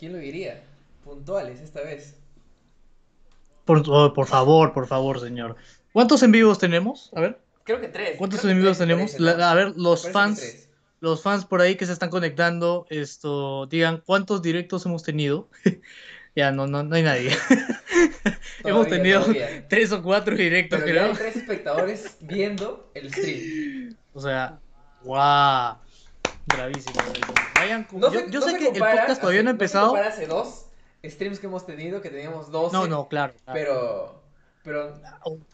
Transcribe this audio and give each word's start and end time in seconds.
¿Quién 0.00 0.12
lo 0.14 0.18
diría? 0.18 0.62
Puntuales 1.04 1.60
esta 1.60 1.82
vez. 1.82 2.16
Por, 3.66 3.82
oh, 3.86 4.12
por 4.14 4.26
favor, 4.26 4.72
por 4.72 4.86
favor, 4.86 5.20
señor. 5.20 5.56
¿Cuántos 5.92 6.22
en 6.22 6.32
vivos 6.32 6.58
tenemos? 6.58 7.10
A 7.14 7.20
ver. 7.20 7.38
Creo 7.64 7.80
que 7.82 7.88
tres. 7.88 8.16
¿Cuántos 8.16 8.42
en 8.46 8.58
vivos 8.58 8.78
tenemos? 8.78 9.12
parece, 9.12 9.18
¿no? 9.22 9.36
La- 9.38 9.50
a 9.50 9.54
ver, 9.54 9.74
los 9.76 10.10
fans, 10.10 10.68
los 11.00 11.22
fans 11.22 11.44
por 11.44 11.60
ahí 11.60 11.76
que 11.76 11.84
se 11.84 11.92
están 11.92 12.08
conectando, 12.08 12.86
esto, 12.88 13.66
digan 13.66 14.02
cuántos 14.04 14.40
directos 14.40 14.86
hemos 14.86 15.02
tenido. 15.02 15.50
ya, 16.34 16.50
no, 16.50 16.66
no, 16.66 16.82
no 16.82 16.96
hay 16.96 17.02
nadie. 17.02 17.30
hemos 18.64 18.86
Todavía, 18.86 18.88
tenido 18.88 19.20
todavía. 19.20 19.66
tres 19.68 19.92
o 19.92 20.02
cuatro 20.02 20.34
directos, 20.34 20.80
Pero 20.82 20.94
ya 20.94 21.00
creo. 21.02 21.12
hay 21.12 21.18
tres 21.18 21.36
espectadores 21.36 22.16
viendo 22.20 22.90
el 22.94 23.12
stream. 23.12 23.96
O 24.14 24.20
sea, 24.22 24.58
guau. 25.04 25.76
Bravísimo. 26.54 26.94
bravísimo. 26.94 27.34
Vayan, 27.54 27.84
con- 27.84 28.00
No 28.00 28.12
yo, 28.12 28.20
se- 28.20 28.30
yo 28.30 28.40
no 28.40 28.46
sé 28.46 28.58
que 28.58 28.68
el 28.68 28.78
podcast 28.78 29.20
todavía 29.20 29.40
así, 29.40 29.44
no 29.44 29.50
ha 29.50 29.52
empezado. 29.52 29.88
compara 29.88 30.08
hace 30.08 30.26
dos 30.26 30.66
streams 31.04 31.38
que 31.40 31.46
hemos 31.46 31.64
tenido, 31.66 32.00
que 32.00 32.10
teníamos 32.10 32.50
12. 32.50 32.76
No, 32.76 32.86
no, 32.86 33.08
claro. 33.08 33.34
claro. 33.44 33.52
Pero, 33.58 34.22
pero 34.62 34.94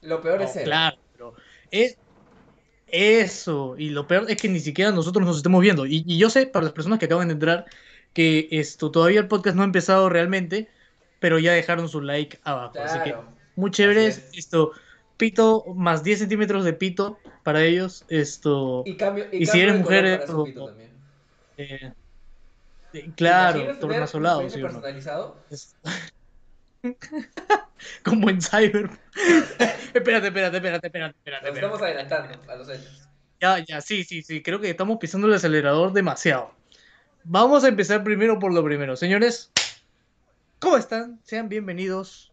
lo 0.03 0.21
peor 0.21 0.39
no, 0.39 0.45
es 0.45 0.53
ser. 0.53 0.65
Claro, 0.65 0.97
pero 1.13 1.35
es 1.71 1.97
eso. 2.89 3.75
Y 3.79 3.91
lo 3.91 4.07
peor 4.07 4.27
es 4.31 4.37
que 4.41 4.49
ni 4.49 4.61
siquiera 4.61 4.91
nosotros 4.93 5.25
nos 5.27 5.37
estemos 5.37 5.61
viendo. 5.61 5.87
Y, 5.87 6.05
y 6.07 6.19
yo 6.19 6.31
sé, 6.31 6.47
para 6.47 6.65
las 6.65 6.73
personas 6.73 6.99
que 6.99 7.07
acaban 7.07 7.29
de 7.29 7.35
entrar, 7.35 7.67
que 8.13 8.49
esto 8.51 8.91
todavía 8.91 9.21
el 9.21 9.29
podcast 9.29 9.57
no 9.57 9.63
ha 9.63 9.67
empezado 9.67 10.09
realmente, 10.09 10.69
pero 11.21 11.39
ya 11.39 11.53
dejaron 11.53 11.89
su 11.89 12.01
like 12.01 12.39
abajo. 12.45 12.79
Así 12.83 12.99
que 13.05 13.15
muy 13.57 13.71
chévere 13.71 14.09
Así 14.09 14.21
es. 14.33 14.39
esto. 14.39 14.73
Pito 15.17 15.65
más 15.75 16.03
10 16.05 16.19
centímetros 16.19 16.65
de 16.65 16.75
pito 16.75 17.19
para 17.43 17.63
ellos. 17.65 18.05
Esto. 18.09 18.83
Y 18.85 18.97
cambio, 18.97 19.27
y 19.33 19.45
Y 19.45 19.47
si 19.47 19.61
eres 19.61 19.79
mujer, 19.79 20.25
eh, 21.57 21.93
para 21.93 21.93
su 21.93 21.93
o- 21.93 21.93
pito 21.93 21.93
o- 21.93 21.93
también. 21.93 21.93
eh, 21.93 21.93
eh, 22.93 23.03
¿Te 23.09 23.13
claro, 23.15 23.79
tornasolado, 23.79 24.49
¿sí 24.51 24.61
personalizado? 24.61 25.37
Es- 25.51 25.75
Como 28.05 28.31
en 28.31 28.41
Cyber. 28.41 28.91
espérate, 29.95 30.29
espérate, 30.29 30.57
espérate, 30.57 30.87
espérate, 30.87 31.17
espérate. 31.19 31.47
Nos 31.49 31.55
estamos 31.57 31.83
adelantando 31.83 32.53
a 32.53 32.57
los 32.57 32.69
hechos. 32.69 33.09
Ya, 33.41 33.59
ya, 33.65 33.81
sí, 33.81 34.05
sí, 34.05 34.23
sí, 34.23 34.43
creo 34.43 34.61
que 34.61 34.71
estamos 34.71 34.97
pisando 34.99 35.27
el 35.27 35.35
acelerador 35.35 35.93
demasiado. 35.93 36.53
Vamos 37.25 37.65
a 37.65 37.69
empezar 37.69 38.03
primero 38.05 38.39
por 38.39 38.53
lo 38.55 38.65
primero. 38.65 38.97
Señores, 38.97 39.51
¿cómo 40.59 40.77
están? 40.77 41.21
Sean 41.25 41.49
bienvenidos 41.49 42.33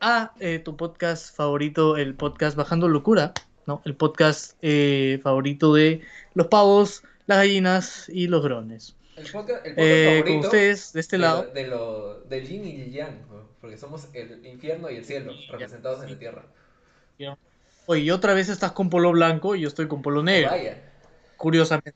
a 0.00 0.32
eh, 0.38 0.58
tu 0.58 0.76
podcast 0.76 1.34
favorito, 1.34 1.96
el 1.96 2.14
podcast 2.14 2.56
Bajando 2.56 2.88
Locura, 2.88 3.32
¿no? 3.66 3.80
El 3.84 3.96
podcast 3.96 4.56
eh, 4.62 5.18
favorito 5.24 5.72
de 5.74 6.02
los 6.34 6.46
pavos, 6.48 7.02
las 7.26 7.38
gallinas 7.38 8.08
y 8.08 8.26
los 8.28 8.42
drones. 8.42 8.96
El 9.16 9.30
podcast, 9.30 9.64
el 9.66 9.74
podcast 9.74 9.76
Eh, 9.78 10.04
con 10.04 10.24
favorito 10.24 10.46
ustedes, 10.48 10.92
de 10.92 11.00
este 11.00 11.16
de 11.16 11.20
lado, 11.22 11.44
lo- 11.44 11.52
de 11.52 11.66
lo, 11.68 12.20
del 12.24 12.46
yin 12.48 12.66
y 12.66 12.80
el 12.82 12.92
yang, 12.92 13.18
porque 13.60 13.76
somos 13.76 14.08
el 14.12 14.44
infierno 14.46 14.90
y 14.90 14.96
el 14.96 15.04
cielo 15.04 15.32
representados 15.50 16.02
en 16.04 16.10
la 16.12 16.18
tierra. 16.18 16.44
oye, 17.86 18.00
y 18.02 18.10
otra 18.10 18.34
vez 18.34 18.48
estás 18.48 18.72
con 18.72 18.90
polo 18.90 19.12
blanco 19.12 19.54
y 19.54 19.60
yo 19.60 19.68
estoy 19.68 19.88
con 19.88 20.02
polo 20.02 20.22
negro. 20.22 20.50
Vaya. 20.50 20.80
curiosamente. 21.36 21.94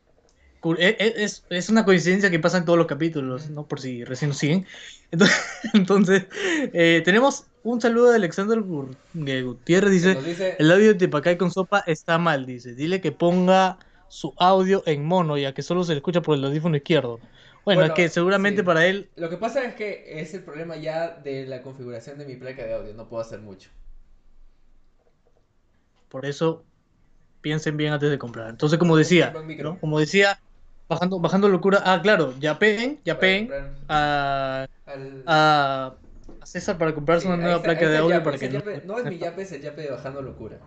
Cu- 0.60 0.74
e- 0.74 0.96
e- 0.98 1.24
Es, 1.24 1.44
es 1.50 1.68
una 1.70 1.84
coincidencia 1.84 2.30
que 2.30 2.40
pasa 2.40 2.58
en 2.58 2.64
todos 2.64 2.76
los 2.78 2.88
capítulos, 2.88 3.48
¿no? 3.50 3.66
Por 3.68 3.80
si 3.80 4.04
recién 4.04 4.30
nos 4.30 4.38
siguen. 4.38 4.66
Entonces, 5.12 5.38
entonces, 5.74 6.26
eh, 6.72 7.00
tenemos 7.04 7.46
un 7.62 7.80
saludo 7.80 8.10
de 8.10 8.16
Alexander 8.16 8.58
eh, 8.58 9.42
Gutiérrez, 9.42 9.90
dice, 9.92 10.56
el 10.58 10.70
audio 10.70 10.88
de 10.88 10.94
Tepacay 10.94 11.38
con 11.38 11.50
sopa 11.50 11.82
está 11.86 12.18
mal, 12.18 12.44
dice, 12.44 12.74
dile 12.74 13.00
que 13.00 13.12
ponga 13.12 13.78
su 14.08 14.34
audio 14.38 14.82
en 14.86 15.04
mono, 15.04 15.36
ya 15.38 15.52
que 15.54 15.62
solo 15.62 15.84
se 15.84 15.92
le 15.92 15.98
escucha 15.98 16.20
por 16.20 16.36
el 16.36 16.44
audífono 16.44 16.76
izquierdo. 16.76 17.18
Bueno, 17.64 17.80
Bueno, 17.80 17.84
es 17.84 17.92
que 17.92 18.08
seguramente 18.08 18.62
sí. 18.62 18.66
para 18.66 18.86
él, 18.86 19.10
lo 19.16 19.28
que 19.28 19.36
pasa 19.36 19.64
es 19.64 19.74
que 19.74 20.20
es 20.20 20.32
el 20.34 20.42
problema 20.42 20.76
ya 20.76 21.10
de 21.10 21.46
la 21.46 21.62
configuración 21.62 22.18
de 22.18 22.24
mi 22.24 22.36
placa 22.36 22.64
de 22.64 22.74
audio, 22.74 22.94
no 22.94 23.08
puedo 23.08 23.22
hacer 23.22 23.40
mucho. 23.40 23.70
por 26.08 26.24
eso, 26.24 26.64
piensen 27.42 27.76
bien 27.76 27.92
antes 27.92 28.10
de 28.10 28.18
comprar. 28.18 28.48
Entonces, 28.48 28.78
como 28.78 28.96
decía. 28.96 29.34
Como 29.80 30.00
decía, 30.00 30.40
bajando, 30.88 31.20
bajando 31.20 31.48
locura, 31.48 31.82
ah, 31.84 32.00
claro, 32.02 32.34
ya 32.38 32.58
peguen, 32.58 33.00
ya 33.04 33.18
peguen 33.18 33.50
a 33.88 34.66
a, 35.26 35.94
César 36.44 36.78
para 36.78 36.94
comprarse 36.94 37.26
Sí, 37.26 37.28
una 37.28 37.36
nueva 37.36 37.62
placa 37.62 37.88
de 37.88 37.98
audio 37.98 38.16
yape, 38.16 38.24
para 38.24 38.38
que 38.38 38.48
no... 38.48 38.62
no 38.84 38.98
es 38.98 39.04
mi 39.04 39.18
yape, 39.18 39.42
es 39.42 39.52
el 39.52 39.60
yape 39.60 39.82
de 39.82 39.90
Bajando 39.90 40.22
Locura. 40.22 40.58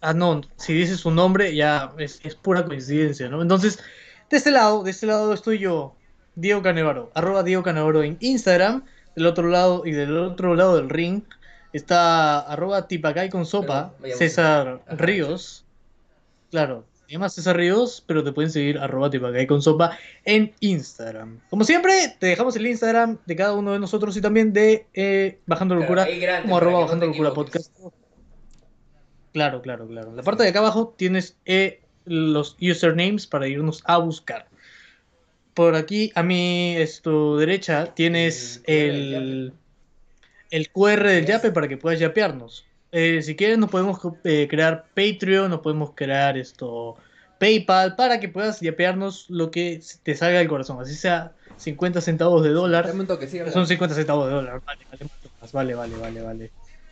Ah, 0.00 0.14
no, 0.14 0.40
si 0.56 0.72
dices 0.72 1.00
su 1.00 1.10
nombre 1.10 1.54
ya 1.54 1.92
es, 1.98 2.20
es 2.24 2.34
pura 2.34 2.64
coincidencia, 2.64 3.28
¿no? 3.28 3.42
Entonces, 3.42 3.78
de 4.30 4.36
este 4.36 4.50
lado, 4.50 4.82
de 4.82 4.90
este 4.90 5.06
lado 5.06 5.32
estoy 5.34 5.58
yo, 5.58 5.94
Diego 6.36 6.62
Canevaro, 6.62 7.10
arroba 7.14 7.42
Diego 7.42 7.62
Canevaro 7.62 8.02
en 8.02 8.16
Instagram, 8.20 8.84
del 9.14 9.26
otro 9.26 9.48
lado 9.48 9.82
y 9.84 9.92
del 9.92 10.16
otro 10.16 10.54
lado 10.54 10.76
del 10.76 10.88
ring 10.88 11.22
está 11.72 12.40
arroba 12.40 12.88
tipacay 12.88 13.28
con 13.28 13.46
sopa, 13.46 13.92
Pero. 14.00 14.16
César 14.16 14.80
Ajá, 14.86 14.96
Ríos, 14.96 15.64
claro, 16.50 16.84
se 17.06 17.12
llama 17.12 17.28
César 17.28 17.56
Ríos, 17.56 18.02
pero 18.06 18.24
te 18.24 18.32
pueden 18.32 18.50
seguir 18.50 18.78
arroba 18.78 19.10
tipacay 19.10 19.46
con 19.46 19.62
sopa 19.62 19.98
en 20.24 20.52
Instagram. 20.60 21.40
Como 21.50 21.64
siempre, 21.64 22.16
te 22.18 22.28
dejamos 22.28 22.56
el 22.56 22.66
Instagram 22.66 23.18
de 23.26 23.36
cada 23.36 23.52
uno 23.54 23.72
de 23.72 23.78
nosotros 23.78 24.16
y 24.16 24.20
también 24.20 24.52
de 24.52 24.86
eh, 24.94 25.38
Bajando 25.46 25.74
Locura 25.74 26.06
como 26.42 26.56
arroba 26.56 26.72
no 26.72 26.80
bajando 26.82 27.06
locura 27.06 27.34
podcast. 27.34 27.72
Claro, 29.32 29.62
claro, 29.62 29.86
claro. 29.86 30.10
En 30.10 30.16
la 30.16 30.22
parte 30.22 30.42
de 30.42 30.48
acá 30.48 30.58
abajo 30.58 30.94
tienes 30.96 31.36
eh, 31.44 31.80
los 32.04 32.56
usernames 32.60 33.26
para 33.26 33.46
irnos 33.48 33.82
a 33.86 33.98
buscar. 33.98 34.48
Por 35.54 35.74
aquí 35.74 36.10
a 36.14 36.22
mi 36.22 36.76
esto, 36.76 37.36
derecha 37.36 37.94
tienes 37.94 38.62
El 38.64 39.52
el, 40.50 40.70
QR 40.70 41.06
del. 41.06 41.26
Yape 41.26 41.52
para 41.52 41.68
que 41.68 41.76
puedas 41.76 42.00
yapearnos. 42.00 42.66
Eh, 42.92 43.22
si 43.22 43.36
quieres 43.36 43.58
nos 43.58 43.70
podemos 43.70 44.00
eh, 44.24 44.48
crear 44.50 44.86
Patreon, 44.94 45.50
nos 45.50 45.60
podemos 45.60 45.92
crear 45.94 46.36
esto 46.36 46.96
PayPal 47.38 47.94
para 47.94 48.18
que 48.18 48.28
puedas 48.28 48.60
yapearnos 48.60 49.26
lo 49.30 49.50
que 49.50 49.80
te 50.02 50.16
salga 50.16 50.38
del 50.38 50.48
corazón. 50.48 50.80
Así 50.80 50.94
sea 50.94 51.32
50 51.56 52.00
centavos 52.00 52.42
de 52.42 52.50
dólar. 52.50 52.86
Son 53.52 53.66
50 53.66 53.94
centavos 53.94 54.26
de 54.28 54.34
dólar. 54.34 54.60
Vale, 54.66 55.74
vale, 55.74 55.74
vale, 55.74 55.96
vale, 55.96 56.22
vale. 56.22 56.50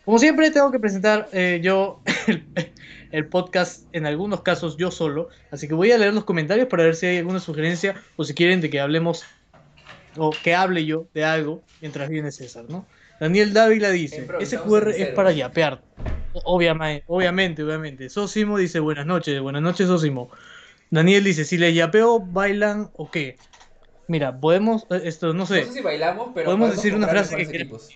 Como 0.09 0.19
siempre, 0.19 0.51
tengo 0.51 0.71
que 0.71 0.79
presentar 0.79 1.29
eh, 1.35 1.61
yo 1.63 2.01
el, 2.29 2.51
el 3.13 3.29
podcast, 3.29 3.87
en 3.93 4.07
algunos 4.07 4.41
casos 4.41 4.79
yo 4.79 4.91
solo. 4.91 5.29
Así 5.51 5.69
que 5.69 5.75
voy 5.75 5.93
a 5.93 5.99
leer 5.99 6.15
los 6.15 6.25
comentarios 6.25 6.67
para 6.69 6.85
ver 6.85 6.97
si 6.97 7.05
hay 7.05 7.19
alguna 7.19 7.41
sugerencia 7.41 7.95
o 8.17 8.25
si 8.25 8.33
quieren 8.33 8.63
de 8.63 8.71
que 8.71 8.81
hablemos 8.81 9.23
o 10.17 10.31
que 10.31 10.55
hable 10.55 10.87
yo 10.87 11.11
de 11.13 11.27
algo 11.27 11.63
mientras 11.83 12.09
viene 12.09 12.33
César, 12.33 12.65
¿no? 12.71 12.87
Daniel 13.21 13.53
Dávila 13.53 13.91
dice: 13.91 14.27
Ese 14.41 14.57
QR 14.59 14.93
es 14.97 15.09
para 15.09 15.31
yapear. 15.31 15.85
Obviamente, 16.33 17.05
obviamente, 17.07 17.63
obviamente. 17.63 18.09
Sosimo 18.09 18.57
dice: 18.57 18.81
Buenas 18.81 19.05
noches, 19.05 19.39
buenas 19.43 19.61
noches, 19.61 19.89
Sosimo. 19.89 20.31
Daniel 20.91 21.23
dice: 21.23 21.45
Si 21.45 21.59
les 21.59 21.75
yapeo, 21.75 22.19
bailan 22.19 22.89
o 22.95 23.11
qué. 23.11 23.37
Mira, 24.07 24.41
podemos, 24.41 24.87
eh, 24.89 25.03
esto, 25.05 25.35
no 25.35 25.45
sé. 25.45 25.61
No 25.61 25.67
sé 25.67 25.73
si 25.75 25.81
bailamos, 25.83 26.31
pero 26.35 26.47
podemos 26.47 26.71
decir 26.75 26.95
una 26.95 27.09
frase 27.09 27.37
que 27.37 27.47
queremos. 27.47 27.91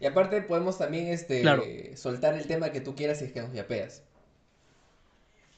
Y 0.00 0.06
aparte 0.06 0.42
podemos 0.42 0.78
también 0.78 1.08
este 1.08 1.40
Claro. 1.40 1.62
soltar 1.96 2.34
el 2.34 2.46
tema 2.46 2.70
que 2.72 2.80
tú 2.80 2.94
quieras 2.94 3.18
si 3.18 3.26
es 3.26 3.32
que 3.32 3.40
nos 3.42 3.52
yapeas. 3.52 4.02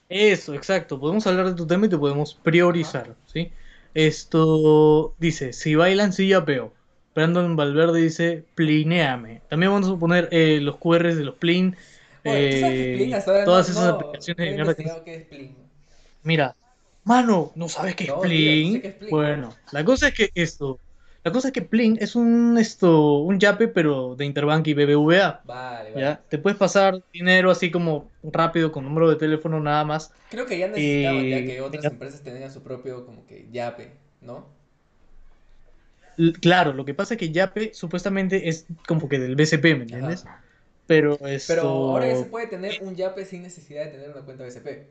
Eso, 0.09 0.55
exacto. 0.55 1.01
Podemos 1.01 1.27
hablar 1.27 1.47
de 1.47 1.55
tu 1.55 1.67
tema 1.67 1.87
y 1.87 1.89
te 1.89 1.99
podemos 1.99 2.35
priorizar, 2.35 3.17
¿sí? 3.27 3.51
Esto 3.94 5.15
dice, 5.19 5.53
si 5.53 5.75
bailan, 5.75 6.12
sí 6.12 6.29
yapeo. 6.29 6.73
Brandon 7.15 7.56
Valverde 7.56 8.03
dice, 8.03 8.44
plineame. 8.55 9.41
También 9.49 9.73
vamos 9.73 9.88
a 9.88 9.99
poner 9.99 10.29
eh, 10.31 10.61
los 10.61 10.77
QRs 10.77 11.17
de 11.17 11.25
los 11.25 11.35
plin. 11.37 11.77
Bueno, 12.25 12.39
¿tú 12.50 12.56
sabes 12.59 12.77
qué 12.77 13.11
es 13.11 13.27
eh, 13.27 13.44
todas 13.44 13.67
no- 13.69 13.73
esas 13.73 13.85
no- 13.85 13.94
aplicaciones 13.94 14.37
no 14.39 14.44
de 14.44 14.53
mierda 14.53 14.75
que- 15.05 15.15
es 15.15 15.23
Plin. 15.25 15.56
Mira, 16.23 16.56
mano, 17.05 17.53
¿no 17.55 17.69
sabes 17.69 17.94
qué 17.97 18.05
es 18.05 18.12
plin? 18.12 18.73
sé 18.75 18.82
qué 18.82 18.89
es 18.89 18.94
Plin. 18.94 19.11
Bueno, 19.11 19.55
la 19.73 19.85
cosa 19.85 20.09
es 20.09 20.15
que 20.15 20.31
esto, 20.35 20.79
la 21.26 21.32
cosa 21.32 21.49
es 21.49 21.52
que 21.52 21.62
plin 21.62 21.99
es 22.00 22.14
un 22.14 22.56
esto, 22.56 23.19
un 23.19 23.40
yape, 23.40 23.67
pero 23.67 24.14
de 24.14 24.25
Interbank 24.25 24.64
y 24.69 24.75
BBVA. 24.75 25.40
Vale, 25.44 25.90
vale. 25.90 26.00
¿Ya? 26.00 26.20
Te 26.28 26.38
puedes 26.38 26.56
pasar 26.56 27.02
dinero 27.12 27.50
así 27.50 27.73
como 27.73 28.08
rápido 28.23 28.70
con 28.70 28.84
número 28.84 29.11
de 29.11 29.17
teléfono 29.17 29.58
nada 29.58 29.84
más. 29.84 30.12
Creo 30.31 30.46
que 30.46 30.56
ya 30.56 30.69
necesitaban 30.69 31.28
ya 31.28 31.44
que 31.44 31.61
otras 31.61 31.84
empresas 31.84 32.23
tengan 32.23 32.52
su 32.52 32.62
propio 32.62 33.05
como 33.05 33.26
que 33.26 33.49
yape, 33.50 33.90
¿no? 34.20 34.46
Claro, 36.40 36.73
lo 36.73 36.84
que 36.84 36.94
pasa 36.94 37.14
es 37.14 37.19
que 37.19 37.32
Yape 37.32 37.75
supuestamente 37.75 38.49
es 38.49 38.64
como 38.87 39.08
que 39.08 39.19
del 39.19 39.34
BCP, 39.34 39.64
¿me 39.64 39.82
entiendes? 39.82 40.25
Ajá. 40.25 40.43
Pero 40.87 41.14
esto... 41.26 41.55
Pero 41.55 41.69
ahora 41.69 42.06
ya 42.06 42.19
se 42.19 42.26
puede 42.26 42.46
tener 42.46 42.79
un 42.82 42.94
yape 42.94 43.25
sin 43.25 43.43
necesidad 43.43 43.84
de 43.87 43.90
tener 43.90 44.11
una 44.11 44.20
cuenta 44.20 44.44
BCP. 44.44 44.87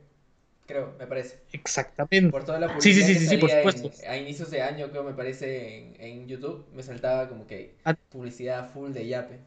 Creo, 0.66 0.94
me 0.98 1.06
parece. 1.06 1.38
Exactamente. 1.52 2.30
Por 2.30 2.44
toda 2.44 2.58
la 2.58 2.66
Sí, 2.80 2.92
sí, 2.92 3.00
publicidad 3.02 3.06
sí, 3.06 3.12
que 3.14 3.18
sí, 3.20 3.26
sí, 3.28 3.36
por 3.38 3.50
salía 3.50 3.62
en- 3.64 3.78
supuesto. 3.78 4.08
a 4.10 4.16
inicios 4.16 4.50
de 4.50 4.62
año, 4.62 4.90
creo, 4.90 5.04
me 5.04 5.14
parece, 5.14 5.78
en, 5.78 6.00
en 6.00 6.26
YouTube, 6.28 6.66
me 6.74 6.82
saltaba 6.82 7.28
como 7.28 7.46
que 7.46 7.76
Ah. 7.84 7.94
publicidad 8.10 8.68
full 8.72 8.92
de 8.92 9.06
yape. 9.06 9.38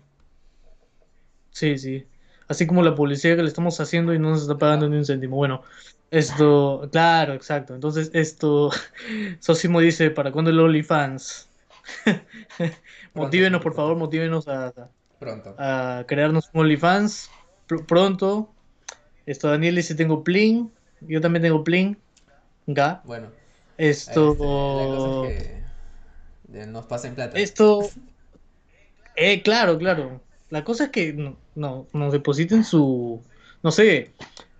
Sí, 1.52 1.78
sí. 1.78 2.06
así 2.48 2.66
como 2.66 2.82
la 2.84 2.96
publicidad 2.96 3.36
que 3.36 3.42
le 3.44 3.48
estamos 3.50 3.80
haciendo 3.80 4.14
y 4.14 4.20
no 4.20 4.30
nos 4.30 4.42
está 4.44 4.58
pagando 4.58 4.88
ni 4.90 4.98
un 4.98 5.06
céntimo. 5.06 5.36
Bueno, 5.36 5.62
esto, 6.10 6.88
claro, 6.92 7.34
exacto. 7.34 7.76
Entonces, 7.76 8.10
esto, 8.14 8.72
Sosimo 9.40 9.80
dice, 9.82 10.10
¿para 10.12 10.32
cuándo 10.32 10.50
el 10.52 10.60
OnlyFans? 10.60 11.50
motívenos, 13.14 13.62
por 13.62 13.74
favor, 13.76 13.98
motívenos 13.98 14.48
a, 14.48 14.74
Pronto. 15.20 15.56
a 15.58 16.06
crearnos 16.08 16.50
un 16.54 16.62
OnlyFans 16.62 17.30
pr- 17.68 17.86
pronto. 17.86 18.50
Esto, 19.26 19.50
Daniel 19.50 19.76
dice, 19.76 19.94
tengo 19.96 20.24
Pling, 20.24 20.72
yo 21.02 21.22
también 21.22 21.44
tengo 21.44 21.64
Pling, 21.64 21.96
ga. 22.68 23.02
Bueno, 23.06 23.28
Esto, 23.78 24.32
este, 24.32 24.44
la 24.44 24.88
cosa 24.88 25.10
es 25.28 25.38
que 26.54 26.60
eh, 26.62 26.66
nos 26.68 26.86
pasen 26.86 27.16
plata. 27.16 27.38
esto, 27.38 27.90
eh, 29.16 29.42
claro, 29.42 29.78
claro. 29.78 30.22
La 30.50 30.64
cosa 30.64 30.86
es 30.86 30.90
que 30.90 31.14
no, 31.14 31.38
no, 31.56 31.88
nos 31.94 32.12
depositen 32.12 32.64
su, 32.64 33.22
no 33.62 33.72
sé, 33.72 34.12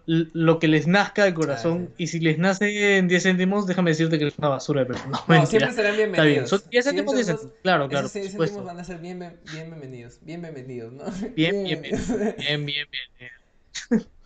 lo 0.06 0.60
que 0.60 0.68
les 0.68 0.88
nazca 0.88 1.24
de 1.26 1.34
corazón. 1.34 1.88
Ah, 1.90 1.94
Y 1.98 2.08
si 2.08 2.20
les 2.20 2.38
nace 2.38 2.98
en 2.98 3.08
10 3.08 3.24
céntimos, 3.24 3.66
déjame 3.68 3.92
decirte 3.92 4.18
que 4.20 4.28
es 4.28 4.38
una 4.38 4.50
basura 4.50 4.82
de 4.82 4.88
persona. 4.88 5.20
No, 5.28 5.36
No, 5.36 5.46
siempre 5.46 5.72
serán 5.74 5.92
Está 5.94 6.02
bien. 6.02 6.12
bienvenidos. 6.14 6.50
Son 6.50 6.62
10 6.70 6.86
céntimos, 6.86 7.16
10 7.16 7.28
Esos- 7.28 7.40
céntimos. 7.42 7.62
Claro, 7.64 7.90
claro, 7.90 8.06
esos 8.08 8.14
por 8.14 8.22
10 8.22 8.32
supuesto. 8.32 8.56
céntimos 8.56 8.74
van 8.76 8.80
a 8.80 8.84
ser 8.84 8.98
bien, 9.00 9.20
bien 9.20 9.40
bienvenidos. 9.70 10.20
Bien 10.22 10.42
bienvenidos, 10.42 10.94
¿no? 10.94 11.04
Bien, 11.36 11.64
bien, 11.64 11.82
bien. 11.82 11.96
Bien, 12.38 12.66
bien, 12.66 12.88
bien. 13.20 14.02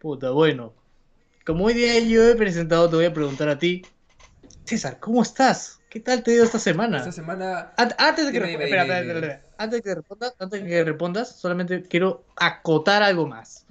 Puta, 0.00 0.30
bueno. 0.30 0.74
Como 1.44 1.64
hoy 1.66 1.74
día 1.74 1.98
yo 2.00 2.28
he 2.28 2.34
presentado, 2.34 2.88
te 2.90 2.96
voy 2.96 3.04
a 3.04 3.12
preguntar 3.14 3.48
a 3.48 3.58
ti. 3.58 3.82
César, 4.64 4.98
¿cómo 4.98 5.22
estás? 5.22 5.80
¿Qué 5.88 6.00
tal 6.00 6.22
te 6.22 6.32
ha 6.32 6.34
ido 6.34 6.44
esta 6.44 6.58
semana? 6.58 6.98
Esta 6.98 7.12
semana. 7.12 7.72
Ant- 7.76 7.94
Antes 7.98 8.26
de 8.26 8.32
que, 8.32 8.40
Dime, 8.40 8.46
resp- 8.46 8.50
dime, 8.52 8.64
espera, 8.64 8.82
dime, 8.82 8.94
espera, 8.96 9.00
dime. 9.00 9.14
espera, 9.14 9.34
espera. 9.34 9.54
Antes 9.58 9.78
de 9.78 9.82
que 9.82 9.94
respondas, 9.94 10.34
antes 10.38 10.62
de 10.62 10.68
que 10.68 10.84
respondas, 10.84 11.38
solamente 11.40 11.82
quiero 11.82 12.24
acotar 12.36 13.02
algo 13.02 13.26
más. 13.26 13.64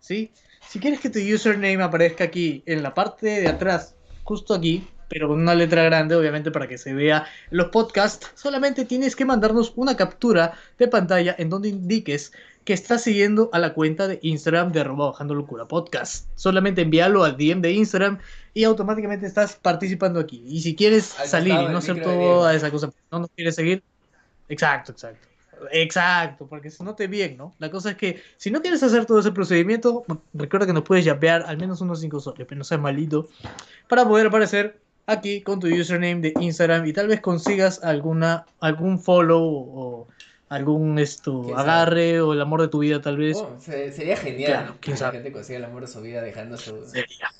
¿Sí? 0.00 0.32
Si 0.68 0.80
quieres 0.80 1.00
que 1.00 1.10
tu 1.10 1.18
username 1.18 1.82
aparezca 1.82 2.24
aquí 2.24 2.62
en 2.66 2.82
la 2.82 2.94
parte 2.94 3.40
de 3.40 3.48
atrás, 3.48 3.94
justo 4.24 4.54
aquí, 4.54 4.86
pero 5.08 5.28
con 5.28 5.40
una 5.40 5.54
letra 5.54 5.82
grande, 5.84 6.14
obviamente 6.14 6.50
para 6.50 6.68
que 6.68 6.78
se 6.78 6.94
vea 6.94 7.26
los 7.50 7.68
podcasts, 7.68 8.30
solamente 8.34 8.84
tienes 8.84 9.14
que 9.16 9.24
mandarnos 9.24 9.72
una 9.76 9.96
captura 9.96 10.54
de 10.78 10.88
pantalla 10.88 11.34
en 11.38 11.50
donde 11.50 11.68
indiques 11.68 12.32
que 12.70 12.74
estás 12.74 13.02
siguiendo 13.02 13.50
a 13.52 13.58
la 13.58 13.74
cuenta 13.74 14.06
de 14.06 14.20
Instagram 14.22 14.70
de 14.70 14.82
arroba 14.82 15.06
bajando 15.10 15.34
locura 15.34 15.66
podcast. 15.66 16.28
Solamente 16.36 16.82
envíalo 16.82 17.24
al 17.24 17.36
DM 17.36 17.60
de 17.62 17.72
Instagram 17.72 18.20
y 18.54 18.62
automáticamente 18.62 19.26
estás 19.26 19.56
participando 19.56 20.20
aquí. 20.20 20.44
Y 20.46 20.60
si 20.60 20.76
quieres 20.76 21.18
Al 21.18 21.26
salir 21.26 21.52
y 21.52 21.66
no 21.66 21.78
hacer 21.78 22.00
toda 22.00 22.54
esa 22.54 22.70
cosa, 22.70 22.92
no 23.10 23.18
nos 23.18 23.30
quieres 23.34 23.56
seguir, 23.56 23.82
exacto, 24.48 24.92
exacto. 24.92 25.26
Exacto, 25.72 26.46
porque 26.46 26.70
se 26.70 26.84
note 26.84 27.08
bien, 27.08 27.36
¿no? 27.36 27.56
La 27.58 27.72
cosa 27.72 27.90
es 27.90 27.96
que 27.96 28.22
si 28.36 28.52
no 28.52 28.62
quieres 28.62 28.84
hacer 28.84 29.04
todo 29.04 29.18
ese 29.18 29.32
procedimiento, 29.32 30.04
recuerda 30.32 30.64
que 30.64 30.72
nos 30.72 30.84
puedes 30.84 31.04
yapear 31.04 31.42
al 31.48 31.58
menos 31.58 31.80
unos 31.80 31.98
5 31.98 32.20
soles, 32.20 32.46
pero 32.48 32.56
no 32.60 32.62
seas 32.62 32.80
malito, 32.80 33.26
para 33.88 34.04
poder 34.04 34.28
aparecer 34.28 34.78
aquí 35.06 35.40
con 35.40 35.58
tu 35.58 35.66
username 35.66 36.20
de 36.20 36.34
Instagram 36.38 36.86
y 36.86 36.92
tal 36.92 37.08
vez 37.08 37.20
consigas 37.20 37.82
alguna 37.82 38.46
algún 38.60 39.00
follow 39.00 39.42
o 39.42 40.08
algún 40.50 40.98
esto 40.98 41.56
agarre 41.56 42.20
o 42.20 42.34
el 42.34 42.40
amor 42.40 42.60
de 42.60 42.68
tu 42.68 42.80
vida 42.80 43.00
tal 43.00 43.16
vez. 43.16 43.38
Oh, 43.38 43.56
se- 43.58 43.92
sería 43.92 44.16
genial 44.16 44.52
Claro, 44.52 44.76
que 44.80 44.90
la 44.90 45.12
gente 45.12 45.32
consiga 45.32 45.58
el 45.58 45.64
amor 45.64 45.82
de 45.82 45.88
su 45.88 46.02
vida 46.02 46.20
dejando 46.20 46.58
su. 46.58 46.84
Sería 46.84 47.30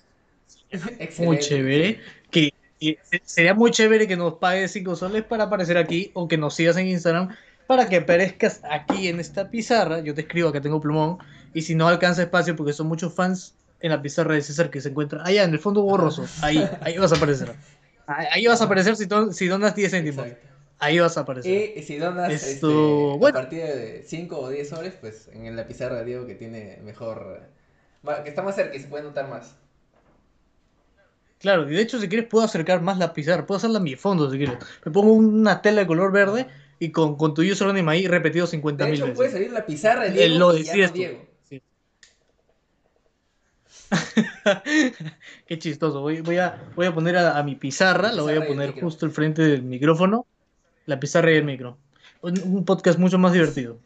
muy 1.18 1.38
chévere. 1.38 2.00
Que, 2.30 2.52
sería 3.24 3.52
muy 3.52 3.72
chévere 3.72 4.06
que 4.08 4.16
nos 4.16 4.34
pagues 4.34 4.70
5 4.70 4.96
soles 4.96 5.24
para 5.24 5.44
aparecer 5.44 5.76
aquí 5.76 6.12
o 6.14 6.28
que 6.28 6.38
nos 6.38 6.54
sigas 6.54 6.76
en 6.76 6.86
Instagram 6.86 7.36
para 7.66 7.88
que 7.88 7.96
aparezcas 7.96 8.60
aquí 8.70 9.08
en 9.08 9.20
esta 9.20 9.50
pizarra. 9.50 10.00
Yo 10.00 10.14
te 10.14 10.22
escribo 10.22 10.52
que 10.52 10.60
tengo 10.60 10.80
plumón 10.80 11.18
y 11.52 11.62
si 11.62 11.74
no 11.74 11.88
alcanza 11.88 12.22
espacio 12.22 12.56
porque 12.56 12.72
son 12.72 12.86
muchos 12.86 13.12
fans 13.12 13.54
en 13.80 13.90
la 13.90 14.00
pizarra 14.00 14.34
de 14.34 14.42
César 14.42 14.70
que 14.70 14.80
se 14.80 14.90
encuentra 14.90 15.22
allá 15.24 15.44
en 15.44 15.50
el 15.52 15.58
fondo 15.58 15.82
borroso. 15.82 16.24
Ahí, 16.42 16.64
ahí 16.82 16.96
vas 16.96 17.12
a 17.12 17.16
aparecer. 17.16 17.52
Ahí, 18.06 18.44
vas 18.46 18.60
a 18.60 18.64
aparecer 18.64 18.96
si, 18.96 19.06
si 19.32 19.46
donas 19.46 19.76
10 19.76 19.92
céntimos. 19.92 20.26
Exacto. 20.26 20.49
Ahí 20.80 20.98
vas 20.98 21.16
a 21.18 21.20
aparecer. 21.20 21.76
Y 21.76 21.82
si 21.82 21.98
donas 21.98 22.32
Esto, 22.32 22.68
este, 23.12 23.18
bueno. 23.18 23.38
a 23.38 23.42
partir 23.42 23.62
de 23.62 24.02
5 24.06 24.38
o 24.40 24.48
10 24.48 24.68
soles, 24.68 24.94
pues 25.00 25.28
en 25.32 25.54
la 25.54 25.66
pizarra 25.68 25.96
de 25.98 26.04
Diego 26.06 26.26
que 26.26 26.34
tiene 26.34 26.78
mejor. 26.82 27.42
Que 28.24 28.30
está 28.30 28.42
más 28.42 28.54
cerca 28.56 28.74
y 28.76 28.80
se 28.80 28.88
puede 28.88 29.04
notar 29.04 29.28
más. 29.28 29.56
Claro, 31.38 31.70
y 31.70 31.74
de 31.74 31.80
hecho 31.82 31.98
si 32.00 32.08
quieres 32.08 32.28
puedo 32.28 32.44
acercar 32.44 32.82
más 32.82 32.98
la 32.98 33.12
pizarra, 33.14 33.46
puedo 33.46 33.56
hacerla 33.58 33.78
a 33.78 33.82
mi 33.82 33.94
fondo 33.96 34.30
si 34.30 34.36
quieres. 34.38 34.56
Me 34.84 34.92
pongo 34.92 35.12
una 35.12 35.62
tela 35.62 35.80
de 35.82 35.86
color 35.86 36.12
verde 36.12 36.46
y 36.78 36.90
con, 36.92 37.16
con 37.16 37.34
tu 37.34 37.42
username 37.42 37.90
ahí 37.92 38.06
repetido 38.06 38.46
50 38.46 38.84
De 38.84 38.90
mil 38.90 39.00
hecho, 39.00 39.04
veces. 39.04 39.16
puede 39.16 39.30
salir 39.32 39.50
la 39.52 39.64
pizarra 39.66 40.04
de 40.04 40.08
Eh, 40.24 40.28
Diego 40.28 40.38
lo 40.38 40.56
y 40.56 40.64
ya 40.64 40.72
decías 40.72 40.90
no. 40.90 40.94
Diego. 40.96 41.26
Sí. 41.48 41.62
Qué 45.46 45.58
chistoso. 45.58 46.00
Voy, 46.00 46.20
voy, 46.20 46.38
a, 46.38 46.70
voy 46.74 46.86
a 46.86 46.94
poner 46.94 47.16
a, 47.16 47.38
a 47.38 47.42
mi 47.42 47.56
pizarra, 47.56 48.12
La 48.12 48.12
la 48.12 48.22
voy 48.22 48.32
a 48.32 48.34
pizarra 48.36 48.46
poner 48.48 48.80
justo 48.80 49.06
al 49.06 49.12
frente 49.12 49.42
del 49.42 49.62
micrófono. 49.62 50.26
La 50.90 50.98
pizarra 50.98 51.30
y 51.30 51.36
el 51.36 51.44
micro. 51.44 51.78
Un, 52.20 52.34
un 52.42 52.64
podcast 52.64 52.98
mucho 52.98 53.16
más 53.16 53.32
divertido. 53.32 53.78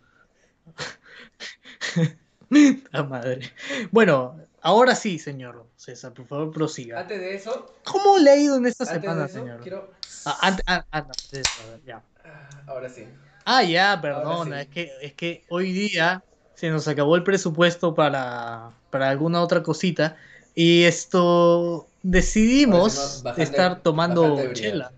La 2.92 3.02
madre. 3.02 3.52
Bueno, 3.90 4.40
ahora 4.62 4.94
sí, 4.94 5.18
señor 5.18 5.66
César, 5.76 6.14
por 6.14 6.26
favor, 6.26 6.50
prosiga. 6.50 7.00
Antes 7.00 7.20
de 7.20 7.34
eso, 7.34 7.74
¿Cómo 7.84 8.16
le 8.18 8.30
ha 8.30 8.36
ido 8.38 8.56
en 8.56 8.64
esta 8.64 8.84
antes 8.84 9.02
semana, 9.02 9.24
eso, 9.26 9.38
señor? 9.38 9.60
quiero. 9.60 9.90
Ah, 10.24 10.38
ante- 10.40 10.62
ah, 10.66 10.86
ah, 10.92 11.00
no, 11.02 11.08
a 11.08 11.70
ver, 11.70 11.80
ya. 11.84 12.02
Ah, 12.24 12.48
Ahora 12.68 12.88
sí. 12.88 13.06
Ah, 13.44 13.62
ya, 13.62 14.00
perdona, 14.00 14.62
sí. 14.62 14.62
es 14.62 14.68
que, 14.74 14.92
es 15.02 15.12
que 15.12 15.44
hoy 15.50 15.72
día 15.72 16.24
se 16.54 16.70
nos 16.70 16.88
acabó 16.88 17.16
el 17.16 17.22
presupuesto 17.22 17.94
para, 17.94 18.70
para 18.88 19.10
alguna 19.10 19.42
otra 19.42 19.62
cosita 19.62 20.16
y 20.54 20.84
esto 20.84 21.86
decidimos 22.02 22.94
Ahora 22.94 23.08
sí, 23.08 23.18
no, 23.18 23.24
bajando- 23.24 23.42
estar 23.42 23.80
tomando 23.82 24.52
chela, 24.54 24.92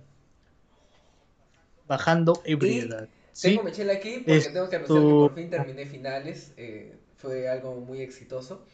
bajando 1.89 2.41
ebriedad. 2.45 3.09
¿sí? 3.33 3.51
Tengo 3.51 3.63
mi 3.65 3.73
chela 3.73 3.95
aquí 3.95 4.19
porque 4.19 4.37
Esto- 4.39 4.53
tengo 4.53 4.69
que 4.69 4.77
anunciar 4.77 5.03
que 5.03 5.11
por 5.11 5.35
fin 5.35 5.51
terminé 5.51 5.87
finales. 5.87 6.53
eh, 6.57 6.95
fue 7.19 7.49
algo 7.49 7.75
muy 7.77 8.01
exitoso. 8.03 8.65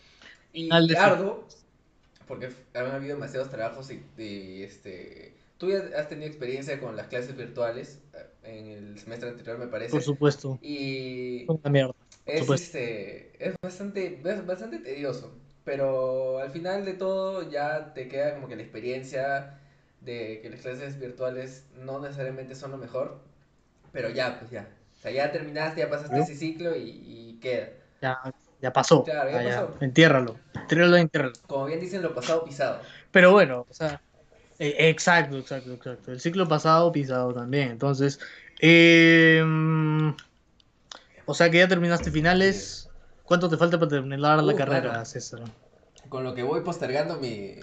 Y 0.53 0.71
arduo, 0.97 1.47
porque 2.27 2.51
han 2.75 2.87
habido 2.91 3.15
demasiados 3.15 3.51
trabajos 3.51 3.91
y, 3.91 4.05
y, 4.21 4.63
este... 4.63 5.35
Tú 5.59 5.71
ya 5.71 5.79
has 5.97 6.09
tenido 6.09 6.27
experiencia 6.27 6.81
con 6.81 6.97
las 6.97 7.07
clases 7.07 7.37
virtuales 7.37 8.01
eh, 8.15 8.27
en 8.43 8.67
el 8.67 8.99
semestre 8.99 9.29
anterior, 9.29 9.59
me 9.59 9.69
parece. 9.69 9.93
Por 9.93 10.03
supuesto, 10.03 10.59
Y 10.61 11.45
una 11.49 11.71
mierda. 11.71 11.95
es, 12.27 12.51
este, 12.51 13.31
es 13.39 13.55
bastante, 13.63 14.21
es 14.25 14.45
bastante 14.47 14.79
tedioso, 14.79 15.33
pero 15.65 16.39
al 16.41 16.51
final 16.51 16.85
de 16.85 16.95
todo 16.95 17.49
ya 17.49 17.95
te 17.95 18.09
queda 18.09 18.35
como 18.35 18.49
que 18.49 18.57
la 18.57 18.63
experiencia 18.63 19.61
de 20.05 20.41
que 20.43 20.51
las 20.51 20.61
clases 20.61 20.99
virtuales 20.99 21.67
no 21.77 22.01
necesariamente 22.01 22.55
son 22.55 22.71
lo 22.73 22.79
mejor, 22.79 23.21
pero 23.93 24.11
ya, 24.11 24.39
pues 24.39 24.51
ya. 24.51 24.69
O 24.99 25.01
sea, 25.03 25.11
ya 25.11 25.33
terminaste, 25.33 25.81
ya 25.81 25.91
pasaste 25.91 26.19
ese 26.21 26.37
ciclo 26.37 26.75
y, 26.77 26.91
y 27.07 27.39
queda. 27.41 27.71
Ya, 28.01 28.19
ya 28.61 28.73
pasó. 28.73 29.05
Claro, 29.05 29.31
ya 29.31 29.39
Ah, 29.39 29.43
ya. 29.43 29.61
pasó. 29.67 29.77
Entiérralo. 29.81 30.37
Entiérralo, 30.55 30.97
entiérralo. 30.97 31.33
Como 31.47 31.65
bien 31.67 31.81
dicen, 31.81 32.03
lo 32.03 32.15
pasado 32.15 32.45
pisado. 32.45 32.81
Pero 33.11 33.33
bueno, 33.33 33.67
o 33.69 33.75
sea, 33.75 34.01
eh, 34.59 34.75
exacto, 34.91 35.39
exacto, 35.39 35.73
exacto. 35.73 36.13
El 36.13 36.21
ciclo 36.21 36.47
pasado 36.49 36.91
pisado 36.93 37.33
también. 37.35 37.71
Entonces, 37.71 38.19
eh, 38.61 39.43
o 41.25 41.35
sea 41.35 41.51
que 41.51 41.59
ya 41.59 41.69
terminaste 41.69 42.11
finales. 42.11 42.89
¿Cuánto 43.25 43.49
te 43.49 43.57
falta 43.57 43.79
para 43.79 43.89
terminar 43.89 44.43
la 44.43 44.53
Uh, 44.53 44.57
carrera, 44.57 44.81
claro. 44.91 45.05
César? 45.05 45.41
Con 46.09 46.25
lo 46.25 46.35
que 46.35 46.43
voy 46.43 46.61
postergando 46.63 47.19
mi... 47.19 47.57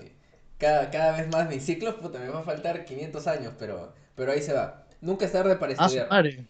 Cada, 0.60 0.89
cada 0.92 1.18
vez 1.18 1.28
más 1.32 1.48
mis 1.50 1.63
ciclos, 1.66 1.96
puta, 1.96 2.20
me 2.20 2.28
va 2.30 2.39
a 2.42 2.44
faltar 2.44 2.84
500 2.86 3.25
años, 3.28 3.54
pero, 3.58 3.94
pero 4.16 4.32
ahí 4.34 4.42
se 4.42 4.54
va. 4.54 4.86
Nunca 5.01 5.25
es 5.25 5.32
tarde 5.32 5.56
para 5.56 5.74
Ah, 5.78 5.86
estudiar. 5.86 6.46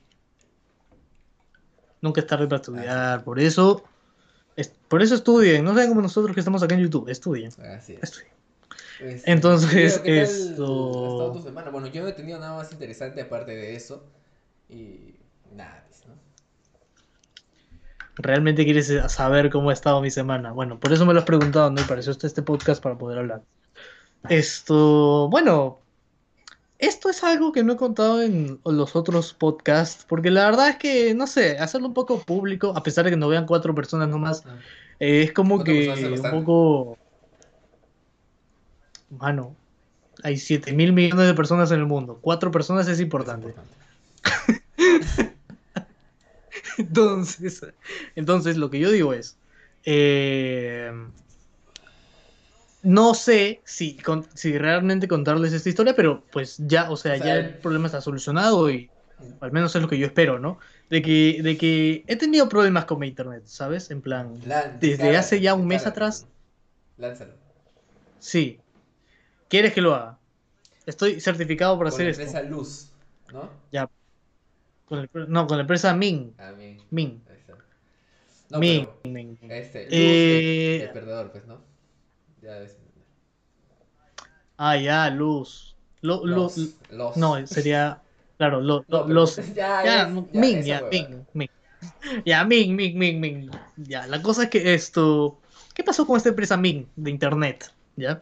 Nunca 2.02 2.22
es 2.22 2.28
tarde 2.28 2.48
para 2.48 2.56
estudiar. 2.58 3.24
Por 3.24 3.40
eso, 3.40 3.84
es- 4.56 4.74
por 4.88 5.02
eso 5.04 5.16
estudien. 5.16 5.64
No 5.64 5.76
sean 5.76 5.90
como 5.90 6.02
nosotros 6.02 6.34
que 6.34 6.40
estamos 6.42 6.64
acá 6.64 6.74
en 6.76 6.82
YouTube. 6.82 7.08
Estudien. 7.10 7.52
Así 7.62 7.94
es. 7.94 8.04
estudien. 8.04 8.32
Este, 9.02 9.32
Entonces, 9.32 10.00
¿qué 10.00 10.22
esto- 10.24 11.32
tu 11.34 11.42
semana? 11.42 11.70
Bueno, 11.70 11.88
yo 11.88 12.02
no 12.02 12.08
he 12.10 12.14
tenido 12.14 12.40
nada 12.40 12.56
más 12.56 12.72
interesante 12.72 13.22
aparte 13.22 13.52
de 13.56 13.76
eso. 13.76 14.04
Y 14.70 15.16
nada, 15.54 15.86
pues, 15.88 16.04
¿no? 16.08 16.16
Realmente 18.16 18.66
quieres 18.66 18.92
saber 19.08 19.50
cómo 19.50 19.70
ha 19.70 19.74
estado 19.74 20.02
mi 20.02 20.10
semana. 20.12 20.52
Bueno, 20.52 20.80
por 20.80 20.92
eso 20.92 21.06
me 21.06 21.14
lo 21.14 21.20
has 21.20 21.26
preguntado, 21.26 21.70
¿no? 21.72 21.80
Y 21.80 21.84
para 21.86 22.00
eso 22.02 22.12
está 22.12 22.28
este 22.28 22.42
podcast 22.42 22.82
para 22.84 22.98
poder 22.98 23.20
hablar. 23.20 23.42
Esto, 24.28 25.30
bueno, 25.30 25.80
esto 26.78 27.10
es 27.10 27.24
algo 27.24 27.52
que 27.52 27.64
no 27.64 27.74
he 27.74 27.78
contado 27.78 28.22
en 28.22 28.60
los 28.66 28.96
otros 28.96 29.34
podcasts, 29.34 30.06
porque 30.08 30.32
la 30.32 30.46
verdad 30.46 30.70
es 30.70 30.76
que, 30.78 31.14
no 31.14 31.28
sé, 31.28 31.58
hacerlo 31.58 31.88
un 31.88 31.94
poco 31.94 32.20
público, 32.22 32.74
a 32.76 32.84
pesar 32.84 33.06
de 33.06 33.12
que 33.12 33.18
no 33.18 33.28
vean 33.28 33.46
cuatro 33.46 33.74
personas 33.74 34.10
nomás, 34.10 34.44
eh, 35.00 35.24
es 35.24 35.34
como 35.34 35.64
que 35.64 35.90
un 35.90 36.32
poco... 36.32 36.98
Mano, 39.10 39.56
hay 40.24 40.38
7 40.38 40.72
mil 40.74 40.94
millones 40.94 41.26
de 41.26 41.34
personas 41.34 41.72
en 41.72 41.80
el 41.80 41.86
mundo. 41.86 42.20
Cuatro 42.22 42.52
personas 42.52 42.88
es 42.88 43.00
importante. 43.00 43.50
Es 43.50 43.56
importante. 43.56 43.80
Entonces, 46.78 47.66
entonces 48.16 48.56
lo 48.56 48.70
que 48.70 48.80
yo 48.80 48.90
digo 48.90 49.14
es, 49.14 49.38
eh, 49.84 50.92
no 52.84 53.14
sé 53.14 53.62
si, 53.66 53.96
con- 53.98 54.26
si 54.34 54.58
realmente 54.58 55.08
contarles 55.08 55.54
esta 55.54 55.70
historia, 55.70 55.96
pero 55.96 56.24
pues 56.32 56.58
ya, 56.60 56.90
o 56.92 56.96
sea, 56.98 57.14
O 57.14 57.18
sea, 57.18 57.26
ya 57.26 57.36
el 57.36 57.56
problema 57.56 57.88
está 57.88 58.02
solucionado 58.02 58.70
y 58.70 58.90
al 59.42 59.52
menos 59.52 59.76
es 59.76 59.82
lo 59.82 59.88
que 59.90 59.98
yo 59.98 60.06
espero, 60.06 60.40
¿no? 60.40 60.60
De 60.90 61.02
que, 61.02 61.42
de 61.44 61.58
que 61.58 62.04
he 62.08 62.16
tenido 62.16 62.48
problemas 62.50 62.86
con 62.86 63.00
mi 63.00 63.08
internet, 63.08 63.44
¿sabes? 63.46 63.92
En 63.92 64.02
plan, 64.02 64.40
Lan- 64.46 64.80
Desde 64.80 65.16
hace 65.18 65.40
ya 65.42 65.54
un 65.54 65.68
mes 65.68 65.86
atrás. 65.86 66.26
Lánzalo. 66.98 67.34
sí. 68.20 68.60
¿Quieres 69.48 69.74
que 69.74 69.82
lo 69.82 69.96
haga? 69.96 70.20
Estoy 70.86 71.20
certificado 71.20 71.76
para 71.78 71.90
Con 71.90 71.96
hacer 71.96 72.06
la 72.06 72.12
esto. 72.12 72.24
empresa 72.24 72.44
Luz, 72.48 72.92
¿no? 73.34 73.50
Con 74.86 75.00
el- 75.00 75.10
no, 75.28 75.46
con 75.48 75.58
la 75.58 75.62
empresa 75.62 75.94
Min. 75.96 76.34
Ah. 76.40 76.52
Min. 76.92 77.22
Ahí 77.30 77.36
está. 77.38 77.54
No, 78.50 78.60
Min. 78.60 78.86
pero, 78.86 79.00
Min, 79.04 79.38
Min. 79.42 79.52
este, 79.52 79.84
Luz 79.84 79.90
Eh, 79.92 80.80
de 80.82 80.88
perdedor, 80.94 81.32
pues, 81.32 81.46
¿no? 81.46 81.62
Ya 82.42 82.58
ves. 82.60 82.78
Ah, 84.58 84.78
ya, 84.78 85.10
luz. 85.10 85.76
Lo- 86.02 86.26
lo- 86.26 86.36
Los. 86.36 86.58
los. 86.92 87.18
no, 87.18 87.46
sería. 87.48 88.02
Claro, 88.38 88.62
lo- 88.62 88.86
No, 88.88 89.08
los. 89.08 89.36
Ya, 89.56 89.84
Ya, 89.84 90.06
ves, 90.06 90.24
Min, 90.34 90.58
esa 90.60 90.68
ya, 90.68 90.82
hueva. 90.84 90.90
Min, 90.92 91.26
Min. 91.34 91.50
Ya, 92.26 92.44
Min, 92.46 92.76
Min, 92.76 92.98
Min, 92.98 93.20
Min. 93.20 93.52
Ya, 93.78 94.08
la 94.08 94.22
cosa 94.22 94.44
es 94.44 94.50
que 94.50 94.74
esto. 94.74 95.40
¿Qué 95.74 95.84
pasó 95.84 96.06
con 96.06 96.18
esta 96.18 96.30
empresa 96.30 96.58
Min 96.58 96.88
de 96.96 97.12
internet? 97.12 97.72
¿Ya? 97.96 98.22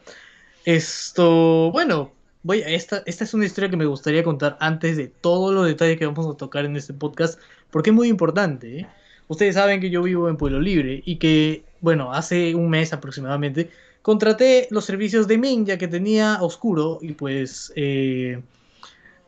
Esto. 0.65 1.71
Bueno, 1.71 2.12
voy 2.43 2.62
a 2.62 2.67
esta, 2.69 3.01
esta 3.05 3.24
es 3.24 3.33
una 3.33 3.45
historia 3.45 3.69
que 3.69 3.77
me 3.77 3.86
gustaría 3.86 4.24
contar 4.24 4.57
antes 4.59 4.97
de 4.97 5.07
todos 5.07 5.53
los 5.53 5.65
detalles 5.65 5.97
que 5.97 6.05
vamos 6.05 6.27
a 6.33 6.38
tocar 6.38 6.65
en 6.65 6.75
este 6.75 6.93
podcast, 6.93 7.39
porque 7.71 7.89
es 7.91 7.95
muy 7.95 8.09
importante. 8.09 8.79
¿eh? 8.81 8.88
Ustedes 9.27 9.55
saben 9.55 9.81
que 9.81 9.89
yo 9.89 10.03
vivo 10.03 10.29
en 10.29 10.38
Pueblo 10.38 10.59
Libre 10.59 11.01
y 11.05 11.17
que, 11.17 11.63
bueno, 11.81 12.13
hace 12.13 12.53
un 12.55 12.69
mes 12.69 12.93
aproximadamente 12.93 13.69
contraté 14.07 14.69
los 14.71 14.85
servicios 14.85 15.27
de 15.27 15.37
Min 15.37 15.65
ya 15.65 15.77
que 15.77 15.89
tenía 15.89 16.37
Oscuro 16.39 16.99
y 17.01 17.11
pues 17.11 17.73
eh, 17.75 18.41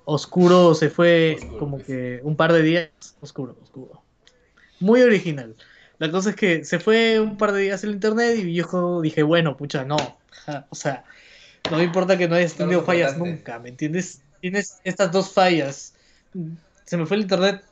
Oscuro 0.05 0.73
se 0.73 0.89
fue 0.89 1.35
Oscuro, 1.37 1.59
como 1.59 1.75
pues. 1.75 1.87
que 1.87 2.21
un 2.23 2.37
par 2.37 2.53
de 2.53 2.61
días. 2.61 2.89
Oscuro, 3.19 3.57
Oscuro. 3.61 4.01
Muy 4.79 5.01
original. 5.01 5.53
La 5.97 6.09
cosa 6.09 6.29
es 6.29 6.37
que 6.37 6.63
se 6.63 6.79
fue 6.79 7.19
un 7.19 7.35
par 7.35 7.51
de 7.51 7.63
días 7.63 7.83
el 7.83 7.91
internet 7.91 8.37
y 8.39 8.53
yo 8.53 9.01
dije, 9.01 9.21
bueno, 9.21 9.57
pucha, 9.57 9.83
no. 9.83 9.97
ja, 10.45 10.65
O 10.69 10.75
sea, 10.75 11.03
no 11.69 11.75
me 11.75 11.83
importa 11.83 12.17
que 12.17 12.29
no 12.29 12.35
hayas 12.35 12.53
No 12.53 12.59
tenido 12.63 12.83
fallas 12.83 13.17
nunca, 13.17 13.59
¿me 13.59 13.67
entiendes? 13.67 14.21
Tienes 14.39 14.79
estas 14.85 15.11
dos 15.11 15.33
fallas. 15.33 15.93
Se 16.85 16.95
me 16.95 17.05
fue 17.05 17.17
el 17.17 17.23
internet 17.23 17.65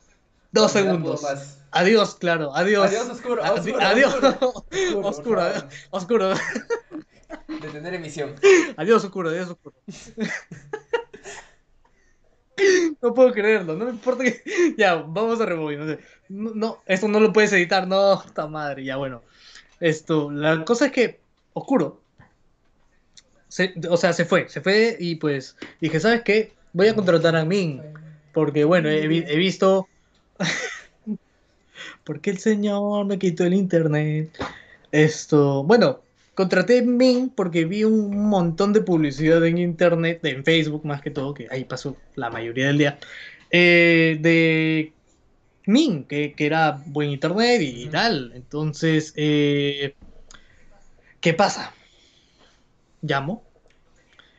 dos 0.52 0.72
segundos. 0.72 1.24
Adiós, 1.70 2.14
claro, 2.14 2.54
adiós. 2.54 2.86
Adiós, 2.88 3.08
oscuro. 3.08 3.44
Adi- 3.44 3.70
oscuro, 3.72 3.80
adiós, 3.86 4.14
Oscuro, 4.14 4.58
oscuro, 5.90 6.30
por 6.30 6.32
adiós, 6.32 6.40
oscuro, 7.52 7.66
Detener 7.66 7.94
emisión. 7.94 8.34
adiós, 8.76 9.04
oscuro, 9.04 9.30
adiós, 9.30 9.48
oscuro. 9.50 9.74
No 13.00 13.14
puedo 13.14 13.32
creerlo, 13.32 13.76
no 13.76 13.84
me 13.84 13.92
importa 13.92 14.24
que... 14.24 14.42
Ya, 14.76 14.96
vamos 14.96 15.40
a 15.40 15.46
rebobinar. 15.46 16.00
No, 16.28 16.50
no, 16.54 16.82
esto 16.86 17.06
no 17.06 17.20
lo 17.20 17.32
puedes 17.32 17.52
editar, 17.52 17.86
no, 17.86 18.20
puta 18.24 18.48
madre, 18.48 18.84
ya 18.84 18.96
bueno. 18.96 19.22
Esto, 19.78 20.30
la 20.32 20.64
cosa 20.64 20.86
es 20.86 20.92
que 20.92 21.20
Oscuro, 21.52 22.00
se- 23.48 23.74
o 23.88 23.96
sea, 23.96 24.12
se 24.12 24.24
fue, 24.24 24.48
se 24.48 24.60
fue 24.60 24.96
y 24.98 25.14
pues 25.16 25.56
dije, 25.80 26.00
¿sabes 26.00 26.22
qué? 26.22 26.52
Voy 26.72 26.88
a 26.88 26.94
contratar 26.96 27.36
a 27.36 27.44
Min, 27.44 27.80
porque 28.34 28.64
bueno, 28.64 28.88
he, 28.88 29.04
he 29.04 29.36
visto... 29.36 29.88
porque 32.04 32.30
el 32.30 32.38
señor 32.38 33.06
me 33.06 33.18
quitó 33.20 33.44
el 33.44 33.54
internet. 33.54 34.36
Esto, 34.90 35.62
bueno, 35.62 36.00
contraté 36.38 36.82
Min 36.82 37.30
porque 37.30 37.64
vi 37.64 37.82
un 37.82 38.28
montón 38.28 38.72
de 38.72 38.80
publicidad 38.80 39.44
en 39.44 39.58
internet, 39.58 40.20
en 40.22 40.44
Facebook 40.44 40.86
más 40.86 41.02
que 41.02 41.10
todo, 41.10 41.34
que 41.34 41.48
ahí 41.50 41.64
pasó 41.64 41.96
la 42.14 42.30
mayoría 42.30 42.68
del 42.68 42.78
día, 42.78 42.98
eh, 43.50 44.18
de 44.20 44.92
Min, 45.66 46.04
que, 46.04 46.34
que 46.36 46.46
era 46.46 46.80
buen 46.86 47.10
internet 47.10 47.60
y 47.60 47.82
Ujú. 47.82 47.90
tal. 47.90 48.32
Entonces, 48.36 49.12
eh, 49.16 49.94
¿qué 51.20 51.34
pasa? 51.34 51.74
Llamo. 53.02 53.42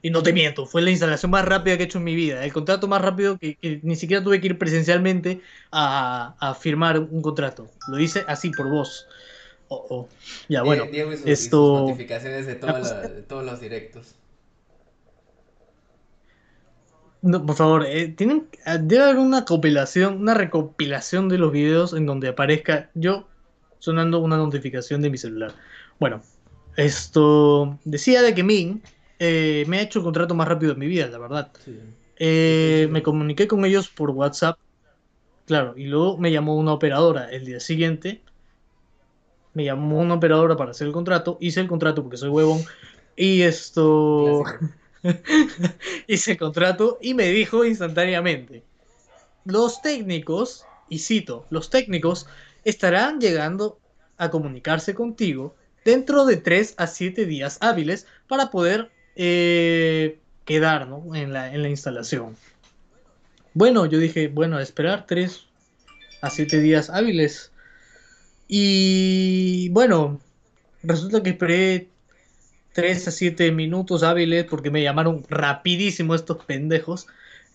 Y 0.01 0.09
no 0.09 0.23
te 0.23 0.31
miento, 0.31 0.65
fue 0.65 0.81
la 0.81 0.91
instalación 0.91 1.31
más 1.31 1.43
rápida 1.43 1.75
que 1.75 1.83
he 1.83 1.85
hecho 1.85 1.97
en 1.97 2.05
mi 2.05 2.15
vida. 2.15 2.45
El 2.45 2.53
contrato 2.53 2.87
más 2.87 3.01
rápido 3.01 3.37
que, 3.37 3.57
que 3.57 3.81
ni 3.83 3.97
siquiera 3.97 4.23
tuve 4.23 4.39
que 4.39 4.47
ir 4.47 4.57
presencialmente 4.57 5.41
a, 5.73 6.37
a 6.39 6.55
firmar 6.55 6.97
un 6.97 7.21
contrato. 7.21 7.69
Lo 7.89 7.99
hice 7.99 8.23
así 8.25 8.51
por 8.51 8.69
voz. 8.69 9.05
Oh, 9.69 9.85
oh. 9.89 10.09
Ya, 10.47 10.63
bueno. 10.63 10.83
Die- 10.85 10.91
Diego 10.91 11.13
y 11.13 11.17
sus, 11.17 11.25
y 11.25 11.35
sus 11.35 11.43
esto- 11.45 11.87
notificaciones 11.87 12.45
de, 12.47 12.55
toda 12.55 12.79
la- 12.79 13.07
de 13.07 13.21
todos 13.23 13.45
los 13.45 13.61
directos. 13.61 14.15
No, 17.21 17.45
por 17.45 17.55
favor, 17.55 17.85
eh, 17.85 18.07
tienen, 18.09 18.47
ah, 18.65 18.77
debe 18.77 19.03
haber 19.03 19.17
una 19.17 19.43
compilación, 19.43 20.21
una 20.21 20.33
recopilación 20.33 21.27
de 21.27 21.37
los 21.37 21.51
videos 21.51 21.93
en 21.93 22.05
donde 22.05 22.29
aparezca 22.29 22.91
yo 22.93 23.27
sonando 23.79 24.19
una 24.19 24.37
notificación 24.37 25.01
de 25.01 25.09
mi 25.09 25.17
celular. 25.17 25.53
Bueno, 25.99 26.21
esto 26.77 27.77
decía 27.83 28.21
de 28.21 28.33
que 28.33 28.43
Min 28.43 28.81
eh, 29.19 29.65
me 29.67 29.79
ha 29.79 29.81
hecho 29.81 29.99
el 29.99 30.05
contrato 30.05 30.33
más 30.33 30.47
rápido 30.47 30.73
de 30.73 30.79
mi 30.79 30.87
vida, 30.87 31.07
la 31.07 31.17
verdad. 31.17 31.51
Eh, 32.15 32.87
me 32.89 33.03
comuniqué 33.03 33.47
con 33.47 33.65
ellos 33.65 33.89
por 33.89 34.11
WhatsApp, 34.11 34.57
claro, 35.45 35.73
y 35.77 35.85
luego 35.87 36.17
me 36.17 36.31
llamó 36.31 36.55
una 36.57 36.73
operadora 36.73 37.29
el 37.31 37.45
día 37.45 37.59
siguiente. 37.59 38.23
Me 39.53 39.65
llamó 39.65 39.99
una 39.99 40.15
operadora 40.15 40.55
para 40.55 40.71
hacer 40.71 40.87
el 40.87 40.93
contrato, 40.93 41.37
hice 41.41 41.59
el 41.59 41.67
contrato 41.67 42.03
porque 42.03 42.17
soy 42.17 42.29
huevón, 42.29 42.63
y 43.15 43.41
esto... 43.41 44.43
Hice 46.07 46.31
el 46.31 46.37
contrato 46.37 46.97
y 47.01 47.13
me 47.13 47.29
dijo 47.29 47.63
instantáneamente, 47.63 48.63
los 49.45 49.81
técnicos, 49.81 50.65
y 50.89 50.99
cito, 50.99 51.45
los 51.49 51.69
técnicos 51.69 52.27
estarán 52.65 53.21
llegando 53.21 53.79
a 54.17 54.29
comunicarse 54.29 54.93
contigo 54.93 55.55
dentro 55.85 56.25
de 56.25 56.37
3 56.37 56.75
a 56.77 56.87
7 56.87 57.25
días 57.25 57.57
hábiles 57.61 58.05
para 58.27 58.51
poder 58.51 58.91
eh, 59.15 60.19
quedar 60.45 60.87
¿no? 60.87 61.15
en, 61.15 61.33
la, 61.33 61.53
en 61.53 61.61
la 61.61 61.69
instalación. 61.69 62.35
Bueno, 63.53 63.85
yo 63.85 63.97
dije, 63.99 64.27
bueno, 64.27 64.57
a 64.57 64.61
esperar 64.61 65.05
3 65.07 65.45
a 66.21 66.29
7 66.29 66.59
días 66.59 66.89
hábiles. 66.89 67.51
Y 68.49 69.69
bueno, 69.69 70.19
resulta 70.83 71.23
que 71.23 71.31
esperé 71.31 71.89
3 72.73 73.07
a 73.09 73.11
7 73.11 73.51
minutos 73.51 74.03
hábiles 74.03 74.45
porque 74.45 74.71
me 74.71 74.83
llamaron 74.83 75.25
rapidísimo 75.29 76.15
estos 76.15 76.45
pendejos. 76.45 77.07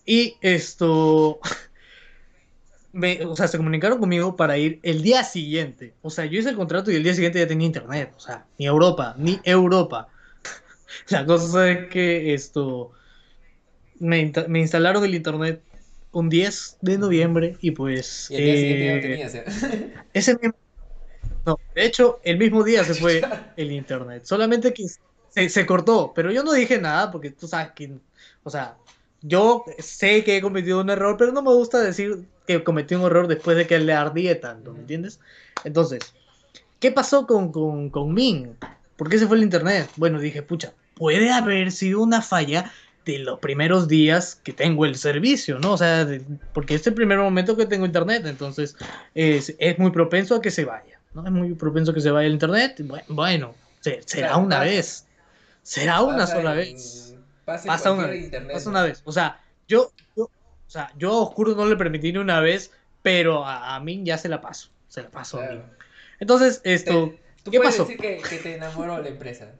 Y 0.05 0.37
esto... 0.41 1.39
me- 2.93 3.25
o 3.25 3.35
sea, 3.35 3.47
se 3.47 3.57
comunicaron 3.57 3.99
conmigo 3.99 4.35
para 4.35 4.57
ir 4.57 4.79
el 4.83 5.01
día 5.01 5.23
siguiente. 5.23 5.93
O 6.01 6.09
sea, 6.09 6.25
yo 6.25 6.39
hice 6.39 6.49
el 6.49 6.55
contrato 6.55 6.91
y 6.91 6.95
el 6.95 7.03
día 7.03 7.13
siguiente 7.13 7.39
ya 7.39 7.47
tenía 7.47 7.67
internet. 7.67 8.13
O 8.17 8.19
sea, 8.19 8.45
ni 8.57 8.65
Europa, 8.65 9.15
ni 9.17 9.39
Europa. 9.43 10.07
La 11.09 11.25
cosa 11.25 11.69
es 11.71 11.89
que 11.89 12.33
esto... 12.33 12.91
Me, 13.99 14.31
me 14.47 14.59
instalaron 14.59 15.03
el 15.05 15.15
internet 15.15 15.61
un 16.11 16.29
10 16.29 16.77
de 16.81 16.97
noviembre 16.97 17.57
y 17.61 17.71
pues... 17.71 18.29
Y 18.29 18.35
el 18.35 18.43
día 18.43 18.57
siguiente 18.57 18.85
ya 18.85 18.91
no 18.93 18.97
eh, 18.97 19.01
tenías. 19.01 19.35
¿eh? 19.35 19.45
ese 20.13 20.35
mismo... 20.35 20.55
No, 21.45 21.59
de 21.73 21.85
hecho, 21.85 22.19
el 22.23 22.37
mismo 22.37 22.63
día 22.63 22.83
se 22.83 22.95
fue 22.95 23.21
el 23.55 23.71
internet. 23.71 24.25
Solamente 24.25 24.73
que 24.73 24.83
se, 25.29 25.49
se 25.49 25.65
cortó, 25.65 26.13
pero 26.13 26.31
yo 26.31 26.43
no 26.43 26.53
dije 26.53 26.79
nada 26.79 27.11
porque 27.11 27.31
tú 27.31 27.47
sabes 27.47 27.71
que, 27.75 27.99
o 28.43 28.49
sea, 28.49 28.77
yo 29.21 29.63
sé 29.79 30.23
que 30.23 30.37
he 30.37 30.41
cometido 30.41 30.81
un 30.81 30.89
error, 30.89 31.17
pero 31.17 31.31
no 31.31 31.41
me 31.41 31.53
gusta 31.53 31.79
decir 31.81 32.27
que 32.47 32.63
cometí 32.63 32.95
un 32.95 33.03
error 33.03 33.27
después 33.27 33.57
de 33.57 33.67
que 33.67 33.79
le 33.79 33.93
ardía 33.93 34.39
tanto, 34.39 34.73
¿me 34.73 34.81
entiendes? 34.81 35.19
Entonces, 35.63 36.15
¿qué 36.79 36.91
pasó 36.91 37.25
con, 37.27 37.51
con, 37.51 37.89
con 37.89 38.13
Min? 38.13 38.57
¿Por 38.95 39.09
qué 39.09 39.17
se 39.17 39.27
fue 39.27 39.37
el 39.37 39.43
internet? 39.43 39.91
Bueno, 39.95 40.19
dije, 40.19 40.41
pucha, 40.43 40.75
puede 40.93 41.31
haber 41.31 41.71
sido 41.71 42.01
una 42.01 42.21
falla 42.21 42.71
de 43.05 43.19
los 43.19 43.39
primeros 43.39 43.87
días 43.87 44.35
que 44.35 44.53
tengo 44.53 44.85
el 44.85 44.95
servicio, 44.95 45.59
¿no? 45.59 45.73
O 45.73 45.77
sea, 45.77 46.05
de- 46.05 46.25
porque 46.53 46.75
es 46.75 46.87
el 46.87 46.93
primer 46.93 47.19
momento 47.19 47.55
que 47.57 47.65
tengo 47.67 47.85
internet, 47.85 48.25
entonces 48.25 48.75
es, 49.13 49.55
es 49.59 49.79
muy 49.79 49.91
propenso 49.91 50.35
a 50.35 50.41
que 50.41 50.51
se 50.51 50.65
vaya, 50.65 50.94
¿no? 51.15 51.25
Es 51.25 51.31
muy 51.31 51.53
propenso 51.55 51.93
que 51.93 52.01
se 52.01 52.11
vaya 52.11 52.27
el 52.27 52.33
internet. 52.33 52.75
Bu- 52.81 53.01
Bueno, 53.07 53.55
se- 53.79 54.01
será 54.05 54.27
Claro, 54.29 54.43
una 54.43 54.57
pasa. 54.57 54.69
vez. 54.69 55.07
Será 55.63 56.01
una 56.01 56.27
sola 56.27 56.51
en- 56.51 56.57
vez. 56.57 57.15
Pasa, 57.45 57.65
Pasa 57.67 57.91
una 57.91 58.07
vez. 58.07 58.23
internet. 58.25 58.53
Pasa 58.53 58.69
una 58.69 58.83
vez. 58.83 59.01
O 59.05 59.11
sea, 59.11 59.39
yo, 59.67 59.91
yo, 60.15 60.23
o 60.25 60.29
sea, 60.69 60.91
yo 60.97 61.11
a 61.11 61.21
Oscuro 61.21 61.55
no 61.55 61.65
le 61.65 61.75
permití 61.75 62.11
ni 62.11 62.19
una 62.19 62.39
vez, 62.39 62.71
pero 63.01 63.45
a, 63.45 63.75
a 63.75 63.79
mí 63.79 64.01
ya 64.03 64.17
se 64.17 64.29
la 64.29 64.41
paso. 64.41 64.69
Se 64.87 65.01
la 65.01 65.09
paso 65.09 65.37
a 65.37 65.41
mí. 65.41 65.47
Claro. 65.47 65.69
Entonces, 66.19 66.61
esto, 66.63 67.09
Te- 67.09 67.21
Tú 67.43 67.51
¿qué 67.51 67.57
puedes 67.59 67.75
pasó? 67.75 67.83
decir 67.85 67.99
que, 67.99 68.21
que 68.27 68.37
te 68.37 68.55
enamoró 68.55 69.01
la 69.01 69.07
empresa. 69.09 69.51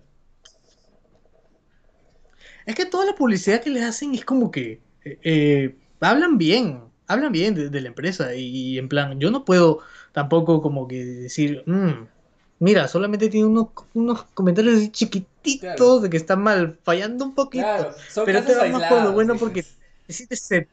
es 2.66 2.76
que 2.76 2.86
toda 2.86 3.06
la 3.06 3.16
publicidad 3.16 3.62
que 3.62 3.70
les 3.70 3.84
hacen 3.84 4.16
es 4.16 4.26
como 4.26 4.50
que 4.52 4.82
eh, 5.04 5.20
eh, 5.24 5.76
hablan 6.02 6.38
bien. 6.38 6.82
hablan 7.08 7.32
bien 7.32 7.54
de, 7.54 7.70
de 7.70 7.82
la 7.82 7.90
empresa 7.90 8.34
y, 8.34 8.42
y 8.74 8.78
en 8.80 8.90
plan, 8.90 9.20
yo 9.20 9.30
no 9.30 9.46
puedo 9.46 9.82
tampoco 10.16 10.62
como 10.62 10.88
que 10.88 11.04
decir, 11.04 11.62
"Mm, 11.66 12.08
mira, 12.60 12.88
solamente 12.88 13.28
tiene 13.30 13.48
unos, 13.48 13.68
unos 13.94 14.24
comentarios 14.34 14.76
así 14.78 14.90
chiquititos 14.90 15.60
Claro. 15.60 16.00
de 16.00 16.10
que 16.10 16.16
está 16.18 16.38
mal, 16.38 16.80
fallando 16.84 17.26
un 17.26 17.36
poquito, 17.36 17.66
Claro, 17.66 17.96
pero 18.26 18.42
te 18.44 18.56
vas 18.56 18.72
más 18.72 18.90
por 18.90 19.04
lo 19.04 19.12
bueno 19.12 19.36
porque 19.36 19.64
te 20.08 20.14
sientes, 20.14 20.42
sed- 20.42 20.68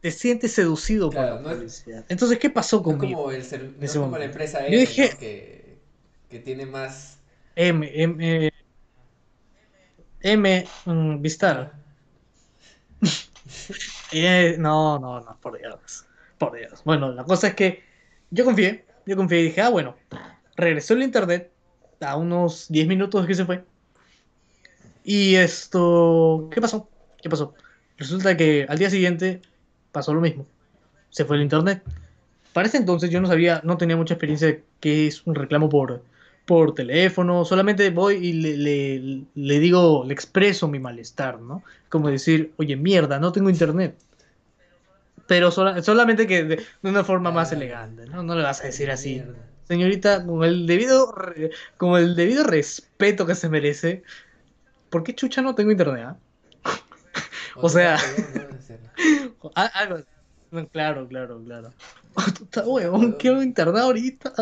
te 0.00 0.10
sientes 0.10 0.52
seducido 0.52 1.10
Claro, 1.10 1.34
por 1.34 1.42
no 1.42 1.48
la 1.48 1.52
es- 1.54 1.58
publicidad. 1.60 2.04
Entonces, 2.08 2.38
¿qué 2.40 2.50
pasó 2.50 2.78
No 2.78 2.82
conmigo? 2.82 3.22
como, 3.22 3.30
el 3.30 3.44
ser- 3.44 3.62
no 3.78 3.84
ese 3.84 3.98
como 4.00 4.18
la 4.18 4.24
empresa 4.24 4.58
Yo 4.62 4.66
M, 4.66 4.78
dije- 4.78 5.10
¿no? 5.12 5.18
que, 5.20 5.78
que 6.28 6.38
tiene 6.40 6.66
más... 6.66 7.18
M, 7.54 7.88
M, 7.94 8.50
M, 10.22 10.64
mm, 10.86 11.22
Vistar. 11.22 11.72
Eh, 14.12 14.56
no, 14.58 14.98
no, 14.98 15.20
no, 15.20 15.38
por 15.40 15.56
Dios. 15.58 16.04
Por 16.38 16.52
Dios. 16.56 16.82
Bueno, 16.84 17.12
la 17.12 17.24
cosa 17.24 17.48
es 17.48 17.54
que 17.54 17.85
yo 18.30 18.44
confié, 18.44 18.84
yo 19.06 19.16
confié 19.16 19.40
y 19.40 19.44
dije, 19.44 19.60
ah, 19.62 19.68
bueno, 19.70 19.96
regresó 20.56 20.94
el 20.94 21.02
internet 21.02 21.50
a 22.00 22.16
unos 22.16 22.66
10 22.68 22.86
minutos 22.86 23.26
que 23.26 23.34
se 23.34 23.44
fue. 23.44 23.64
Y 25.04 25.36
esto, 25.36 26.48
¿qué 26.52 26.60
pasó? 26.60 26.88
¿Qué 27.22 27.30
pasó? 27.30 27.54
Resulta 27.96 28.36
que 28.36 28.66
al 28.68 28.78
día 28.78 28.90
siguiente 28.90 29.40
pasó 29.92 30.12
lo 30.12 30.20
mismo. 30.20 30.46
Se 31.10 31.24
fue 31.24 31.36
el 31.36 31.42
internet. 31.42 31.82
Para 32.52 32.68
ese 32.68 32.78
entonces 32.78 33.10
yo 33.10 33.20
no 33.20 33.28
sabía, 33.28 33.60
no 33.64 33.76
tenía 33.76 33.96
mucha 33.96 34.14
experiencia 34.14 34.48
de 34.48 34.64
qué 34.80 35.06
es 35.06 35.26
un 35.26 35.34
reclamo 35.34 35.68
por, 35.68 36.02
por 36.44 36.74
teléfono. 36.74 37.44
Solamente 37.44 37.90
voy 37.90 38.16
y 38.16 38.32
le, 38.32 38.56
le- 38.56 39.22
le 39.34 39.58
digo, 39.60 40.04
le 40.06 40.12
expreso 40.14 40.66
mi 40.68 40.78
malestar, 40.78 41.40
¿no? 41.40 41.62
Como 41.88 42.08
decir, 42.10 42.52
oye, 42.56 42.76
mierda, 42.76 43.18
no 43.20 43.32
tengo 43.32 43.50
internet. 43.50 43.96
Pero 45.26 45.50
sola- 45.50 45.82
solamente 45.82 46.26
que 46.26 46.44
de, 46.44 46.56
de 46.56 46.90
una 46.90 47.04
forma 47.04 47.30
más 47.30 47.52
Ah, 47.52 47.56
elegante, 47.56 48.06
¿no? 48.06 48.22
No 48.22 48.34
le 48.36 48.42
vas 48.42 48.60
a 48.60 48.64
decir 48.66 48.90
así. 48.90 49.22
Señorita, 49.64 50.24
con 50.24 50.44
el 50.44 50.66
debido 50.66 51.12
con 51.76 52.00
el 52.00 52.14
debido 52.14 52.44
respeto 52.44 53.26
que 53.26 53.34
se 53.34 53.48
merece, 53.48 54.04
¿por 54.90 55.02
qué 55.02 55.14
chucha 55.14 55.42
no 55.42 55.54
tengo 55.54 55.72
internet? 55.72 56.04
ah? 56.06 56.16
O 57.56 57.68
sea- 57.68 57.96
algo- 59.54 60.04
claro, 60.72 61.08
claro, 61.08 61.42
claro. 61.44 61.72
Tú 62.38 62.44
estás 62.44 62.66
huevón, 62.66 63.12
quiero 63.12 63.42
internet 63.42 63.82
ahorita. 63.82 64.32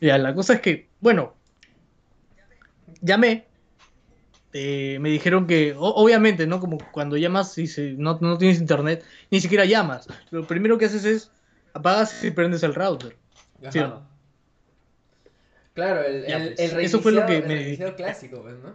Ya, 0.00 0.18
la 0.18 0.34
cosa 0.34 0.54
es 0.54 0.60
que, 0.60 0.88
bueno, 1.00 1.34
llamé. 3.00 3.46
Eh, 4.52 4.98
me 5.00 5.08
dijeron 5.10 5.46
que, 5.46 5.74
o- 5.74 5.94
obviamente, 5.94 6.46
¿no? 6.46 6.60
Como 6.60 6.78
cuando 6.92 7.16
llamas 7.16 7.56
y 7.58 7.66
se- 7.66 7.92
no, 7.92 8.18
no 8.20 8.38
tienes 8.38 8.60
internet, 8.60 9.04
ni 9.30 9.40
siquiera 9.40 9.64
llamas. 9.64 10.06
Lo 10.30 10.46
primero 10.46 10.78
que 10.78 10.86
haces 10.86 11.04
es 11.04 11.30
apagas 11.74 12.22
y 12.24 12.30
prendes 12.30 12.62
el 12.62 12.74
router. 12.74 13.16
¿Sí 13.70 13.78
o 13.78 13.84
Ajá. 13.84 13.94
no? 13.94 14.12
Claro, 15.74 16.02
el, 16.02 16.26
Ya, 16.26 16.36
el, 16.36 16.54
pues, 16.54 16.72
el 16.72 16.80
eso 16.80 17.00
fue 17.00 17.12
lo 17.12 17.24
que 17.26 17.40
me- 17.42 17.94
clásico, 17.96 18.42
pues, 18.42 18.54
¿no? 18.58 18.74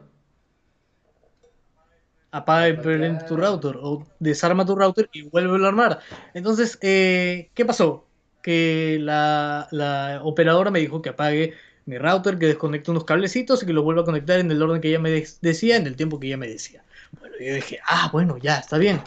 apaga 2.32 2.68
y 2.70 2.72
Apagar. 2.74 2.84
prende 2.84 3.26
tu 3.26 3.38
router 3.38 3.76
o 3.82 4.06
desarma 4.20 4.66
tu 4.66 4.76
router 4.76 5.10
y 5.14 5.24
vuelve 5.24 5.64
a 5.64 5.68
armar. 5.68 6.00
Entonces, 6.34 6.78
eh, 6.82 7.50
¿qué 7.54 7.66
pasó? 7.66 8.06
Que 8.42 8.98
la, 9.02 9.68
la 9.72 10.20
operadora 10.24 10.72
me 10.72 10.80
dijo 10.80 11.02
que 11.02 11.10
apague 11.10 11.54
mi 11.88 11.98
router, 11.98 12.38
que 12.38 12.48
desconecte 12.48 12.92
unos 12.92 13.06
cablecitos 13.06 13.64
y 13.64 13.66
que 13.66 13.74
lo 13.74 13.84
vuelva 13.84 14.02
a 14.04 14.06
conectar 14.06 14.40
en 14.40 14.52
el 14.52 14.62
orden 14.62 14.82
que 14.82 14.90
ella 14.90 15.00
me 15.00 15.12
de- 15.12 15.28
decía, 15.42 15.78
en 15.78 15.88
el 15.88 15.96
tiempo 15.96 16.20
que 16.20 16.28
ella 16.28 16.38
me 16.38 16.48
decía. 16.48 16.86
Bueno, 17.20 17.36
yo 17.40 17.56
dije, 17.56 17.80
ah, 17.88 18.10
bueno, 18.14 18.38
ya, 18.38 18.58
está 18.60 18.78
bien. 18.78 19.02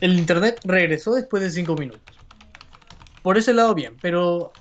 El 0.00 0.18
internet 0.18 0.60
regresó 0.64 1.14
después 1.14 1.42
de 1.42 1.50
cinco 1.50 1.76
minutos. 1.76 2.20
Por 3.22 3.36
ese 3.38 3.52
lado, 3.52 3.74
bien, 3.74 3.98
pero 4.00 4.52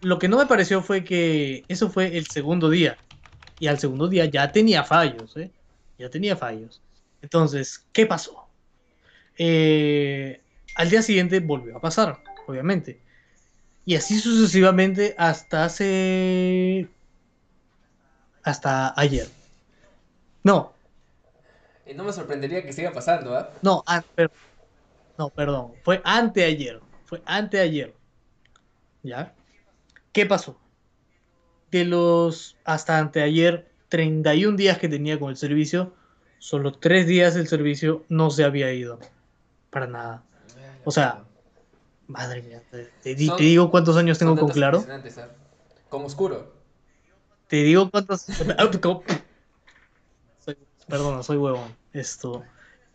lo 0.00 0.18
que 0.18 0.28
no 0.28 0.38
me 0.38 0.46
pareció 0.46 0.82
fue 0.82 1.04
que 1.04 1.66
eso 1.68 1.90
fue 1.90 2.16
el 2.16 2.26
segundo 2.26 2.70
día. 2.70 2.98
Y 3.58 3.68
al 3.68 3.78
segundo 3.78 4.08
día 4.08 4.26
ya 4.26 4.52
tenía 4.52 4.84
fallos, 4.84 5.36
¿eh? 5.36 5.52
Ya 5.98 6.10
tenía 6.10 6.36
fallos. 6.36 6.82
Entonces, 7.22 7.86
¿qué 7.92 8.06
pasó? 8.06 8.48
Eh, 9.38 10.42
al 10.76 10.90
día 10.90 11.02
siguiente 11.02 11.40
volvió 11.40 11.76
a 11.76 11.80
pasar, 11.80 12.22
obviamente. 12.46 13.03
Y 13.84 13.96
así 13.96 14.18
sucesivamente 14.18 15.14
hasta 15.18 15.64
hace... 15.64 16.88
Hasta 18.42 18.98
ayer. 19.00 19.26
No, 20.42 20.74
Y 21.86 21.94
no 21.94 22.04
me 22.04 22.12
sorprendería 22.12 22.62
que 22.62 22.72
siga 22.72 22.92
pasando, 22.92 23.34
¿ah? 23.36 23.50
no, 23.62 23.82
per- 24.14 24.30
no, 25.16 25.30
perdón. 25.30 25.72
Fue 25.82 26.02
anteayer. 26.04 26.80
Fue 27.06 27.22
anteayer. 27.24 27.94
¿Ya? 29.02 29.32
¿Qué 30.12 30.26
pasó? 30.26 30.58
De 31.70 31.84
los 31.84 32.56
hasta 32.64 32.98
anteayer 32.98 33.70
31 33.88 34.56
días 34.56 34.78
que 34.78 34.88
tenía 34.88 35.18
con 35.18 35.30
el 35.30 35.36
servicio, 35.36 35.94
solo 36.38 36.72
3 36.72 37.06
días 37.06 37.36
el 37.36 37.48
servicio 37.48 38.04
no 38.08 38.30
se 38.30 38.44
había 38.44 38.72
ido. 38.72 38.98
Para 39.70 39.86
nada. 39.86 40.22
O 40.84 40.90
sea, 40.90 41.24
Madre 42.06 42.42
mía, 42.42 42.62
te, 42.70 42.84
te 43.02 43.14
di- 43.14 43.26
Son- 43.26 43.36
te 43.36 43.44
digo 43.44 43.70
cuántos 43.70 43.96
años 43.96 44.18
tengo 44.18 44.36
con 44.36 44.50
Claro. 44.50 44.84
Con 45.88 46.04
oscuro. 46.04 46.52
Te 47.48 47.56
digo 47.62 47.90
cuántos. 47.90 48.22
Soy- 50.44 50.58
Perdona, 50.88 51.22
soy 51.22 51.36
huevón. 51.38 51.74
Esto. 51.92 52.42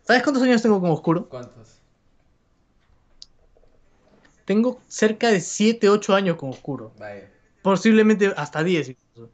¿Sabes 0.03 0.23
cuántos 0.23 0.43
años 0.43 0.61
tengo 0.61 0.79
con 0.81 0.91
Oscuro? 0.91 1.27
¿Cuántos? 1.29 1.79
Tengo 4.45 4.81
cerca 4.87 5.29
de 5.29 5.41
7, 5.41 5.89
8 5.89 6.15
años 6.15 6.35
con 6.37 6.49
Oscuro. 6.49 6.91
Vaya. 6.97 7.31
Posiblemente 7.61 8.33
hasta 8.35 8.63
10 8.63 8.89
incluso. 8.89 9.31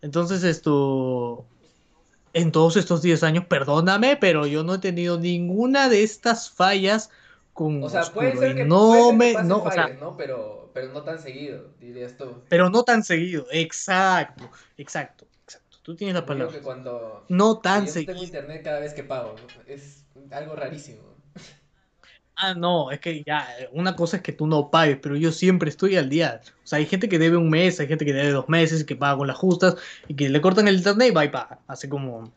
Entonces 0.00 0.42
esto... 0.44 1.46
En 2.32 2.50
todos 2.50 2.76
estos 2.76 3.00
10 3.00 3.22
años, 3.22 3.44
perdóname, 3.46 4.16
pero 4.16 4.44
yo 4.46 4.64
no 4.64 4.74
he 4.74 4.78
tenido 4.78 5.20
ninguna 5.20 5.88
de 5.88 6.02
estas 6.02 6.50
fallas 6.50 7.10
con 7.54 7.82
O 7.82 7.88
sea, 7.88 8.02
Oscuro. 8.02 8.26
puede 8.32 8.36
ser 8.36 8.50
y 8.50 8.54
que, 8.56 8.64
no 8.66 8.88
puede 8.88 9.02
ser 9.02 9.10
que 9.10 9.16
me... 9.16 9.32
pasen 9.32 9.48
No, 9.48 9.62
o 9.62 9.70
sea, 9.70 9.88
¿no? 9.88 10.16
Pero, 10.18 10.70
pero 10.74 10.92
no 10.92 11.02
tan 11.02 11.18
seguido, 11.18 11.70
dirías 11.80 12.16
tú. 12.18 12.42
pero 12.50 12.68
no 12.68 12.82
tan 12.82 13.02
seguido. 13.02 13.46
Exacto, 13.50 14.50
exacto, 14.76 15.26
exacto. 15.44 15.78
Tú 15.82 15.96
tienes 15.96 16.14
la 16.14 16.24
creo 16.24 16.36
palabra. 16.36 16.58
que 16.58 16.62
cuando... 16.62 17.24
No 17.28 17.58
tan 17.60 17.86
yo 17.86 17.92
seguido. 17.92 18.12
tengo 18.12 18.24
internet 18.24 18.62
cada 18.62 18.80
vez 18.80 18.92
que 18.92 19.04
pago. 19.04 19.36
Es 19.66 20.04
algo 20.30 20.56
rarísimo. 20.56 21.14
Ah, 22.36 22.52
no, 22.54 22.90
es 22.90 22.98
que 22.98 23.22
ya, 23.22 23.46
una 23.72 23.94
cosa 23.94 24.16
es 24.16 24.22
que 24.24 24.32
tú 24.32 24.48
no 24.48 24.70
pagues, 24.70 24.98
pero 25.00 25.14
yo 25.14 25.30
siempre 25.30 25.70
estoy 25.70 25.96
al 25.96 26.08
día. 26.08 26.40
O 26.64 26.66
sea, 26.66 26.78
hay 26.78 26.86
gente 26.86 27.08
que 27.08 27.20
debe 27.20 27.36
un 27.36 27.48
mes, 27.48 27.78
hay 27.78 27.86
gente 27.86 28.04
que 28.04 28.12
debe 28.12 28.30
dos 28.30 28.48
meses, 28.48 28.84
que 28.84 28.96
paga 28.96 29.16
con 29.18 29.28
las 29.28 29.36
justas, 29.36 29.76
y 30.08 30.16
que 30.16 30.28
le 30.28 30.40
cortan 30.40 30.66
el 30.66 30.76
internet 30.76 31.10
y 31.10 31.14
va 31.14 31.24
y 31.24 31.28
paga. 31.28 31.60
Así 31.68 31.88
como, 31.88 32.32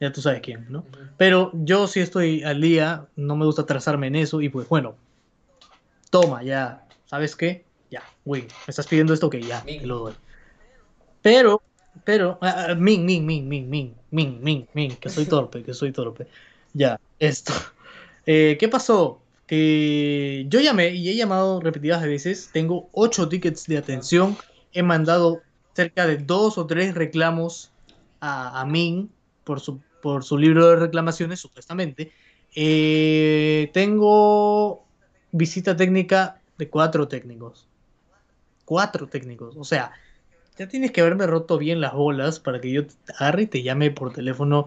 ya 0.00 0.10
tú 0.10 0.22
sabes 0.22 0.40
quién, 0.40 0.66
¿no? 0.70 0.84
Pero 1.18 1.50
yo 1.52 1.86
sí 1.86 2.00
estoy 2.00 2.42
al 2.42 2.60
día, 2.60 3.06
no 3.16 3.36
me 3.36 3.44
gusta 3.44 3.62
atrasarme 3.62 4.06
en 4.06 4.16
eso, 4.16 4.40
y 4.40 4.48
pues 4.48 4.66
bueno, 4.68 4.96
toma, 6.08 6.42
ya, 6.42 6.86
¿sabes 7.04 7.36
qué? 7.36 7.64
Ya, 7.90 8.02
güey, 8.24 8.42
me 8.42 8.48
estás 8.68 8.86
pidiendo 8.86 9.12
esto, 9.12 9.28
que 9.28 9.42
ya, 9.42 9.62
te 9.62 9.86
lo 9.86 9.98
doy. 9.98 10.14
Pero, 11.20 11.62
pero, 12.04 12.38
min, 12.78 13.04
min, 13.04 13.26
min, 13.26 13.46
min, 13.46 13.68
min, 13.68 13.94
min, 14.10 14.42
min, 14.42 14.68
min, 14.72 14.96
que 14.96 15.10
soy 15.10 15.26
torpe, 15.26 15.62
que 15.62 15.74
soy 15.74 15.92
torpe. 15.92 16.26
Ya, 16.72 16.98
esto. 17.18 17.52
Eh, 18.26 18.58
¿Qué 18.60 18.68
pasó? 18.68 19.22
Que 19.46 20.44
yo 20.48 20.60
llamé 20.60 20.90
y 20.90 21.08
he 21.08 21.16
llamado 21.16 21.58
repetidas 21.58 22.02
veces. 22.02 22.50
Tengo 22.52 22.90
ocho 22.92 23.28
tickets 23.28 23.66
de 23.66 23.78
atención. 23.78 24.36
He 24.72 24.82
mandado 24.82 25.40
cerca 25.72 26.06
de 26.06 26.18
dos 26.18 26.58
o 26.58 26.66
tres 26.66 26.94
reclamos 26.94 27.72
a, 28.20 28.60
a 28.60 28.66
Min 28.66 29.10
por 29.42 29.58
su, 29.58 29.80
por 30.00 30.24
su 30.24 30.38
libro 30.38 30.68
de 30.68 30.76
reclamaciones, 30.76 31.40
supuestamente. 31.40 32.12
Eh, 32.54 33.70
tengo 33.72 34.84
visita 35.32 35.76
técnica 35.76 36.40
de 36.58 36.68
cuatro 36.68 37.08
técnicos. 37.08 37.66
Cuatro 38.64 39.06
técnicos. 39.06 39.56
O 39.56 39.64
sea, 39.64 39.92
ya 40.58 40.68
tienes 40.68 40.90
que 40.90 41.00
haberme 41.00 41.26
roto 41.26 41.58
bien 41.58 41.80
las 41.80 41.94
bolas 41.94 42.40
para 42.40 42.60
que 42.60 42.70
yo 42.70 42.86
te 42.86 42.94
agarre 43.18 43.42
y 43.42 43.46
te 43.46 43.62
llame 43.62 43.90
por 43.90 44.12
teléfono 44.12 44.66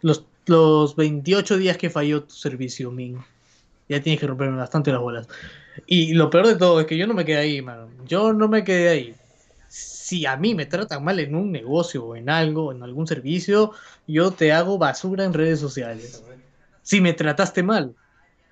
los, 0.00 0.24
los 0.46 0.96
28 0.96 1.56
días 1.58 1.76
que 1.76 1.90
falló 1.90 2.24
tu 2.24 2.34
servicio, 2.34 2.90
Min. 2.90 3.18
Ya 3.88 4.02
tienes 4.02 4.20
que 4.20 4.26
romperme 4.26 4.56
bastante 4.56 4.92
las 4.92 5.00
bolas. 5.00 5.28
Y 5.86 6.14
lo 6.14 6.28
peor 6.30 6.46
de 6.46 6.56
todo 6.56 6.80
es 6.80 6.86
que 6.86 6.96
yo 6.96 7.06
no 7.06 7.14
me 7.14 7.24
quedé 7.24 7.38
ahí, 7.38 7.62
mano. 7.62 7.88
Yo 8.06 8.32
no 8.32 8.48
me 8.48 8.64
quedé 8.64 8.88
ahí. 8.88 9.14
Si 10.08 10.24
a 10.24 10.38
mí 10.38 10.54
me 10.54 10.64
tratan 10.64 11.04
mal 11.04 11.20
en 11.20 11.34
un 11.34 11.52
negocio 11.52 12.02
o 12.02 12.16
en 12.16 12.30
algo, 12.30 12.72
en 12.72 12.82
algún 12.82 13.06
servicio, 13.06 13.72
yo 14.06 14.30
te 14.30 14.52
hago 14.52 14.78
basura 14.78 15.24
en 15.24 15.34
redes 15.34 15.60
sociales. 15.60 16.24
Si 16.80 17.02
me 17.02 17.12
trataste 17.12 17.62
mal. 17.62 17.94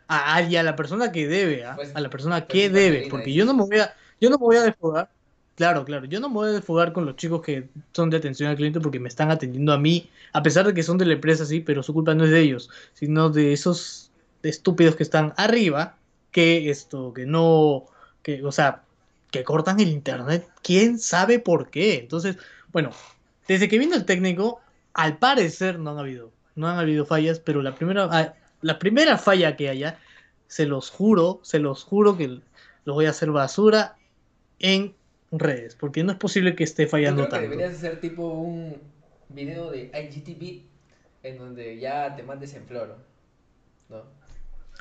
A, 0.06 0.42
y 0.42 0.54
a 0.56 0.62
la 0.62 0.76
persona 0.76 1.10
que 1.12 1.26
debe, 1.26 1.64
¿ah? 1.64 1.72
Pues- 1.74 1.96
a 1.96 2.00
la 2.00 2.10
persona 2.10 2.40
pues 2.40 2.52
que 2.52 2.68
debe. 2.68 3.08
Porque 3.10 3.32
yo 3.32 3.46
no 3.46 3.54
me 3.54 3.62
voy 3.64 3.78
a, 3.78 3.94
yo 4.20 4.28
no 4.28 4.36
me 4.36 4.44
voy 4.44 4.56
a 4.56 4.64
desfogar. 4.64 5.08
Claro, 5.54 5.86
claro. 5.86 6.04
Yo 6.04 6.20
no 6.20 6.28
me 6.28 6.34
voy 6.34 6.50
a 6.50 6.52
desfogar 6.52 6.92
con 6.92 7.06
los 7.06 7.16
chicos 7.16 7.40
que 7.40 7.70
son 7.92 8.10
de 8.10 8.18
atención 8.18 8.50
al 8.50 8.56
cliente 8.56 8.78
porque 8.78 9.00
me 9.00 9.08
están 9.08 9.30
atendiendo 9.30 9.72
a 9.72 9.78
mí, 9.78 10.10
a 10.34 10.42
pesar 10.42 10.66
de 10.66 10.74
que 10.74 10.82
son 10.82 10.98
de 10.98 11.06
la 11.06 11.14
empresa, 11.14 11.46
sí, 11.46 11.60
pero 11.60 11.82
su 11.82 11.94
culpa 11.94 12.14
no 12.14 12.24
es 12.26 12.32
de 12.32 12.40
ellos, 12.40 12.68
sino 12.92 13.30
de 13.30 13.54
esos 13.54 14.10
estúpidos 14.42 14.94
que 14.94 15.04
están 15.04 15.32
arriba, 15.38 15.96
que 16.30 16.68
esto, 16.68 17.14
que 17.14 17.24
no, 17.24 17.86
que, 18.22 18.44
o 18.44 18.52
sea, 18.52 18.82
que 19.30 19.44
cortan 19.44 19.80
el 19.80 19.88
internet, 19.88 20.48
quién 20.62 20.98
sabe 20.98 21.38
por 21.38 21.70
qué. 21.70 21.98
Entonces, 21.98 22.38
bueno, 22.72 22.90
desde 23.48 23.68
que 23.68 23.78
vino 23.78 23.96
el 23.96 24.04
técnico, 24.04 24.60
al 24.94 25.18
parecer 25.18 25.78
no 25.78 25.90
han 25.90 25.98
habido, 25.98 26.32
no 26.54 26.68
han 26.68 26.78
habido 26.78 27.04
fallas, 27.06 27.40
pero 27.40 27.62
la 27.62 27.74
primera, 27.74 28.08
ah, 28.10 28.34
la 28.62 28.78
primera 28.78 29.18
falla 29.18 29.56
que 29.56 29.68
haya, 29.68 29.98
se 30.46 30.66
los 30.66 30.90
juro, 30.90 31.40
se 31.42 31.58
los 31.58 31.84
juro 31.84 32.16
que 32.16 32.40
lo 32.84 32.94
voy 32.94 33.06
a 33.06 33.10
hacer 33.10 33.30
basura 33.30 33.96
en 34.58 34.94
redes, 35.32 35.74
porque 35.76 36.04
no 36.04 36.12
es 36.12 36.18
posible 36.18 36.54
que 36.54 36.64
esté 36.64 36.86
fallando 36.86 37.24
Yo 37.24 37.28
creo 37.28 37.40
que 37.40 37.48
tanto. 37.48 37.58
deberías 37.58 37.74
hacer 37.78 38.00
tipo 38.00 38.28
un 38.28 38.80
video 39.28 39.70
de 39.70 39.90
IGTV 39.92 40.62
en 41.22 41.38
donde 41.38 41.78
ya 41.78 42.14
te 42.16 42.22
mandes 42.22 42.54
en 42.54 42.66
floro, 42.66 42.98
¿no? 43.88 44.04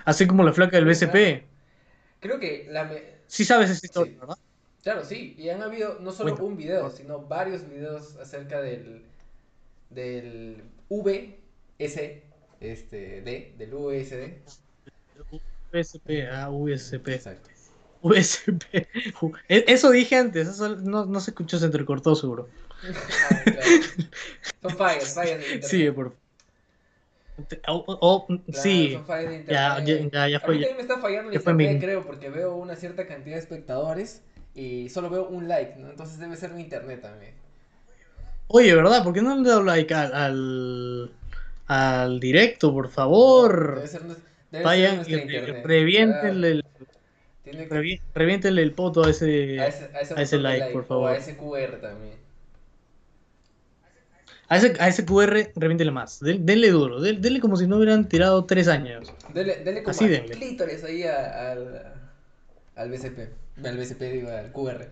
Así 0.05 0.27
como 0.27 0.43
la 0.43 0.53
flaca 0.53 0.77
del 0.77 0.85
BSP. 0.85 1.45
Creo 2.19 2.39
que 2.39 2.67
la... 2.69 2.91
Sí 3.27 3.45
sabes 3.45 3.69
esa 3.69 3.85
historia, 3.85 4.13
Sí. 4.13 4.19
¿verdad? 4.19 4.37
Claro, 4.83 5.03
sí, 5.03 5.35
y 5.37 5.49
han 5.49 5.63
habido 5.63 5.97
no 5.99 6.11
solo 6.11 6.35
un 6.45 6.55
video, 6.57 6.89
sino 6.91 7.19
varios 7.19 7.67
videos 7.67 8.15
acerca 8.17 8.61
del, 8.61 9.03
del 9.89 10.63
VS, 10.89 12.21
este, 12.59 13.21
D, 13.21 13.55
del 13.57 13.73
USD. 13.73 14.33
USP, 15.73 16.27
ah, 16.31 16.49
USP. 16.51 17.07
Exacto. 17.15 17.49
USP. 18.01 18.87
E- 19.49 19.65
Eso 19.67 19.89
dije 19.89 20.15
antes, 20.17 20.47
eso 20.47 20.75
no, 20.75 21.05
no 21.05 21.19
se 21.19 21.31
escuchó, 21.31 21.57
se 21.57 21.65
entrecortó 21.65 22.15
seguro. 22.15 22.47
Ah, 23.31 23.41
claro. 23.43 23.61
Son 24.61 24.77
fallas, 24.77 25.13
fallas 25.15 25.39
de. 25.39 25.61
Sigue, 25.63 25.91
por 25.91 26.15
o- 27.67 27.83
o- 27.87 28.27
Claro, 28.27 28.43
sí, 28.53 28.91
son 28.93 29.05
fallas 29.05 29.31
de 29.31 29.53
ya, 29.53 29.79
ya, 29.83 30.09
ya, 30.11 30.27
ya 30.29 30.37
A 30.37 30.41
fue. 30.41 30.55
mí 30.55 30.61
también 30.61 30.75
me 30.77 30.81
está 30.81 30.97
fallando 30.99 31.31
el 31.31 31.39
fue 31.39 31.51
internet, 31.53 31.81
creo, 31.81 32.05
porque 32.05 32.29
veo 32.29 32.55
una 32.55 32.75
cierta 32.75 33.07
cantidad 33.07 33.35
de 33.35 33.41
espectadores 33.41 34.23
y 34.53 34.89
solo 34.89 35.09
veo 35.09 35.27
un 35.27 35.47
like, 35.47 35.75
¿no? 35.77 35.89
Entonces 35.89 36.17
debe 36.19 36.35
ser 36.37 36.51
mi 36.51 36.61
internet 36.61 37.01
también. 37.01 37.33
Oye, 38.47 38.73
¿verdad? 38.75 39.03
¿Por 39.03 39.13
qué 39.13 39.21
no 39.21 39.35
le 39.35 39.47
dado 39.49 39.63
like 39.63 39.93
al, 39.93 40.13
al, 40.13 41.11
al 41.67 42.19
directo, 42.19 42.71
por 42.71 42.89
favor? 42.89 43.75
Debe 43.75 43.87
ser, 43.87 44.01
debe 44.03 44.15
ser 44.51 44.63
Vayan 44.63 45.03
y 45.07 45.13
internet. 45.15 45.65
reviéntenle 45.65 46.51
el, 46.51 46.63
Claro, 47.43 47.69
que- 47.69 47.69
revi- 47.69 48.01
reviéntenle 48.13 48.61
el 48.61 48.71
poto 48.73 49.03
a 49.03 49.09
ese, 49.09 49.59
a 49.59 49.67
ese, 49.67 49.85
a 49.95 50.01
ese 50.01 50.13
a 50.15 50.21
ese 50.21 50.37
botón 50.37 50.51
de 50.51 50.59
like, 50.59 50.71
por 50.71 50.81
O 50.83 50.85
favor. 50.85 51.09
a 51.11 51.17
ese 51.17 51.35
QR 51.37 51.77
también. 51.81 52.24
A 54.49 54.57
ese, 54.57 54.73
a 54.79 54.87
ese 54.87 55.05
QR, 55.05 55.51
reviéntenle 55.55 55.91
más. 55.91 56.19
Den- 56.19 56.45
denle 56.45 56.69
duro, 56.71 57.01
den- 57.01 57.21
denle 57.21 57.39
como 57.39 57.55
si 57.57 57.67
no 57.67 57.77
hubieran 57.77 58.07
tirado 58.07 58.45
tres 58.45 58.67
años. 58.67 59.13
Dele 59.33 59.83
como 59.83 59.89
Así 59.89 60.07
denle. 60.07 60.33
clítoris 60.35 60.83
ahí 60.83 61.03
a- 61.03 61.51
al, 61.51 62.11
al 62.75 62.89
BCP. 62.89 63.29
Al 63.63 63.77
BCP, 63.77 64.09
digo, 64.11 64.29
al 64.29 64.51
QR. 64.51 64.89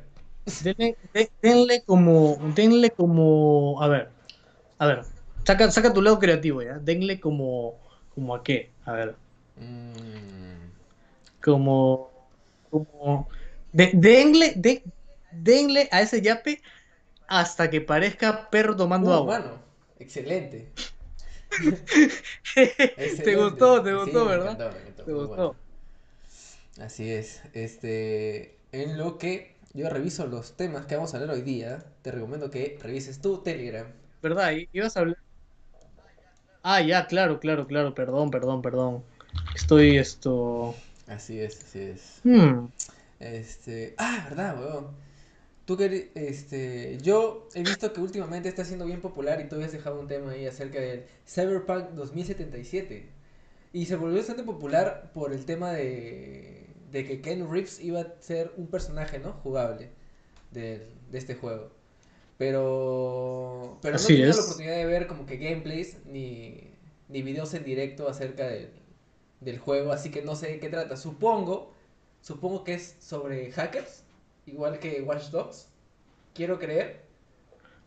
Denle, 0.64 0.98
de- 1.14 1.32
denle 1.42 1.84
como, 1.86 2.38
denle 2.56 2.92
como, 2.92 3.82
a 3.82 3.88
ver, 3.88 4.10
a 4.80 4.88
ver, 4.88 5.04
saca, 5.46 5.72
saca 5.72 5.94
tu 5.94 6.02
lado 6.02 6.20
creativo 6.20 6.62
ya, 6.62 6.80
denle 6.80 7.20
como, 7.20 7.80
como 8.16 8.36
a 8.36 8.44
qué, 8.44 8.72
a 8.86 8.94
ver, 8.94 9.16
Mm, 9.56 10.72
como, 11.44 12.12
como, 12.70 13.30
de- 13.72 13.92
denle, 13.94 14.54
de- 14.56 14.84
denle 15.32 15.88
a 15.92 16.02
ese 16.02 16.22
yape 16.22 16.62
hasta 17.40 17.70
que 17.72 17.82
parezca 17.82 18.50
perro 18.50 18.76
tomando 18.76 19.10
Uh, 19.10 19.20
agua. 19.20 19.38
mano, 19.38 19.60
excelente. 20.00 20.74
te 23.24 23.36
gustó, 23.36 23.82
te 23.84 23.94
Sí, 23.98 24.12
gustó, 24.12 24.26
me 24.26 24.26
¿verdad? 24.26 24.60
encantó, 24.60 24.72
me 24.72 24.80
encantó, 24.80 25.06
Te 25.06 25.14
gustó. 25.14 25.26
bueno. 25.26 25.56
Así 26.80 27.12
es. 27.12 27.42
Este, 27.54 28.58
en 28.72 28.98
lo 28.98 29.18
que 29.18 29.56
yo 29.74 29.90
reviso 29.90 30.28
los 30.28 30.56
temas 30.58 30.86
que 30.86 30.96
vamos 30.96 31.14
a 31.14 31.18
hablar 31.18 31.36
hoy 31.36 31.42
día, 31.42 31.84
te 32.02 32.12
recomiendo 32.12 32.50
que 32.50 32.78
revises 32.82 33.22
tu 33.22 33.42
Telegram. 33.44 33.88
¿Verdad? 34.22 34.54
Ibas 34.72 34.98
a 34.98 35.02
hablar. 35.02 35.18
Ah, 36.64 36.82
ya, 36.82 37.06
claro, 37.08 37.40
claro, 37.40 37.68
claro, 37.68 37.94
perdón, 37.94 38.32
perdón, 38.32 38.62
perdón. 38.62 39.04
Estoy 39.56 39.98
esto. 39.98 40.76
Así 41.08 41.40
es, 41.40 41.64
así 41.64 41.80
es. 41.80 42.24
Hmm. 42.24 42.68
Este, 43.20 43.96
ah, 43.98 44.26
verdad, 44.30 44.60
weón. 44.60 44.88
Tú 45.66 45.78
que, 45.78 46.12
este, 46.16 46.98
yo 47.02 47.48
he 47.54 47.64
visto 47.64 47.94
que 47.94 48.02
últimamente 48.02 48.50
está 48.50 48.66
siendo 48.66 48.86
bien 48.86 49.02
popular 49.02 49.40
y 49.42 49.48
tú 49.48 49.56
habías 49.56 49.72
dejado 49.72 50.00
un 50.00 50.08
tema 50.08 50.32
ahí 50.32 50.46
acerca 50.46 50.80
del 50.82 51.06
Cyberpunk 51.28 51.92
2077. 51.92 53.10
Y 53.74 53.86
se 53.86 53.96
volvió 53.96 54.18
bastante 54.18 54.44
popular 54.44 55.12
por 55.14 55.34
el 55.34 55.46
tema 55.46 55.72
de, 55.72 56.68
de 56.92 57.06
que 57.06 57.22
Ken 57.22 57.50
Reeves 57.52 57.80
iba 57.80 58.02
a 58.02 58.14
ser 58.22 58.54
un 58.58 58.68
personaje, 58.68 59.20
¿no? 59.20 59.34
Jugable 59.34 59.90
de, 60.52 60.88
de 61.12 61.18
este 61.18 61.36
juego. 61.36 61.72
Pero, 62.38 63.80
pero 63.82 64.00
no 64.00 64.08
he 64.10 64.10
Así 64.10 64.14
tenido 64.14 64.32
es. 64.32 64.38
la 64.38 64.44
oportunidad 64.44 64.76
de 64.76 64.86
ver 64.86 65.08
como 65.08 65.26
que 65.26 65.38
gameplays 65.38 65.98
ni, 66.06 66.72
ni 67.10 67.22
videos 67.22 67.54
en 67.54 67.64
directo 67.64 68.10
acerca 68.10 68.48
del, 68.48 68.70
del 69.42 69.60
juego, 69.60 69.92
así 69.92 70.12
que 70.12 70.22
no 70.24 70.36
sé 70.36 70.48
de 70.50 70.60
qué 70.60 70.70
trata. 70.70 70.98
Supongo, 70.98 71.74
supongo 72.22 72.64
que 72.64 72.76
es 72.76 72.96
sobre 73.00 73.52
hackers, 73.52 74.04
igual 74.46 74.80
que 74.80 75.02
Watch 75.02 75.30
Dogs. 75.30 75.68
Quiero 76.34 76.60
creer. 76.60 77.02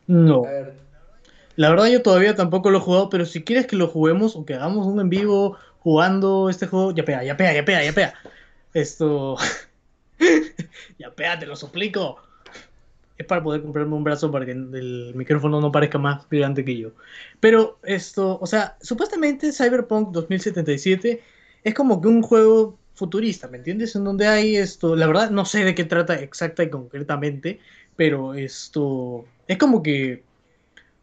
No. 0.06 0.44
A 0.44 0.50
ver, 0.50 0.74
La 1.56 1.70
verdad 1.70 1.86
yo 1.86 2.02
todavía 2.02 2.34
tampoco 2.34 2.70
lo 2.70 2.78
he 2.78 2.80
jugado, 2.80 3.08
pero 3.08 3.26
si 3.26 3.42
quieres 3.42 3.66
que 3.66 3.76
lo 3.76 3.88
juguemos 3.88 4.36
o 4.36 4.44
que 4.44 4.54
hagamos 4.54 4.86
un 4.86 5.00
en 5.00 5.08
vivo 5.08 5.56
jugando 5.80 6.48
este 6.48 6.66
juego, 6.66 6.92
ya 6.92 7.04
pega, 7.04 7.24
ya 7.24 7.36
pega, 7.36 7.52
ya 7.54 7.64
pega, 7.64 7.84
ya 7.84 7.92
pega. 7.92 8.14
Esto... 8.74 9.36
ya 10.98 11.10
pega, 11.10 11.38
te 11.38 11.46
lo 11.46 11.56
suplico. 11.56 12.18
Es 13.18 13.26
para 13.26 13.42
poder 13.42 13.62
comprarme 13.62 13.94
un 13.94 14.04
brazo 14.04 14.30
para 14.30 14.44
que 14.44 14.52
el 14.52 15.12
micrófono 15.14 15.60
no 15.60 15.72
parezca 15.72 15.98
más 15.98 16.26
gigante 16.28 16.64
que 16.64 16.76
yo. 16.76 16.90
Pero 17.40 17.78
esto, 17.82 18.38
o 18.40 18.46
sea, 18.46 18.76
supuestamente 18.82 19.52
Cyberpunk 19.52 20.10
2077 20.10 21.22
es 21.64 21.74
como 21.74 22.00
que 22.00 22.08
un 22.08 22.22
juego 22.22 22.78
futurista, 22.96 23.48
¿me 23.48 23.58
entiendes? 23.58 23.96
En 23.96 24.04
donde 24.04 24.28
hay 24.28 24.56
esto, 24.56 24.96
la 24.96 25.06
verdad 25.08 25.30
no 25.30 25.46
sé 25.46 25.64
de 25.64 25.74
qué 25.76 25.84
trata 25.84 26.16
exacta 26.20 26.64
y 26.64 26.70
concretamente, 26.70 27.60
pero 27.96 28.34
esto 28.34 29.32
es 29.48 29.58
como 29.58 29.82
que 29.84 30.28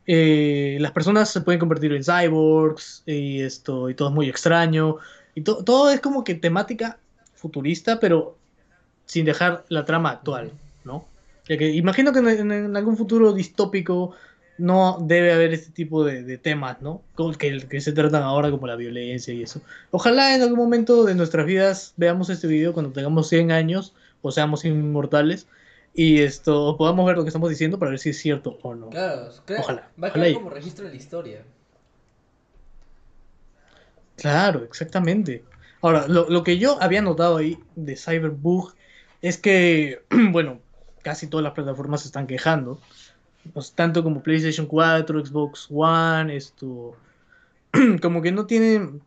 eh, 0.06 0.78
las 0.82 0.92
personas 0.92 1.32
se 1.32 1.42
pueden 1.42 1.60
convertir 1.60 1.94
en 1.94 2.04
cyborgs 2.04 3.04
y 3.06 3.42
esto 3.42 3.90
y 3.90 3.96
todo 3.96 4.10
es 4.10 4.16
muy 4.16 4.30
extraño 4.30 4.98
y 5.36 5.44
to- 5.44 5.64
todo 5.64 5.92
es 5.92 6.02
como 6.02 6.24
que 6.26 6.36
temática 6.36 7.04
futurista, 7.36 8.00
pero 8.00 8.42
sin 9.06 9.26
dejar 9.26 9.66
la 9.70 9.86
trama 9.86 10.12
actual, 10.12 10.62
¿no? 10.84 11.14
Ya 11.48 11.58
que 11.58 11.72
imagino 11.72 12.14
que 12.14 12.20
en 12.20 12.76
algún 12.78 12.98
futuro 12.98 13.34
distópico 13.34 14.16
no 14.58 14.98
debe 15.02 15.34
haber 15.34 15.54
este 15.54 15.72
tipo 15.72 16.04
de, 16.04 16.24
de 16.24 16.38
temas, 16.38 16.82
¿no? 16.82 17.04
Que, 17.40 17.68
que 17.68 17.82
se 17.82 17.92
tratan 17.94 18.24
ahora 18.24 18.52
como 18.52 18.68
la 18.68 18.76
violencia 18.76 19.34
y 19.34 19.44
eso. 19.44 19.62
Ojalá 19.92 20.36
en 20.36 20.42
algún 20.42 20.58
momento 20.60 21.04
de 21.06 21.16
nuestras 21.16 21.46
vidas 21.46 21.94
veamos 21.98 22.30
este 22.30 22.48
video 22.48 22.74
cuando 22.74 22.92
tengamos 22.92 23.30
100 23.30 23.52
años 23.52 23.94
o 24.22 24.32
seamos 24.32 24.66
inmortales 24.66 25.48
y 25.94 26.22
esto 26.22 26.76
podamos 26.78 27.06
ver 27.06 27.18
lo 27.18 27.24
que 27.24 27.30
estamos 27.30 27.50
diciendo 27.50 27.78
para 27.80 27.92
ver 27.92 28.00
si 28.00 28.10
es 28.10 28.18
cierto 28.20 28.58
o 28.64 28.76
no. 28.76 28.90
claro, 28.90 29.32
crea- 29.46 29.60
Ojalá, 29.62 29.92
va 30.02 30.08
a 30.08 30.14
quedar 30.14 30.34
como 30.34 30.50
registro 30.50 30.86
de 30.86 30.92
la 30.92 30.98
historia. 30.98 31.46
Claro, 34.16 34.64
exactamente. 34.64 35.44
Ahora, 35.82 36.08
lo, 36.08 36.30
lo 36.30 36.44
que 36.44 36.58
yo 36.58 36.82
había 36.82 37.02
notado 37.02 37.38
ahí 37.38 37.58
de 37.76 37.96
Cyberbug 37.98 38.74
es 39.22 39.38
que, 39.38 40.06
bueno, 40.32 40.62
casi 41.02 41.28
todas 41.28 41.44
las 41.44 41.54
plataformas 41.54 42.02
se 42.02 42.08
están 42.08 42.28
quejando. 42.28 42.80
Pues, 43.52 43.74
tanto 43.74 44.04
como 44.04 44.24
PlayStation 44.24 44.66
4, 44.68 45.26
Xbox 45.26 45.68
One, 45.70 46.36
esto. 46.36 46.96
Como 48.02 48.22
que 48.22 48.32
no 48.32 48.46
tienen. 48.46 49.02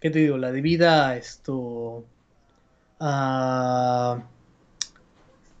¿Qué 0.00 0.10
te 0.10 0.18
digo? 0.18 0.36
La 0.36 0.52
debida. 0.52 1.16
Esto. 1.16 2.04
ah, 2.98 4.22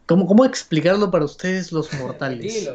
¿cómo, 0.06 0.26
¿Cómo 0.26 0.44
explicarlo 0.44 1.10
para 1.10 1.24
ustedes, 1.24 1.72
los 1.72 1.92
mortales? 2.00 2.68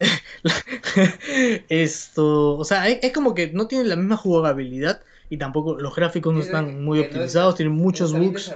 Esto, 1.68 2.56
o 2.56 2.64
sea, 2.64 2.88
es, 2.88 3.00
es 3.02 3.12
como 3.12 3.34
que 3.34 3.48
no 3.52 3.66
tiene 3.66 3.84
la 3.84 3.96
misma 3.96 4.16
jugabilidad 4.16 5.02
y 5.28 5.36
tampoco 5.36 5.74
los 5.78 5.94
gráficos 5.94 6.32
no 6.32 6.40
están 6.40 6.82
muy 6.82 6.98
que 6.98 7.04
no 7.04 7.08
optimizados, 7.08 7.50
está- 7.54 7.56
tienen 7.58 7.74
muchos 7.74 8.12
bugs. 8.12 8.48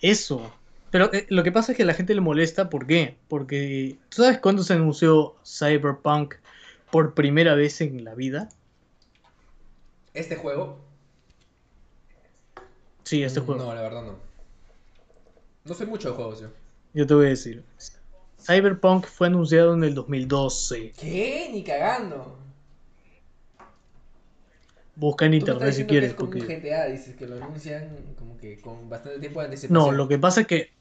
Eso. 0.00 0.52
Pero 0.90 1.12
eh, 1.12 1.26
lo 1.28 1.42
que 1.42 1.52
pasa 1.52 1.72
es 1.72 1.76
que 1.76 1.82
a 1.82 1.86
la 1.86 1.94
gente 1.94 2.14
le 2.14 2.20
molesta, 2.20 2.70
¿por 2.70 2.86
qué? 2.86 3.16
Porque 3.28 3.98
¿tú 4.08 4.22
sabes 4.22 4.38
cuándo 4.38 4.62
se 4.62 4.74
anunció 4.74 5.34
Cyberpunk 5.44 6.34
por 6.90 7.14
primera 7.14 7.54
vez 7.54 7.80
en 7.80 8.04
la 8.04 8.14
vida? 8.14 8.48
Este 10.14 10.36
juego. 10.36 10.78
Sí, 13.04 13.22
este 13.22 13.40
juego. 13.40 13.64
No, 13.64 13.74
la 13.74 13.82
verdad 13.82 14.02
no. 14.02 14.18
No 15.64 15.74
sé 15.74 15.86
mucho 15.86 16.10
de 16.10 16.14
juegos 16.16 16.40
yo. 16.40 16.48
Yo 16.94 17.06
te 17.06 17.14
voy 17.14 17.26
a 17.26 17.28
decir. 17.30 17.64
Cyberpunk 18.40 19.06
fue 19.06 19.26
anunciado 19.26 19.74
en 19.74 19.84
el 19.84 19.94
2012. 19.94 20.92
¿Qué? 20.98 21.50
Ni 21.52 21.62
cagando. 21.62 22.38
Busca 24.96 25.26
en 25.26 25.34
internet 25.34 25.72
si 25.74 25.86
que 25.86 25.86
quieres. 25.86 26.10
es 26.10 26.16
como 26.16 26.32
un 26.32 26.38
Porque... 26.38 26.60
GTA, 26.60 26.86
dices 26.86 27.14
que 27.16 27.26
lo 27.26 27.36
anuncian 27.36 28.14
como 28.18 28.36
que 28.36 28.60
con 28.60 28.88
bastante 28.88 29.20
tiempo 29.20 29.40
de 29.40 29.46
No, 29.46 29.50
anticipación. 29.52 29.96
lo 29.96 30.08
que 30.08 30.18
pasa 30.18 30.40
es 30.42 30.46
que. 30.46 30.77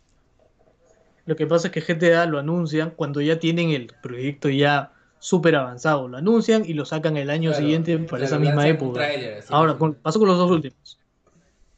Lo 1.27 1.35
que 1.35 1.45
pasa 1.45 1.67
es 1.67 1.73
que 1.73 1.81
GTA 1.81 2.25
lo 2.25 2.39
anuncian 2.39 2.91
cuando 2.91 3.21
ya 3.21 3.37
tienen 3.37 3.69
el 3.71 3.93
proyecto 4.01 4.49
ya 4.49 4.93
súper 5.19 5.55
avanzado. 5.55 6.07
Lo 6.07 6.17
anuncian 6.17 6.63
y 6.65 6.73
lo 6.73 6.85
sacan 6.85 7.17
el 7.17 7.29
año 7.29 7.51
Claro, 7.51 7.63
siguiente 7.63 7.97
para 7.99 8.25
esa 8.25 8.39
misma 8.39 8.67
época. 8.67 9.05
Ahora, 9.49 9.77
con, 9.77 9.93
pasó 9.93 10.19
con 10.19 10.29
los 10.29 10.37
dos 10.37 10.49
últimos. 10.49 10.97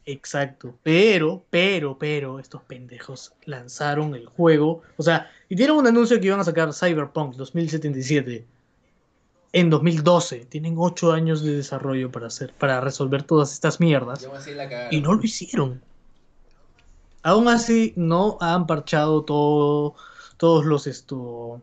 Exacto. 0.06 0.78
Pero, 0.82 1.44
pero, 1.50 1.98
pero, 1.98 2.38
estos 2.38 2.62
pendejos 2.62 3.32
lanzaron 3.44 4.14
el 4.14 4.26
juego. 4.26 4.82
O 4.96 5.02
sea, 5.02 5.30
y 5.48 5.56
dieron 5.56 5.78
un 5.78 5.86
anuncio 5.86 6.18
que 6.20 6.28
iban 6.28 6.40
a 6.40 6.44
sacar 6.44 6.72
Cyberpunk 6.72 7.34
2077 7.34 8.46
en 9.52 9.70
2012. 9.70 10.46
Tienen 10.46 10.76
ocho 10.78 11.12
años 11.12 11.42
de 11.42 11.56
desarrollo 11.56 12.10
para 12.12 12.28
hacer, 12.28 12.54
para 12.54 12.80
resolver 12.80 13.24
todas 13.24 13.52
estas 13.52 13.80
mierdas. 13.80 14.28
Y 14.92 15.00
no 15.00 15.14
lo 15.14 15.22
hicieron. 15.22 15.82
Aún 17.22 17.48
así, 17.48 17.94
no 17.96 18.36
han 18.40 18.66
parchado 18.66 19.24
todo, 19.24 19.94
todos 20.38 20.64
los 20.66 20.86
esto, 20.86 21.62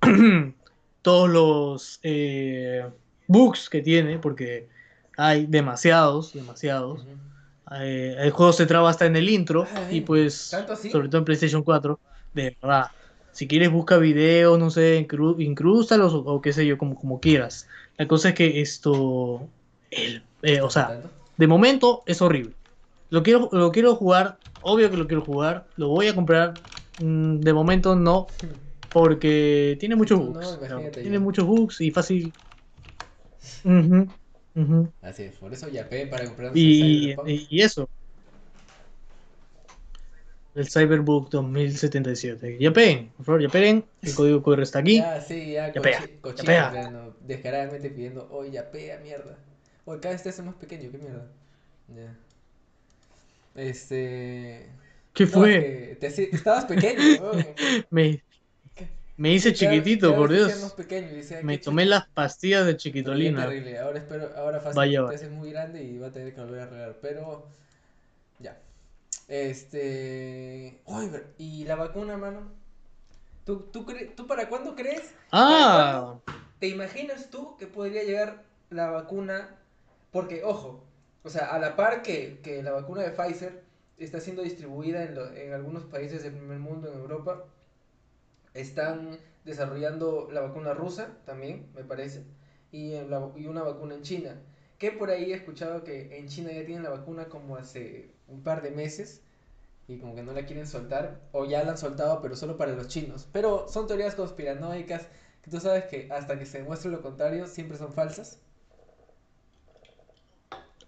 todos 1.02 1.28
los 1.30 2.00
eh, 2.02 2.84
bugs 3.26 3.68
que 3.70 3.82
tiene, 3.82 4.18
porque 4.18 4.68
hay 5.16 5.46
demasiados, 5.46 6.32
demasiados. 6.34 7.06
Ujú. 7.06 7.18
Eh, 7.82 8.16
el 8.18 8.30
juego 8.30 8.52
se 8.52 8.66
traba 8.66 8.90
hasta 8.90 9.06
en 9.06 9.16
el 9.16 9.28
intro 9.28 9.70
Ay, 9.74 9.98
y 9.98 10.00
pues, 10.02 10.66
sobre 10.86 11.08
todo 11.08 11.20
en 11.20 11.24
PlayStation 11.24 11.62
4, 11.64 12.00
de 12.32 12.56
verdad. 12.62 12.86
Si 13.32 13.46
quieres 13.48 13.70
busca 13.72 13.98
videos, 13.98 14.58
no 14.58 14.70
sé, 14.70 14.96
incrústalos 15.38 16.14
o, 16.14 16.18
o 16.20 16.40
qué 16.42 16.52
sé 16.52 16.66
yo, 16.66 16.78
como, 16.78 16.96
como 16.96 17.20
quieras. 17.20 17.68
La 17.98 18.08
cosa 18.08 18.30
es 18.30 18.34
que 18.36 18.60
esto, 18.62 19.50
el, 19.90 20.26
eh, 20.42 20.60
o 20.62 20.70
sea, 20.70 20.98
de 21.36 21.46
momento 21.48 22.04
es 22.06 22.22
horrible. 22.22 22.57
Lo 23.10 23.22
quiero, 23.22 23.48
lo 23.52 23.72
quiero 23.72 23.94
jugar, 23.96 24.40
obvio 24.60 24.90
que 24.90 24.96
lo 24.96 25.06
quiero 25.06 25.22
jugar, 25.24 25.68
lo 25.76 25.88
voy 25.88 26.08
a 26.08 26.14
comprar. 26.14 26.66
mm, 26.98 27.40
De 27.40 27.52
momento 27.52 27.94
no, 27.96 28.28
porque 28.92 29.76
tiene 29.80 29.96
muchos 29.96 30.18
No, 30.20 30.20
bugs. 30.20 30.58
imagínate 30.58 31.02
tiene 31.02 31.18
yo. 31.18 31.20
muchos 31.20 31.46
bugs 31.46 31.80
y 31.80 31.90
fácil. 31.90 32.34
Ujú, 33.64 33.98
ujú. 34.54 34.92
Así 35.00 35.24
es, 35.24 35.36
por 35.36 35.52
eso 35.52 35.68
ya 35.68 35.88
pe 35.88 36.06
para 36.06 36.26
comprar 36.26 36.52
Y, 36.52 37.12
y- 37.12 37.46
y 37.50 37.60
eso. 37.62 37.88
El 40.54 40.68
Cyberbook 40.68 41.30
2077. 41.30 42.58
Ya 42.60 42.70
peguen, 42.72 43.12
por 43.16 43.24
favor, 43.24 43.40
ya 43.42 43.50
peguen. 43.50 43.86
El 44.04 44.14
código 44.14 44.42
QR 44.42 44.62
está 44.62 44.80
aquí. 44.80 45.10
Ya, 45.10 45.20
sí, 45.20 45.52
ya, 45.52 45.74
Ya 45.74 45.80
pega, 45.82 46.10
ya 46.36 46.44
pega. 46.44 46.66
ya, 46.70 46.88
no, 46.88 47.14
descaradamente 47.20 47.90
pidiendo, 47.90 48.28
oye, 48.30 48.52
ya 48.52 48.70
pega, 48.70 48.98
mierda. 48.98 49.38
Oye, 49.84 50.00
cada 50.00 50.14
vez 50.14 50.22
te 50.22 50.30
hace 50.30 50.42
más 50.42 50.54
pequeño, 50.56 50.90
qué 50.90 50.98
mierda. 50.98 51.30
Ya. 51.88 52.16
Este. 53.58 54.70
¿Qué 55.12 55.24
no, 55.24 55.30
fue? 55.32 55.56
es 56.00 56.14
que 56.14 56.26
te 56.26 56.36
estabas 56.36 56.64
pequeño. 56.66 57.00
Me, 57.90 58.22
me 59.16 59.32
hice 59.34 59.52
chiquitito, 59.52 60.14
por 60.14 60.30
Dios. 60.32 60.74
pequeño 60.76 61.08
decía, 61.08 61.40
Me 61.42 61.58
tomé 61.58 61.86
las 61.86 62.08
pastillas 62.08 62.66
de 62.66 62.76
chiquitolina. 62.76 63.46
terrible. 63.46 63.78
Ahora 63.78 63.98
espero, 63.98 64.30
ahora 64.36 64.60
fácil 64.60 64.76
Vaya, 64.76 65.00
te 65.00 65.04
vaya. 65.06 65.16
haces 65.16 65.30
muy 65.30 65.50
grande 65.50 65.82
y 65.82 65.98
va 65.98 66.08
a 66.08 66.12
tener 66.12 66.34
que 66.34 66.40
volver 66.40 66.60
a 66.60 66.62
arreglar. 66.64 66.96
Pero 67.02 67.46
ya. 68.40 68.58
Este. 69.28 70.80
Uy, 70.86 71.10
y 71.38 71.64
la 71.64 71.76
vacuna, 71.76 72.16
mano. 72.16 72.52
¿Tú, 73.44 73.60
tú, 73.72 73.86
cre- 73.86 74.14
¿Tú 74.14 74.26
para 74.26 74.48
cuándo 74.48 74.74
crees? 74.76 75.14
Ah, 75.32 76.18
¿Te 76.58 76.68
imaginas 76.68 77.30
tú 77.30 77.56
que 77.56 77.66
podría 77.66 78.02
llegar 78.02 78.42
la 78.70 78.90
vacuna? 78.90 79.56
Porque, 80.12 80.42
ojo, 80.44 80.84
o 81.24 81.30
sea, 81.30 81.46
a 81.54 81.58
la 81.58 81.76
par 81.76 82.02
que, 82.02 82.40
que 82.42 82.62
la 82.62 82.72
vacuna 82.72 83.02
de 83.02 83.10
Pfizer 83.10 83.62
está 83.98 84.20
siendo 84.20 84.42
distribuida 84.42 85.02
en, 85.04 85.16
en 85.36 85.52
algunos 85.52 85.84
países 85.84 86.22
del 86.22 86.32
primer 86.34 86.58
mundo, 86.58 86.88
en 86.92 86.98
Europa, 86.98 87.44
están 88.54 89.18
desarrollando 89.44 90.28
la 90.32 90.40
vacuna 90.40 90.74
rusa 90.74 91.16
también, 91.24 91.66
me 91.74 91.84
parece, 91.84 92.24
y, 92.72 92.90
la- 93.08 93.30
y 93.36 93.46
una 93.46 93.62
vacuna 93.62 93.94
en 93.94 94.02
China. 94.02 94.40
Que 94.78 94.92
por 94.92 95.10
ahí 95.10 95.32
he 95.32 95.34
escuchado 95.34 95.82
que 95.84 96.18
en 96.18 96.28
China 96.28 96.52
ya 96.52 96.64
tienen 96.64 96.84
la 96.84 96.90
vacuna 96.90 97.28
como 97.28 97.56
hace 97.56 98.10
un 98.28 98.42
par 98.42 98.62
de 98.62 98.70
meses 98.70 99.22
y 99.88 99.98
como 99.98 100.14
que 100.14 100.22
no 100.22 100.32
la 100.32 100.46
quieren 100.46 100.66
soltar, 100.66 101.20
o 101.32 101.46
ya 101.46 101.64
la 101.64 101.72
han 101.72 101.78
soltado, 101.78 102.20
pero 102.22 102.36
solo 102.36 102.56
para 102.58 102.72
los 102.72 102.88
chinos. 102.88 103.28
Pero 103.32 103.68
son 103.68 103.86
teorías 103.88 104.14
conspiranoicas 104.16 105.08
que 105.42 105.50
tú 105.50 105.60
sabes 105.60 105.84
que 105.86 106.08
hasta 106.12 106.38
que 106.38 106.46
se 106.46 106.58
demuestre 106.58 106.90
lo 106.90 107.02
contrario 107.02 107.46
siempre 107.48 107.78
son 107.78 107.92
falsas. 107.92 108.40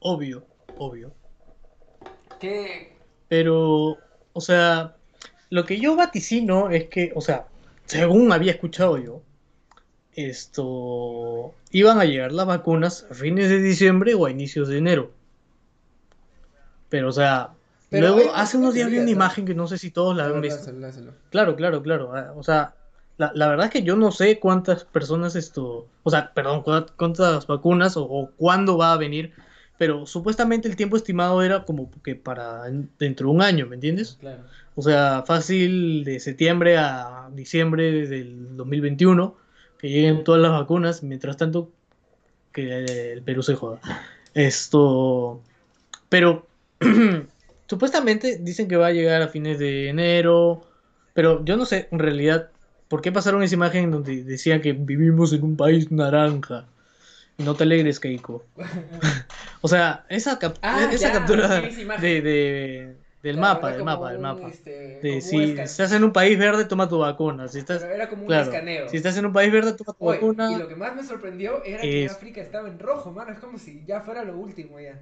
Obvio, 0.01 0.45
obvio. 0.79 1.13
Que 2.39 2.97
Pero, 3.29 3.99
o 4.33 4.41
sea, 4.41 4.97
lo 5.51 5.65
que 5.65 5.79
yo 5.79 5.97
vaticino 5.97 6.71
es 6.71 6.89
que, 6.89 7.13
o 7.15 7.21
sea, 7.21 7.47
según 7.87 8.33
había 8.33 8.53
escuchado 8.53 8.99
yo, 8.99 9.23
esto 10.15 11.55
iban 11.71 12.01
a 12.01 12.05
llegar 12.05 12.33
las 12.33 12.47
vacunas 12.47 13.07
a 13.11 13.15
fines 13.15 13.49
de 13.49 13.61
diciembre 13.61 14.15
o 14.15 14.27
a 14.27 14.31
inicios 14.31 14.69
de 14.69 14.79
enero. 14.79 15.13
Pero, 16.89 17.09
o 17.09 17.13
sea, 17.13 17.51
Pero 17.89 18.09
luego 18.15 18.33
hace 18.35 18.57
unos 18.57 18.75
días 18.75 18.91
vi 18.91 18.99
una 18.99 19.11
imagen 19.11 19.45
que 19.45 19.55
no 19.55 19.69
sé 19.69 19.79
si 19.79 19.91
todos 19.91 20.17
la 20.17 20.27
han 20.27 20.41
visto. 20.41 20.71
Claro, 21.31 21.55
claro, 21.57 21.83
claro. 21.83 22.13
ah, 22.17 22.33
O 22.37 22.43
sea, 22.43 22.75
la, 23.19 23.31
la 23.35 23.49
verdad 23.49 23.67
es 23.67 23.73
que 23.73 23.83
yo 23.83 23.97
no 23.97 24.11
sé 24.11 24.41
cuántas 24.41 24.85
personas 24.85 25.37
esto, 25.37 25.87
o 26.03 26.11
sea, 26.11 26.33
perdón, 26.33 26.65
cuántas 26.97 27.47
vacunas 27.47 27.97
o, 27.97 28.05
o 28.05 28.31
cuándo 28.37 28.77
va 28.77 28.93
a 28.93 28.97
venir, 28.97 29.33
pero 29.81 30.05
supuestamente 30.05 30.69
el 30.69 30.77
tiempo 30.77 30.99
estimado 30.99 31.43
era 31.43 31.65
como 31.65 31.91
que 32.05 32.15
para 32.15 32.69
en- 32.69 32.91
dentro 32.99 33.29
de 33.31 33.35
un 33.35 33.41
año, 33.41 33.65
¿me 33.67 33.77
entiendes? 33.77 34.19
Claro. 34.21 34.43
O 34.75 34.83
sea, 34.83 35.25
fácil 35.27 36.05
de 36.05 36.21
septiembre 36.21 36.77
a 36.77 37.31
diciembre 37.33 38.07
del 38.07 38.59
2021, 38.59 39.39
que 39.79 39.89
lleguen 39.89 40.23
todas 40.23 40.43
las 40.43 40.51
vacunas, 40.51 41.03
mientras 41.03 41.39
tanto 41.39 41.71
que 42.53 43.13
el 43.15 43.23
Perú 43.23 43.43
se 43.43 43.55
joda. 43.55 43.81
Esto, 44.35 45.41
pero 46.11 46.47
supuestamente 47.67 48.37
dicen 48.39 48.69
que 48.69 48.77
va 48.77 48.89
a 48.89 48.93
llegar 48.93 49.23
a 49.23 49.29
fines 49.29 49.59
de 49.59 49.89
enero, 49.89 50.61
pero 51.15 51.43
yo 51.43 51.57
no 51.57 51.65
sé 51.65 51.89
en 51.91 52.01
realidad 52.01 52.51
por 52.89 53.01
qué 53.01 53.13
pasaron 53.13 53.43
esa 53.43 53.55
imagen 53.55 53.91
donde 53.91 54.25
decían 54.25 54.61
que 54.61 54.75
vivimos 54.75 55.33
en 55.33 55.43
un 55.43 55.57
país 55.57 55.91
naranja. 55.91 56.67
No 57.45 57.55
te 57.55 57.65
alegres, 57.65 58.01
Keiko. 58.01 58.45
O 59.63 59.69
sea, 59.69 60.07
esa, 60.09 60.39
cap- 60.39 60.57
Ah, 60.63 60.89
esa 60.91 61.09
ya, 61.09 61.13
captura 61.13 61.61
sí, 61.61 61.67
esa 61.69 61.81
imagen. 61.83 62.03
de, 62.03 62.23
de- 62.23 62.97
del 63.23 63.37
Claro, 63.37 63.55
mapa, 63.55 63.73
del 63.73 63.85
mapa, 63.85 64.11
del 64.11 64.19
mapa. 64.19 64.49
este, 64.49 64.71
De 64.71 64.99
como 65.01 65.15
un 65.17 65.21
si 65.21 65.53
estás 65.61 65.93
en 65.93 66.05
un 66.05 66.13
país 66.15 66.39
verde, 66.39 66.65
toma 66.65 66.89
tu 66.89 66.99
vacuna. 66.99 67.47
Si 67.49 67.59
estás, 67.59 67.83
Pero 67.83 67.93
era 67.95 68.09
como 68.09 68.23
un 68.23 68.29
claro, 68.29 68.45
escaneo. 68.51 68.89
si 68.89 68.97
estás 68.97 69.19
en 69.19 69.27
un 69.27 69.33
país 69.35 69.53
verde, 69.53 69.75
toma 69.75 69.93
tu 69.93 70.07
Oye, 70.07 70.17
vacuna. 70.17 70.51
y 70.53 70.57
lo 70.57 70.67
que 70.69 70.77
más 70.77 70.97
me 70.97 71.03
sorprendió 71.05 71.63
era 71.63 71.83
que 71.83 72.07
Es- 72.07 72.13
África 72.13 72.41
estaba 72.41 72.69
en 72.69 72.79
rojo, 72.79 73.11
mano. 73.13 73.33
Es 73.33 73.39
como 73.39 73.59
si 73.59 73.85
ya 73.85 74.01
fuera 74.01 74.25
lo 74.25 74.39
último 74.39 74.81
ya. 74.81 74.99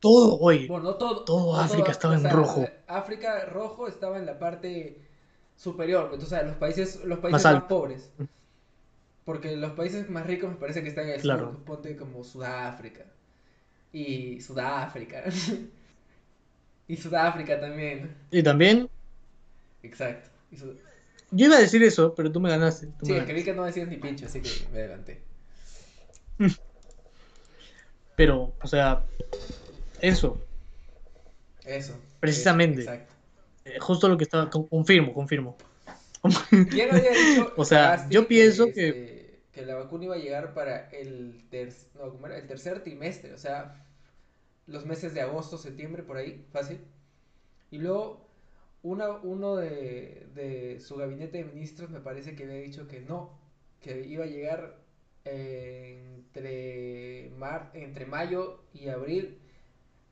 Todo, 0.00 0.38
oye. 0.40 0.66
Bueno, 0.66 0.84
no 0.90 0.94
todo. 0.96 1.24
Todo 1.24 1.52
no 1.54 1.60
África 1.60 1.92
estaba 1.92 2.16
en 2.16 2.28
rojo. 2.28 2.68
África 2.88 3.44
rojo 3.46 3.86
estaba 3.86 4.18
en 4.18 4.26
la 4.26 4.38
parte 4.38 5.00
superior, 5.56 6.08
pues, 6.10 6.22
o 6.24 6.26
sea, 6.26 6.42
los 6.42 6.56
países, 6.56 7.04
los 7.04 7.18
países 7.20 7.44
Más 7.44 7.62
pobres. 7.62 8.10
Porque 9.26 9.54
los 9.56 9.72
países 9.72 10.08
más 10.08 10.26
ricos 10.26 10.48
me 10.48 10.56
parece 10.56 10.82
que 10.82 10.88
están 10.88 11.04
en 11.08 11.16
el 11.16 11.20
Claro. 11.20 11.50
sur, 11.52 11.64
ponte 11.64 11.94
como 11.96 12.24
Sudáfrica. 12.24 13.04
Y 13.92 14.40
Sudáfrica. 14.40 15.24
y 16.88 16.96
Sudáfrica 16.96 17.60
también. 17.60 18.14
Y 18.30 18.42
también, 18.42 18.88
Exacto. 19.82 20.30
Y 20.50 20.56
Sud- 20.56 20.76
yo 21.32 21.46
iba 21.46 21.56
a 21.56 21.60
decir 21.60 21.82
eso, 21.82 22.14
pero 22.14 22.30
tú 22.32 22.40
me 22.40 22.48
ganaste. 22.48 22.86
tú 22.98 23.06
Sí, 23.06 23.12
me 23.12 23.18
ganaste. 23.18 23.44
que 23.44 23.52
no 23.52 23.64
decías 23.64 23.88
ni 23.88 23.96
pincho, 23.98 24.26
así 24.26 24.40
que 24.40 24.48
me 24.72 24.78
adelanté. 24.78 25.20
Pero, 28.16 28.54
o 28.62 28.66
sea, 28.66 29.02
eso, 30.00 30.40
Eso. 31.64 31.98
Precisamente. 32.20 32.82
eso, 32.82 32.92
exacto. 32.92 33.14
eh, 33.66 33.78
justo 33.78 34.08
lo 34.08 34.16
que 34.16 34.24
estaba, 34.24 34.48
con- 34.48 34.66
confirmo, 34.68 35.12
confirmo. 35.12 35.56
¿Quién 36.70 36.94
había 36.94 37.10
dicho 37.10 37.52
O 37.56 37.64
sea, 37.64 38.08
yo 38.08 38.26
pienso 38.26 38.66
que- 38.72 38.88
este, 38.88 39.06
que 39.06 39.15
la 39.64 39.76
vacuna 39.76 40.04
iba 40.04 40.14
a 40.16 40.18
llegar 40.18 40.54
para 40.54 40.88
el, 40.90 41.44
ter- 41.50 41.72
no, 41.94 42.10
¿cómo 42.10 42.26
era? 42.26 42.36
el 42.38 42.46
tercer 42.46 42.82
trimestre, 42.82 43.32
o 43.34 43.38
sea, 43.38 43.84
los 44.66 44.86
meses 44.86 45.14
de 45.14 45.20
agosto, 45.22 45.58
septiembre, 45.58 46.02
por 46.02 46.16
ahí, 46.18 46.44
fácil. 46.52 46.80
Y 47.70 47.78
luego, 47.78 48.26
una, 48.82 49.10
uno 49.10 49.56
de, 49.56 50.26
de 50.34 50.80
su 50.80 50.96
gabinete 50.96 51.38
de 51.38 51.44
ministros 51.44 51.90
me 51.90 52.00
parece 52.00 52.34
que 52.36 52.44
había 52.44 52.56
dicho 52.56 52.88
que 52.88 53.00
no, 53.00 53.38
que 53.80 54.06
iba 54.06 54.24
a 54.24 54.28
llegar 54.28 54.76
eh, 55.24 56.00
entre, 56.16 57.30
mar, 57.38 57.70
entre 57.74 58.06
mayo 58.06 58.60
y 58.74 58.88
abril 58.88 59.38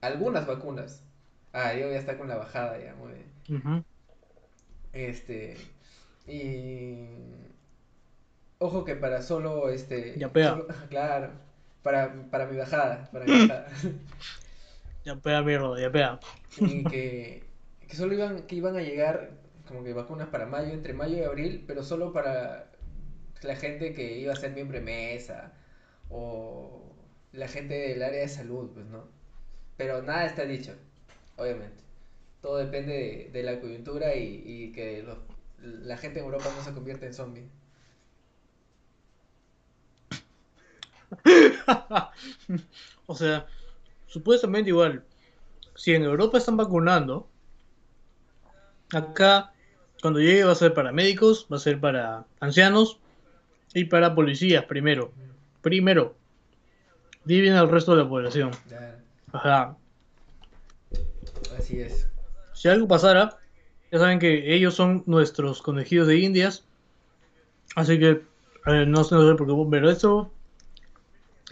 algunas 0.01 0.47
vacunas. 0.47 1.05
Ah, 1.53 1.75
yo 1.75 1.91
ya 1.91 1.99
está 1.99 2.19
con 2.19 2.29
la 2.29 2.37
bajada 2.37 2.79
ya, 2.79 2.95
muy 2.97 3.13
bien. 3.15 3.27
Este. 4.93 5.57
Y. 6.27 7.09
Ojo 8.59 8.85
que 8.85 8.95
para 8.97 9.23
solo 9.23 9.69
este. 9.71 10.14
Ya 10.19 10.33
pega. 10.33 10.51
solo- 10.51 10.67
claro. 10.88 11.31
para, 11.83 12.12
para 12.31 12.47
mi 12.47 12.57
bajada, 12.57 13.09
para 13.12 13.25
mi 13.25 13.33
bajada. 13.47 13.69
Ya 15.05 15.17
pega, 15.17 15.43
mierda, 15.43 15.79
ya 15.81 15.93
pega. 15.93 16.21
y 16.61 16.83
que, 16.85 17.45
que 17.87 17.97
solo 17.97 18.14
iban, 18.14 18.47
que 18.47 18.57
iban 18.57 18.77
a 18.77 18.81
llegar 18.81 19.33
como 19.69 19.83
que 19.85 19.93
vacunas 19.93 20.29
para 20.29 20.47
mayo, 20.47 20.73
entre 20.73 20.93
mayo 20.95 21.17
y 21.19 21.23
abril, 21.23 21.64
pero 21.67 21.83
solo 21.83 22.12
para 22.12 22.71
la 23.43 23.57
gente 23.57 23.93
que 23.93 24.19
iba 24.19 24.33
a 24.33 24.37
ser 24.37 24.53
miembro 24.53 24.79
de 24.79 24.85
mesa 24.85 25.53
o 26.09 26.95
la 27.33 27.49
gente 27.49 27.75
del 27.75 28.03
área 28.03 28.21
de 28.21 28.29
salud, 28.29 28.71
pues, 28.73 28.87
¿no? 28.87 29.09
Pero 29.77 30.01
nada 30.03 30.25
está 30.27 30.45
dicho, 30.45 30.73
obviamente. 31.37 31.83
Todo 32.40 32.59
depende 32.59 32.93
de, 32.93 33.31
de 33.33 33.43
la 33.43 33.61
coyuntura 33.61 34.14
y, 34.14 34.43
y 34.47 34.73
que 34.73 35.03
los- 35.03 35.19
la 35.61 35.97
gente 35.97 36.21
en 36.21 36.27
Europa 36.27 36.47
no 36.57 36.62
se 36.62 36.73
convierta 36.73 37.07
en 37.07 37.14
zombie. 37.14 37.49
o 43.07 43.14
sea, 43.14 43.47
supuestamente 44.07 44.71
igual, 44.71 45.05
si 45.75 45.95
en 45.95 46.03
Europa 46.05 46.38
están 46.38 46.57
vacunando, 46.57 47.29
acá 48.93 49.53
cuando 50.01 50.21
llegue 50.21 50.45
va 50.45 50.53
a 50.53 50.57
ser 50.57 50.75
para 50.75 50.93
médicos, 50.93 51.47
va 51.53 51.57
a 51.57 51.61
ser 51.61 51.81
para 51.81 52.25
ancianos 52.40 52.99
y 53.73 53.85
para 53.85 54.14
policías 54.14 54.64
primero. 54.64 55.12
Primero. 55.62 56.14
Viven 57.25 57.55
al 57.55 57.71
resto 57.71 57.97
de 57.97 58.03
la 58.03 58.09
población. 58.09 58.51
Ajá. 59.33 59.77
así 61.59 61.81
es. 61.81 62.07
Si 62.53 62.69
algo 62.69 62.87
pasara, 62.87 63.38
ya 63.90 63.99
saben 63.99 64.19
que 64.19 64.55
ellos 64.55 64.75
son 64.75 65.03
nuestros 65.07 65.62
conejillos 65.62 66.07
de 66.07 66.19
indias. 66.19 66.64
Así 67.77 67.99
que 67.99 68.23
eh, 68.67 68.85
no, 68.87 69.03
se- 69.05 69.14
no 69.14 69.29
se 69.29 69.35
preocupen, 69.35 69.71
pero 69.71 69.90
eso, 69.90 70.31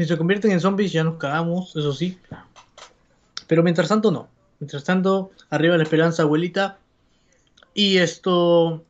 si 0.02 0.08
se 0.08 0.18
convierten 0.18 0.50
en 0.50 0.60
zombies 0.60 0.92
ya 0.92 1.04
nos 1.04 1.16
cagamos, 1.16 1.74
eso 1.76 1.92
sí. 1.92 2.18
Pero 3.46 3.62
mientras 3.62 3.88
tanto 3.88 4.10
no. 4.10 4.28
Mientras 4.58 4.84
tanto, 4.84 5.30
arriba 5.50 5.76
la 5.76 5.82
esperanza, 5.82 6.22
abuelita. 6.22 6.78
Y 7.74 7.98
esto... 7.98 8.84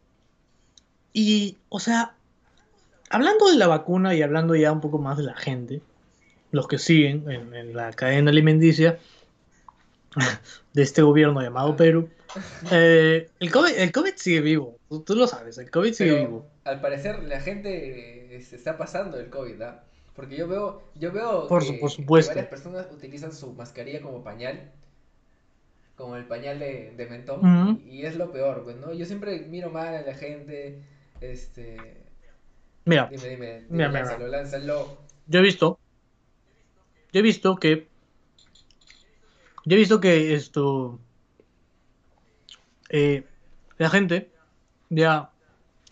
Y, 1.12 1.58
o 1.68 1.78
sea, 1.78 2.14
hablando 3.10 3.50
de 3.50 3.56
la 3.56 3.66
vacuna 3.66 4.14
y 4.14 4.22
hablando 4.22 4.54
ya 4.54 4.72
un 4.72 4.80
poco 4.80 4.98
más 4.98 5.18
de 5.18 5.24
la 5.24 5.36
gente, 5.36 5.82
los 6.52 6.66
que 6.66 6.78
siguen 6.78 7.30
en, 7.30 7.54
en 7.54 7.76
la 7.76 7.92
cadena 7.92 8.30
alimenticia 8.30 8.98
de 10.72 10.82
este 10.82 11.02
gobierno 11.02 11.42
llamado 11.42 11.76
Perú, 11.76 12.08
eh, 12.70 13.28
el, 13.40 13.50
COVID, 13.50 13.72
el 13.76 13.92
COVID 13.92 14.14
sigue 14.16 14.40
vivo, 14.40 14.78
tú, 14.88 15.00
tú 15.02 15.14
lo 15.14 15.26
sabes, 15.26 15.58
el 15.58 15.70
COVID 15.70 15.92
sigue 15.92 16.12
Pero 16.12 16.26
vivo. 16.26 16.46
al 16.64 16.80
parecer 16.80 17.22
la 17.24 17.40
gente 17.40 18.34
eh, 18.36 18.40
se 18.40 18.56
está 18.56 18.78
pasando 18.78 19.18
el 19.20 19.28
COVID, 19.28 19.60
¿ah? 19.60 19.84
Porque 20.14 20.36
yo 20.36 20.46
veo, 20.48 20.82
yo 20.94 21.12
veo 21.12 21.48
Por 21.48 21.62
que, 21.66 21.72
por 22.06 22.16
que 22.16 22.22
varias 22.24 22.46
personas 22.48 22.88
utilizan 22.90 23.32
su 23.32 23.52
mascarilla 23.52 24.00
como 24.02 24.22
pañal, 24.22 24.72
como 25.96 26.16
el 26.16 26.26
pañal 26.26 26.58
de, 26.58 26.92
de 26.96 27.06
mentón, 27.06 27.48
y, 27.54 27.80
y 27.88 28.04
es 28.06 28.16
lo 28.16 28.30
peor, 28.32 28.64
pues, 28.64 28.76
¿no? 28.76 28.92
Yo 28.92 29.04
siempre 29.04 29.40
miro 29.40 29.70
mal 29.70 29.94
a 29.94 30.02
la 30.02 30.14
gente, 30.14 30.82
este, 31.20 32.04
Mira, 32.84 33.10
dime, 33.10 33.28
dime, 33.28 33.64
dime, 33.68 33.88
Mira, 33.88 33.88
mira, 33.88 34.00
lánzalo, 34.00 34.28
lánzalo. 34.28 34.98
yo 35.26 35.38
he 35.40 35.42
visto, 35.42 35.78
yo 37.12 37.20
he 37.20 37.22
visto 37.22 37.56
que, 37.56 37.88
yo 39.64 39.74
he 39.76 39.78
visto 39.78 40.00
que 40.00 40.34
esto, 40.34 40.98
eh, 42.90 43.24
la 43.78 43.90
gente 43.90 44.30
ya, 44.90 45.30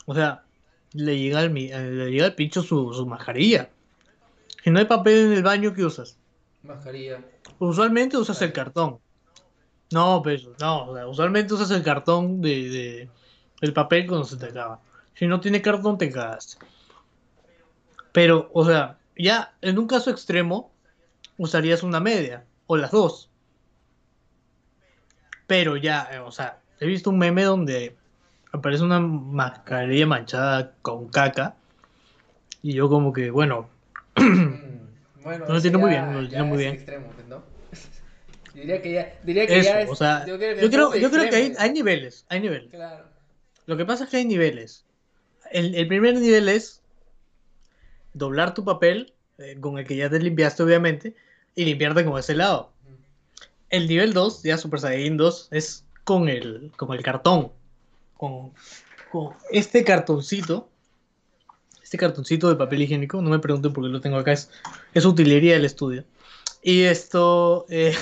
o 0.07 0.15
sea, 0.15 0.45
le 0.93 1.19
llega 1.19 1.41
al, 1.41 1.55
le 1.55 2.11
llega 2.11 2.27
al 2.27 2.35
pincho 2.35 2.63
su, 2.63 2.93
su 2.95 3.07
mascarilla. 3.07 3.71
Si 4.63 4.71
no 4.71 4.79
hay 4.79 4.85
papel 4.85 5.27
en 5.27 5.33
el 5.33 5.43
baño, 5.43 5.73
¿qué 5.75 5.85
usas? 5.85 6.19
Mascarilla. 6.63 7.21
Usualmente 7.59 8.17
usas 8.17 8.41
el 8.43 8.53
cartón. 8.53 8.99
No, 9.93 10.23
pues, 10.23 10.47
no, 10.61 10.91
o 10.91 10.95
sea, 10.95 11.07
usualmente 11.09 11.55
usas 11.55 11.71
el 11.71 11.83
cartón 11.83 12.41
de, 12.41 12.69
de- 12.69 13.11
el 13.61 13.73
papel 13.73 14.07
cuando 14.07 14.25
se 14.25 14.37
te 14.37 14.47
acaba. 14.47 14.81
Si 15.15 15.27
no 15.27 15.41
tiene 15.41 15.61
cartón, 15.63 15.99
te 15.99 16.11
cagaste. 16.11 16.65
Pero, 18.13 18.51
o 18.53 18.65
sea, 18.65 18.99
ya 19.17 19.55
en 19.61 19.79
un 19.79 19.87
caso 19.87 20.11
extremo, 20.11 20.73
usarías 21.37 21.83
una 21.83 22.01
media, 22.01 22.45
o 22.67 22.77
las 22.77 22.91
dos. 22.91 23.31
Pero 25.47 25.77
ya, 25.77 26.09
eh, 26.13 26.19
o 26.21 26.31
sea, 26.31 26.61
he 26.79 26.87
visto 26.87 27.11
un 27.11 27.19
meme 27.19 27.43
donde 27.45 27.97
aparece 28.53 28.85
una 28.85 29.01
mascarilla 29.01 30.07
manchada 30.07 30.75
con 30.83 31.09
caca. 31.09 31.57
Y 32.63 32.75
yo 32.75 32.89
como 32.89 33.13
que, 33.13 33.31
bueno, 33.31 33.69
Bueno, 35.23 35.41
Lo 35.41 35.45
eso 35.49 35.57
entiendo 35.57 35.79
muy 35.81 35.91
bien, 35.91 36.13
lo 36.15 36.21
entiendo 36.21 36.47
muy 36.47 36.57
bien. 36.57 36.75
extremo, 36.75 37.13
¿no? 37.29 37.43
diría 38.55 38.81
que 38.81 38.93
ya, 38.93 39.19
diría 39.23 39.47
que 39.47 39.59
eso, 39.59 39.69
ya 39.69 39.81
es, 39.83 39.91
o 39.91 39.95
sea, 39.95 40.25
yo 40.27 40.39
creo 40.39 40.57
que 40.57 40.63
yo 40.63 40.71
creo, 40.71 40.95
yo 40.95 41.11
que 41.29 41.37
hay, 41.37 41.55
hay 41.59 41.73
niveles, 41.73 42.25
hay 42.31 42.41
niveles. 42.41 42.71
Claro. 42.71 43.05
Lo 43.67 43.77
que 43.77 43.85
pasa 43.85 44.05
es 44.05 44.11
que 44.11 44.17
hay 44.17 44.25
niveles. 44.25 44.87
El, 45.51 45.75
el 45.75 45.87
primer 45.89 46.15
nivel 46.15 46.49
es 46.49 46.81
doblar 48.15 48.55
tu 48.55 48.65
papel, 48.65 49.13
eh, 49.37 49.59
con 49.61 49.79
el 49.79 49.87
que 49.87 49.97
ya 49.97 50.09
te 50.09 50.19
limpiaste, 50.19 50.63
obviamente, 50.63 51.15
y 51.55 51.67
limpiarte 51.67 52.03
con 52.03 52.19
ese 52.19 52.35
lado. 52.35 52.73
El 53.69 53.89
nivel 53.89 54.15
2, 54.15 54.43
ya 54.43 54.57
Super 54.57 54.81
Saiyan 54.81 55.19
2, 55.19 55.49
es 55.51 55.85
con 56.05 56.31
el, 56.31 56.73
con 56.77 56.93
el 56.97 57.03
cartón. 57.03 57.53
Con, 58.17 58.53
con 59.13 59.35
este 59.51 59.85
cartoncito. 59.85 60.70
Este 61.91 61.99
cartoncito 61.99 62.49
de 62.49 62.55
papel 62.55 62.83
higiénico. 62.83 63.21
No 63.21 63.31
me 63.31 63.41
pregunten 63.41 63.73
por 63.73 63.83
qué 63.83 63.91
lo 63.91 64.01
tengo 64.01 64.17
acá. 64.17 64.31
Es, 64.31 64.49
es 64.95 65.05
utilería 65.05 65.55
del 65.55 65.65
estudio. 65.65 66.05
Y 66.63 66.83
esto. 66.83 67.67
eh, 67.69 67.93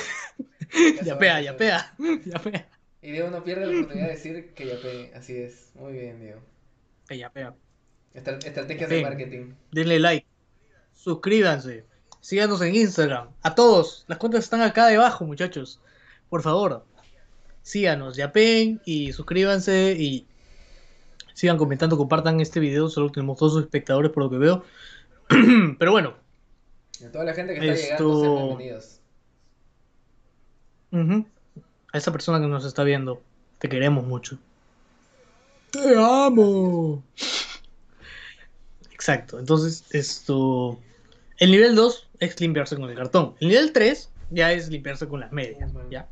ya 1.07 1.17
pega, 1.19 1.41
ya 1.41 1.57
pega. 1.57 1.95
Ya 2.27 2.39
pega. 2.39 2.69
Y 3.01 3.13
Diego 3.13 3.31
no 3.31 3.43
pierde 3.43 3.65
la 3.65 3.73
oportunidad 3.79 4.09
de 4.09 4.13
decir 4.13 4.53
que 4.55 4.67
ya 4.67 4.75
pegué. 4.83 5.11
Así 5.15 5.39
es. 5.39 5.71
Muy 5.75 5.95
bien, 5.95 6.21
Diego. 6.21 6.41
Ya 7.09 7.31
pega. 7.31 7.55
Estra- 8.13 8.37
estrategias 8.45 8.91
Ya 8.91 8.97
de 8.97 9.03
marketing. 9.03 9.53
denle 9.73 9.99
like, 10.01 10.27
suscríbanse, 10.95 11.87
síganos 12.21 12.61
en 12.61 12.75
Instagram, 12.75 13.29
a 13.43 13.55
todos, 13.55 14.05
las 14.09 14.19
cuentas 14.19 14.45
están 14.45 14.61
acá 14.63 14.87
debajo, 14.89 15.25
muchachos, 15.25 15.79
por 16.29 16.43
favor, 16.43 16.85
síganos, 17.63 18.17
yapen 18.17 18.81
y 18.85 19.13
suscríbanse 19.13 19.95
y 19.99 20.27
sigan 21.39 21.57
comentando, 21.57 21.97
compartan 21.97 22.41
este 22.41 22.59
video, 22.59 22.89
solo 22.89 23.11
tenemos 23.13 23.39
dos 23.39 23.57
espectadores 23.63 24.11
por 24.11 24.25
lo 24.25 24.31
que 24.31 24.39
veo, 24.39 24.65
pero 25.79 25.93
bueno, 25.93 26.15
Y 27.01 27.05
a 27.05 27.13
toda 27.13 27.25
la 27.25 27.33
gente 27.33 27.55
que 27.55 27.61
está 27.61 27.93
Esto- 27.93 28.05
llegando, 28.09 28.21
sean 28.23 28.59
bienvenidos. 28.59 29.01
a 31.93 31.97
esa 31.99 32.11
persona 32.11 32.41
que 32.41 32.49
nos 32.49 32.65
está 32.65 32.83
viendo, 32.83 33.23
te 33.61 33.69
queremos 33.69 34.05
mucho. 34.05 34.37
Te 35.71 35.95
amo. 35.97 37.05
Exacto, 38.93 39.39
entonces 39.39 39.85
esto... 39.91 40.79
El 41.39 41.53
nivel 41.53 41.77
2 41.77 42.09
es 42.19 42.41
limpiarse 42.41 42.75
con 42.75 42.91
el 42.91 42.97
cartón. 42.97 43.37
El 43.39 43.49
nivel 43.51 43.73
3 43.73 44.11
ya 44.31 44.51
es 44.53 44.69
limpiarse 44.71 45.07
con 45.07 45.21
las 45.21 45.31
medias, 45.31 45.71
¿ya? 45.89 46.09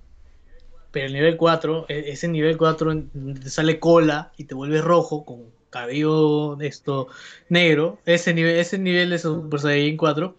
Pero 0.97 1.09
el 1.09 1.13
nivel 1.13 1.37
4, 1.37 1.85
e- 1.91 2.11
ese 2.13 2.27
nivel 2.27 2.57
4 2.57 2.91
en 2.91 3.11
donde 3.13 3.39
te 3.39 3.51
sale 3.51 3.79
cola 3.79 4.33
y 4.39 4.45
te 4.45 4.55
vuelve 4.55 4.81
rojo 4.81 5.27
con 5.27 5.51
cabello 5.69 6.59
esto 6.63 7.09
negro, 7.51 7.99
ese 8.07 8.33
nivel, 8.33 8.57
ese 8.57 8.79
nivel 8.79 9.11
de 9.11 9.19
Super 9.19 9.61
Saiyan 9.61 9.99
4 9.99 10.39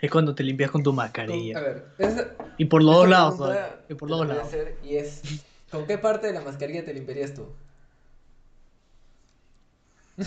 es 0.00 0.12
cuando 0.12 0.32
te 0.32 0.44
limpias 0.44 0.70
con 0.70 0.84
tu 0.84 0.92
mascarilla. 0.92 1.58
a 1.58 1.60
ver, 1.60 1.86
Y 2.56 2.66
por 2.66 2.84
los 2.84 2.94
dos 2.94 3.08
lados, 3.08 3.58
y 3.88 3.94
por 3.94 4.08
los 4.08 4.28
lados. 4.28 4.46
hacer 4.46 4.76
y 4.84 4.94
es, 4.94 5.22
¿con 5.72 5.88
qué 5.88 5.98
parte 5.98 6.28
de 6.28 6.34
la 6.34 6.42
mascarilla 6.42 6.84
te 6.84 6.94
limpiarías 6.94 7.34
tú? 7.34 7.48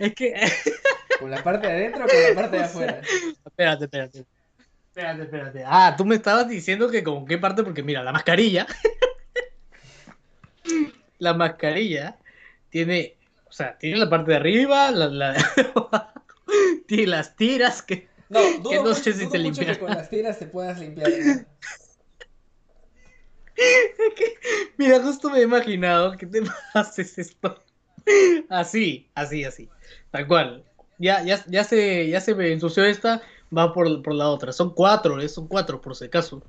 Es 0.00 0.12
que 0.16 0.34
¿Con 1.20 1.30
la 1.30 1.40
parte 1.44 1.68
de 1.68 1.72
adentro 1.72 2.04
o 2.04 2.08
con 2.08 2.20
la 2.20 2.34
parte 2.34 2.56
de 2.56 2.62
afuera? 2.64 3.00
Espérate, 3.44 3.84
espérate. 3.84 4.26
Espérate, 4.96 5.22
espérate. 5.24 5.62
Ah, 5.66 5.94
tú 5.94 6.06
me 6.06 6.14
estabas 6.14 6.48
diciendo 6.48 6.88
que 6.90 7.04
con 7.04 7.26
qué 7.26 7.36
parte, 7.36 7.62
porque 7.62 7.82
mira, 7.82 8.02
la 8.02 8.12
mascarilla. 8.12 8.66
la 11.18 11.34
mascarilla 11.34 12.16
tiene. 12.70 13.18
O 13.46 13.52
sea, 13.52 13.76
tiene 13.76 13.98
la 13.98 14.08
parte 14.08 14.30
de 14.30 14.38
arriba, 14.38 14.90
la, 14.92 15.08
la- 15.08 15.34
tiene 16.88 17.08
las 17.08 17.36
tiras 17.36 17.82
que. 17.82 18.08
No, 18.30 18.40
Que 18.40 18.58
dudo, 18.62 18.72
no 18.76 18.82
mucho, 18.88 18.94
sé 19.02 19.12
si 19.12 19.26
mucho 19.26 19.36
limpias. 19.36 19.76
que 19.76 19.84
con 19.84 19.90
las 19.90 20.08
tiras 20.08 20.38
te 20.38 20.46
puedas 20.46 20.80
limpiar. 20.80 21.10
¿no? 21.10 21.44
Mira, 24.78 25.00
justo 25.02 25.28
me 25.28 25.40
he 25.40 25.42
imaginado 25.42 26.16
que 26.16 26.24
te 26.24 26.40
haces 26.74 27.18
esto. 27.18 27.62
Así, 28.48 29.10
así, 29.14 29.44
así. 29.44 29.68
Tal 30.10 30.26
cual. 30.26 30.64
Ya, 30.98 31.22
ya, 31.22 31.44
ya 31.48 31.64
se, 31.64 32.08
ya 32.08 32.22
se 32.22 32.34
me 32.34 32.50
ensució 32.50 32.82
esta, 32.86 33.20
va 33.56 33.72
por, 33.72 34.02
por 34.02 34.14
la 34.14 34.28
otra. 34.28 34.52
Son 34.52 34.74
cuatro, 34.74 35.20
¿eh? 35.20 35.28
son 35.28 35.48
cuatro 35.48 35.80
por 35.80 35.96
si 35.96 36.06
acaso. 36.06 36.42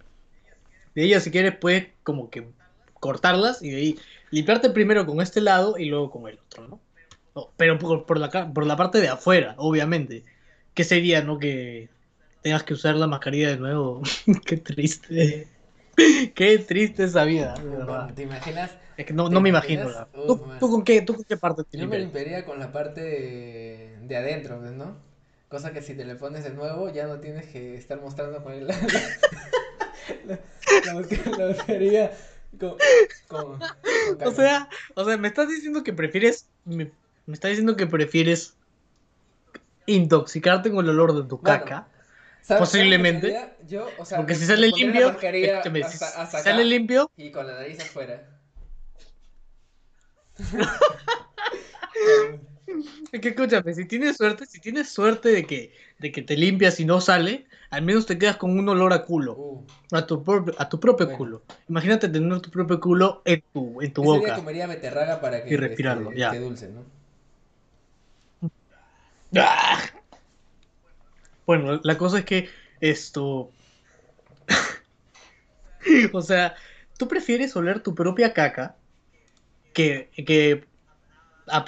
De 0.96 1.04
ella, 1.04 1.20
si 1.20 1.32
quieres, 1.32 1.56
puedes 1.58 1.88
como 2.04 2.30
que 2.30 2.48
cortarlas 2.96 3.62
y 3.62 3.70
de 3.70 3.78
ahí 3.78 4.00
limpiarte 4.32 4.70
primero 4.70 5.06
con 5.06 5.22
este 5.22 5.42
lado 5.42 5.78
y 5.78 5.86
luego 5.86 6.10
con 6.10 6.28
el 6.28 6.40
otro, 6.40 6.68
¿no? 6.68 6.80
No, 7.36 7.52
pero 7.56 7.78
por, 7.78 8.06
por 8.06 8.18
la, 8.20 8.30
por 8.54 8.66
la 8.66 8.76
parte 8.76 9.00
de 9.00 9.10
afuera, 9.10 9.56
obviamente. 9.58 10.26
¿qué 10.74 10.84
sería, 10.84 11.24
no? 11.24 11.40
Que 11.40 11.90
tengas 12.42 12.64
que 12.64 12.74
usar 12.74 12.96
la 12.96 13.08
mascarilla 13.08 13.50
de 13.50 13.58
nuevo. 13.58 14.02
Qué 14.46 14.58
triste. 14.58 15.48
Qué 16.36 16.60
triste 16.60 17.04
esa 17.06 17.26
vida. 17.26 17.56
¿Te 18.16 18.24
imaginas? 18.24 18.72
Es 18.96 19.06
que 19.06 19.14
no, 19.14 19.28
¿te 19.28 19.34
no 19.34 19.42
me 19.42 19.50
imagino. 19.50 19.90
la- 19.90 20.08
Uf, 20.28 20.40
¿Tú, 20.40 20.50
tú 20.60 20.70
con 20.72 20.84
qué, 20.84 21.02
¿Tú 21.02 21.16
con 21.16 21.24
qué 21.24 21.38
parte 21.38 21.64
te 21.64 21.78
Yo 21.78 21.88
me 21.88 21.98
limpiaría 22.00 22.46
con 22.46 22.60
la 22.60 22.72
parte 22.72 23.02
de, 23.02 23.98
de 24.02 24.18
adentro, 24.18 24.60
¿no? 24.62 25.07
Cosa 25.50 25.72
que 25.72 25.82
si 25.82 25.94
te 25.96 26.04
le 26.04 26.16
pones 26.16 26.44
de 26.44 26.50
nuevo 26.50 26.92
ya 26.92 27.08
no 27.08 27.20
tienes 27.20 27.46
que 27.48 27.76
estar 27.76 28.02
mostrando 28.02 28.44
con 28.44 28.54
el, 28.54 28.68
la, 28.68 28.76
la, 30.26 30.40
la 30.86 30.94
la 30.94 31.48
mascarilla 31.48 32.12
con, 32.60 32.76
con, 33.28 33.60
con 33.60 34.28
O 34.28 34.32
sea, 34.32 34.68
o 34.96 35.06
sea, 35.06 35.18
me 35.18 35.28
estás 35.30 35.48
diciendo 35.48 35.84
que 35.84 35.94
prefieres. 35.94 36.50
Me, 36.66 36.92
me 37.26 37.34
estás 37.34 37.50
diciendo 37.50 37.76
que 37.76 37.88
prefieres 37.88 38.56
intoxicarte 39.86 40.70
con 40.72 40.84
el 40.86 40.92
olor 40.92 41.14
de 41.16 41.24
tu 41.30 41.38
Bueno, 41.38 41.60
caca. 41.64 41.88
¿Sabes- 42.42 42.60
posiblemente? 42.60 43.38
Yo, 43.68 43.88
o 43.98 44.06
sea, 44.06 44.18
Porque 44.18 44.36
si 44.36 44.46
sale 44.46 44.68
limpio, 44.70 45.18
si 45.20 45.46
hasta, 45.82 46.22
hasta 46.22 46.44
sale 46.44 46.66
limpio, 46.66 47.10
y 47.18 47.32
con 47.32 47.48
la 47.48 47.54
nariz 47.56 47.80
afuera. 47.80 48.30
es 53.12 53.22
que 53.22 53.30
escúchame, 53.30 53.74
si 53.74 53.86
tienes 53.86 54.18
suerte, 54.18 54.46
si 54.46 54.60
tienes 54.60 54.90
suerte 54.90 55.30
de 55.30 55.46
que, 55.46 55.74
de 56.00 56.12
que 56.12 56.22
te 56.22 56.36
limpias 56.38 56.80
y 56.80 56.86
no 56.86 57.02
sale, 57.02 57.48
al 57.70 57.84
menos 57.84 58.06
te 58.06 58.18
quedas 58.18 58.38
con 58.38 58.58
un 58.58 58.68
olor 58.70 58.94
a 58.94 59.06
culo, 59.06 59.34
Uh, 59.34 59.64
a 59.92 60.06
tu 60.06 60.24
propio, 60.24 60.54
a 60.58 60.68
tu 60.70 60.80
propio 60.80 61.06
Bueno. 61.06 61.18
culo. 61.18 61.44
Imagínate 61.70 62.10
tener 62.10 62.42
tu 62.42 62.52
propio 62.52 62.80
culo 62.80 63.22
en 63.26 63.42
tu, 63.54 63.82
en 63.82 63.94
tu 63.94 64.02
ese 64.04 64.12
día 64.12 64.20
boca. 64.20 64.36
comería 64.36 64.68
beterraga 64.68 65.22
para 65.22 65.44
que 65.44 65.52
Y 65.54 65.58
respirarlo, 65.58 66.10
este, 66.10 66.20
ya. 66.20 66.28
esté 66.28 66.40
dulce, 66.40 66.70
¿no? 66.70 66.84
¡Ah! 69.36 69.80
Bueno, 71.46 71.80
la 71.84 71.98
cosa 71.98 72.20
es 72.20 72.26
que 72.26 72.50
esto. 72.82 73.52
o 76.14 76.22
sea, 76.22 76.56
tú 76.98 77.08
prefieres 77.08 77.56
oler 77.56 77.82
tu 77.82 77.96
propia 77.96 78.34
caca 78.34 78.76
que. 79.74 80.10
que 80.26 80.66
a- 81.50 81.66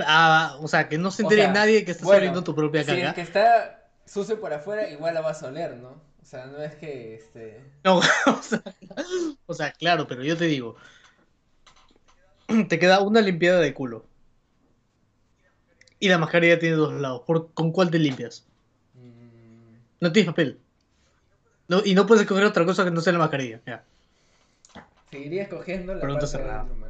a- 0.54 0.58
o 0.58 0.68
sea, 0.68 0.88
que 0.90 0.98
no 0.98 1.12
se 1.12 1.24
O 1.24 1.26
entere 1.26 1.44
sea, 1.44 1.54
nadie 1.54 1.86
que 1.86 1.92
estás 1.92 2.06
bueno, 2.06 2.20
oliendo 2.22 2.44
tu 2.44 2.56
propia 2.56 2.84
Si 2.84 2.92
es 2.92 3.00
caca. 3.00 3.14
que 3.14 3.22
está 3.22 3.90
sucio 4.06 4.40
por 4.40 4.54
afuera, 4.54 4.90
igual 4.90 5.14
la 5.14 5.22
vas 5.22 5.42
a 5.44 5.48
oler, 5.48 5.76
¿no? 5.78 5.90
O 6.22 6.26
sea, 6.26 6.46
no 6.46 6.60
es 6.62 6.76
que 6.76 7.16
este. 7.16 7.64
No, 7.84 7.98
o 8.28 8.42
sea, 8.44 8.62
o 9.46 9.54
sea, 9.54 9.72
claro, 9.72 10.08
pero 10.08 10.24
yo 10.24 10.38
te 10.38 10.46
digo. 10.46 10.76
Te 12.68 12.80
queda 12.80 13.02
una 13.02 13.22
limpiada 13.22 13.60
de 13.60 13.74
culo. 13.74 14.06
Y 16.00 16.08
la 16.10 16.18
mascarilla 16.18 16.58
tiene 16.60 16.76
dos 16.78 16.94
lados. 16.94 17.22
¿Por, 17.28 17.52
¿Con 17.54 17.72
cuál 17.72 17.92
te 17.92 18.00
limpias? 18.00 18.46
mm, 18.96 19.76
No 20.02 20.12
tienes 20.12 20.32
papel. 20.32 20.60
No, 21.68 21.82
y 21.86 21.94
no 21.94 22.08
puedes 22.08 22.24
escoger 22.24 22.46
otra 22.46 22.66
cosa 22.66 22.84
que 22.84 22.92
no 22.92 23.02
sea 23.02 23.14
la 23.14 23.20
mascarilla. 23.20 23.60
Ya. 23.68 23.84
seguiría 25.12 25.44
escogiendo 25.44 25.94
la 25.94 26.02
Pregunta 26.02 26.26
parte 26.26 26.38
de 26.38 26.44
cerrada. 26.44 26.64
mano. 26.64 26.89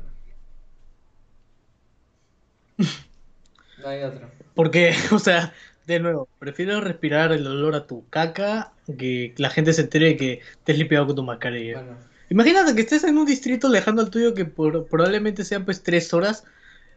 No 3.77 3.87
hay 3.87 4.03
otro. 4.03 4.29
Porque, 4.55 4.93
o 5.11 5.19
sea, 5.19 5.53
de 5.85 5.99
nuevo, 5.99 6.27
prefiero 6.39 6.81
respirar 6.81 7.31
el 7.31 7.45
olor 7.47 7.75
a 7.75 7.85
tu 7.87 8.07
caca 8.09 8.71
que 8.97 9.33
la 9.37 9.49
gente 9.49 9.73
se 9.73 9.81
entere 9.81 10.17
que 10.17 10.41
te 10.63 10.71
has 10.71 10.77
limpiado 10.77 11.05
con 11.07 11.15
tu 11.15 11.23
mascarilla. 11.23 11.81
Bueno, 11.81 11.97
Imagínate 12.31 12.75
que 12.75 12.81
estés 12.81 13.03
en 13.05 13.17
un 13.17 13.25
distrito 13.25 13.69
lejano 13.69 14.01
al 14.01 14.09
tuyo 14.11 14.33
que 14.35 14.45
por- 14.45 14.85
probablemente 14.87 15.43
sean 15.43 15.65
pues 15.65 15.81
tres 15.81 16.13
horas 16.13 16.43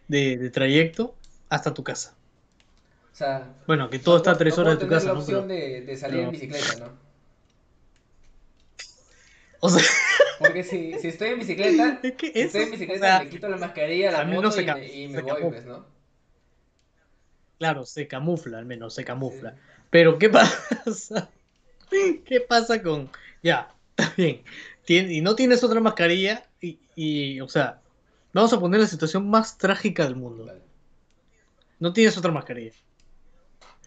de, 0.08 0.36
de 0.36 0.50
trayecto 0.50 1.14
hasta 1.48 1.72
tu 1.72 1.82
casa. 1.82 2.14
o 3.12 3.16
sea. 3.16 3.48
Bueno, 3.66 3.88
que 3.88 3.98
todo 3.98 4.16
no 4.16 4.18
está 4.18 4.30
a 4.32 4.38
tres 4.38 4.56
no 4.56 4.62
horas 4.64 4.78
de 4.78 4.84
tu 4.84 4.90
casa, 4.90 5.06
la 5.06 5.12
opción 5.14 5.48
de, 5.48 5.80
de 5.82 5.96
salir 5.96 6.16
pero- 6.16 6.24
en 6.26 6.32
bicicleta, 6.32 6.76
¿no? 6.86 6.92
o 9.60 9.68
sea, 9.70 9.82
Porque 10.42 10.62
si, 10.64 10.98
si 10.98 11.08
estoy 11.08 11.30
en 11.30 11.38
bicicleta, 11.38 12.00
es 12.02 12.12
que 12.14 12.32
si 12.32 12.40
estoy 12.40 12.62
en 12.62 12.68
o 12.68 12.72
bicicleta, 12.72 13.06
sea, 13.06 13.22
le 13.24 13.30
quito 13.30 13.48
la 13.48 13.56
mascarilla 13.56 14.10
la 14.12 14.24
moto 14.24 14.60
y 14.60 14.64
me, 14.66 14.92
y 14.92 15.08
me 15.08 15.20
voy, 15.22 15.40
camufla. 15.40 15.48
pues, 15.50 15.64
¿no? 15.66 15.86
claro, 17.58 17.84
se 17.84 18.08
camufla, 18.08 18.58
al 18.58 18.66
menos 18.66 18.94
se 18.94 19.04
camufla. 19.04 19.52
Sí. 19.52 19.56
Pero 19.90 20.18
¿qué 20.18 20.28
pasa? 20.28 21.30
¿Qué 21.90 22.40
pasa 22.40 22.82
con... 22.82 23.10
Ya, 23.42 23.74
está 23.96 24.12
bien. 24.16 24.42
Tien- 24.86 25.10
y 25.12 25.20
no 25.20 25.34
tienes 25.36 25.62
otra 25.62 25.80
mascarilla 25.80 26.44
y, 26.60 26.78
y, 26.96 27.40
o 27.40 27.48
sea, 27.48 27.80
vamos 28.32 28.52
a 28.52 28.60
poner 28.60 28.80
la 28.80 28.86
situación 28.86 29.28
más 29.28 29.58
trágica 29.58 30.04
del 30.04 30.16
mundo. 30.16 30.46
Vale. 30.46 30.60
No 31.78 31.92
tienes 31.92 32.16
otra 32.16 32.32
mascarilla. 32.32 32.72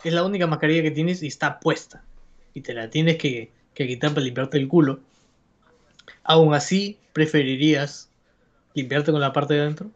Es 0.03 0.13
la 0.13 0.23
única 0.23 0.47
mascarilla 0.47 0.83
que 0.83 0.91
tienes 0.91 1.23
y 1.23 1.27
está 1.27 1.59
puesta. 1.59 2.03
Y 2.53 2.61
te 2.61 2.73
la 2.73 2.89
tienes 2.89 3.17
que, 3.17 3.51
que 3.73 3.87
quitar 3.87 4.11
para 4.13 4.23
limpiarte 4.23 4.57
el 4.57 4.67
culo. 4.67 4.99
Aún 6.25 6.53
así, 6.53 6.99
preferirías 7.13 8.11
limpiarte 8.75 9.11
con 9.13 9.21
la 9.21 9.33
parte 9.33 9.55
de 9.55 9.61
adentro. 9.61 9.91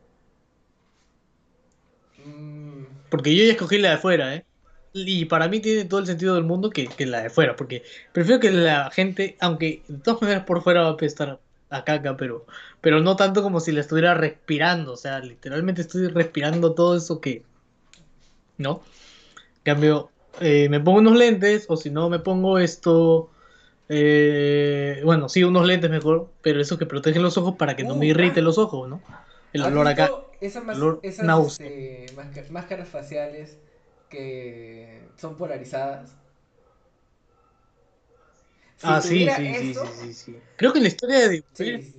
Mm, 2.18 2.86
Porque 3.10 3.36
yo 3.36 3.44
ya 3.46 3.52
escogí 3.54 3.78
la 3.78 3.90
de 3.90 3.96
afuera, 3.96 4.36
¿eh? 4.36 4.46
Y 4.94 5.26
para 5.26 5.48
mí 5.48 5.60
tiene 5.62 5.86
todo 5.86 6.00
el 6.00 6.08
sentido 6.08 6.36
del 6.36 6.44
mundo 6.46 6.72
que, 6.72 6.88
que 6.96 7.06
la 7.06 7.22
de 7.22 7.28
afuera. 7.28 7.56
Porque 7.56 7.84
prefiero 8.12 8.40
que 8.40 8.52
la 8.52 8.90
gente, 8.92 9.38
aunque 9.40 9.84
de 9.88 10.00
todas 10.00 10.22
maneras 10.22 10.46
por 10.46 10.64
fuera 10.64 10.82
va 10.84 10.90
a 10.90 10.92
apestar 10.94 11.42
a 11.70 11.84
caca, 11.86 12.18
pero, 12.18 12.48
pero 12.82 13.00
no 13.02 13.16
tanto 13.16 13.44
como 13.44 13.60
si 13.60 13.72
la 13.72 13.82
estuviera 13.82 14.14
respirando. 14.16 14.94
O 14.94 14.98
sea, 14.98 15.20
literalmente 15.20 15.82
estoy 15.82 16.08
respirando 16.08 16.74
todo 16.76 16.98
eso 16.98 17.22
que. 17.22 17.46
¿No? 18.58 18.84
En 19.58 19.64
cambio, 19.64 20.12
eh, 20.42 20.70
me 20.70 20.80
pongo 20.80 21.00
unos 21.00 21.18
lentes, 21.18 21.66
o 21.70 21.78
si 21.78 21.90
no, 21.92 22.10
me 22.10 22.20
pongo 22.20 22.60
esto. 22.60 23.32
Eh, 23.90 25.02
bueno, 25.04 25.30
sí, 25.30 25.44
unos 25.44 25.66
lentes 25.66 25.90
mejor, 25.90 26.34
pero 26.42 26.62
esos 26.62 26.78
que 26.80 26.86
protegen 26.86 27.24
los 27.24 27.38
ojos 27.38 27.56
para 27.58 27.76
que 27.76 27.84
no 27.84 27.96
Uh, 27.96 28.00
me 28.00 28.08
irrite 28.08 28.40
ah. 28.40 28.44
los 28.44 28.58
ojos, 28.58 28.90
¿no? 28.90 29.04
El 29.54 29.62
¿has 29.64 29.68
olor 29.72 29.88
acá. 29.88 30.10
Esas, 30.42 30.64
olor 30.72 31.00
esas 31.04 31.40
este, 31.40 32.08
máscaras 32.50 32.88
faciales 32.90 33.58
que 34.10 35.02
son 35.18 35.36
polarizadas. 35.38 36.16
Si 38.78 38.88
ah, 38.88 39.02
sí, 39.02 39.30
sí, 39.30 39.54
sí, 39.54 39.74
sí, 39.74 39.88
sí, 40.00 40.14
sí. 40.14 40.44
Creo 40.56 40.74
que 40.74 40.80
la 40.82 40.88
historia 40.88 41.20
de 41.30 41.44
Sí. 41.54 41.96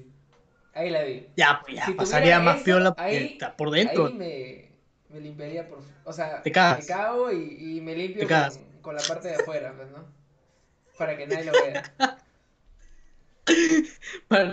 Ahí 0.72 0.91
la 0.91 1.05
vi. 1.05 1.26
Ya, 1.36 1.61
pues 1.64 1.76
ya, 1.76 1.84
Si 1.86 1.95
pasaría 1.95 2.41
más 2.41 2.57
eso, 2.57 2.64
piola 2.64 2.95
ahí- 2.97 3.36
por 3.57 3.70
dentro. 3.70 4.05
Ahí 4.05 4.12
me, 4.12 4.70
me 5.09 5.20
limpiaría 5.20 5.68
por... 5.68 5.78
O 6.05 6.12
sea, 6.12 6.43
Te 6.43 6.53
cago 6.53 7.32
y, 7.32 7.76
y 7.76 7.80
me 7.80 7.95
limpio 7.97 8.28
con, 8.28 8.80
con 8.82 8.95
la 8.95 9.03
parte 9.03 9.28
de 9.28 9.34
afuera, 9.36 9.74
pues, 9.76 9.91
¿no? 9.91 10.05
Para 11.01 11.16
que 11.16 11.26
nadie 11.26 11.44
lo 11.46 11.53
vea. 11.53 11.82
Para, 14.28 14.51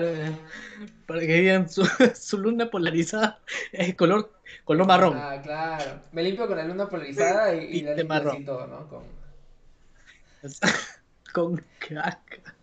para 1.05 1.19
que 1.19 1.25
digan 1.41 1.69
su, 1.69 1.85
su 2.15 2.37
luna 2.37 2.69
polarizada 2.69 3.39
es 3.73 3.93
color, 3.95 4.31
color 4.63 4.87
marrón. 4.87 5.17
Ah, 5.17 5.39
claro. 5.43 5.99
Me 6.13 6.23
limpio 6.23 6.47
con 6.47 6.57
la 6.57 6.63
luna 6.63 6.87
polarizada 6.87 7.53
y, 7.53 7.65
y 7.65 7.77
Y 7.79 7.81
la 7.81 7.91
de 7.91 7.97
limpio 7.97 8.07
marrón. 8.07 8.35
así 8.37 8.45
todo, 8.45 8.67
¿no? 8.67 8.87
Con... 8.87 9.03
Con 11.33 11.63
caca. 11.79 12.55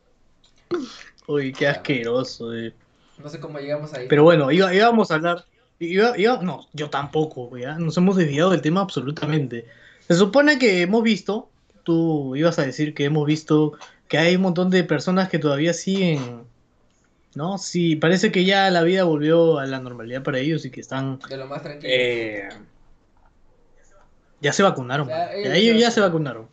Uy, 1.28 1.53
qué 1.53 1.59
Claro. 1.59 1.76
asqueroso. 1.76 2.55
eh. 2.55 2.72
No 3.18 3.28
sé 3.28 3.39
cómo 3.39 3.59
llegamos 3.61 3.93
ahí. 3.95 4.07
Pero 4.09 4.24
bueno, 4.24 4.51
iba- 4.51 4.74
íbamos 4.74 5.11
a 5.11 5.16
hablar. 5.16 5.45
Iba, 5.78 6.18
iba- 6.18 6.43
no, 6.43 6.66
yo 6.72 6.89
tampoco, 6.91 7.57
ya. 7.59 7.78
Nos 7.78 7.97
hemos 7.99 8.16
desviado 8.16 8.51
del 8.51 8.62
tema 8.62 8.80
absolutamente. 8.80 9.66
Se 10.09 10.14
supone 10.14 10.59
que 10.59 10.80
hemos 10.82 11.03
visto, 11.05 11.51
tú 11.85 12.35
ibas 12.37 12.59
a 12.59 12.62
decir 12.66 12.95
que 12.95 13.05
hemos 13.05 13.26
visto 13.26 13.74
que 14.09 14.18
hay 14.18 14.37
un 14.37 14.43
montón 14.43 14.70
de 14.70 14.85
personas 14.85 15.28
que 15.28 15.39
todavía 15.39 15.72
siguen, 15.72 16.45
¿no? 17.35 17.59
Sí, 17.59 17.97
parece 17.97 18.32
que 18.32 18.45
ya 18.45 18.70
la 18.70 18.82
vida 18.82 19.05
volvió 19.05 19.59
a 19.59 19.66
la 19.66 19.80
normalidad 19.80 20.22
para 20.22 20.39
ellos 20.39 20.64
y 20.64 20.70
que 20.70 20.80
están, 20.80 21.18
De 21.28 21.37
lo 21.37 21.47
más 21.47 21.62
tranquilo. 21.62 21.93
eh, 21.93 22.49
ya 24.41 24.53
se 24.53 24.62
vacunaron. 24.62 25.09
Ellos 25.09 25.43
Ya 25.43 25.51
se 25.53 25.59
ellos 25.59 25.80
ya 25.80 25.91
se 25.91 26.01
vacunaron. 26.01 26.49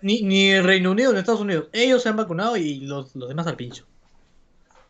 Ni, 0.00 0.22
ni 0.22 0.60
Reino 0.60 0.92
Unido 0.92 1.10
ni 1.10 1.16
en 1.16 1.20
Estados 1.20 1.40
Unidos. 1.40 1.66
Ellos 1.72 2.02
se 2.02 2.08
han 2.08 2.16
vacunado 2.16 2.56
y 2.56 2.80
los, 2.80 3.16
los 3.16 3.28
demás 3.28 3.46
al 3.48 3.56
pincho. 3.56 3.84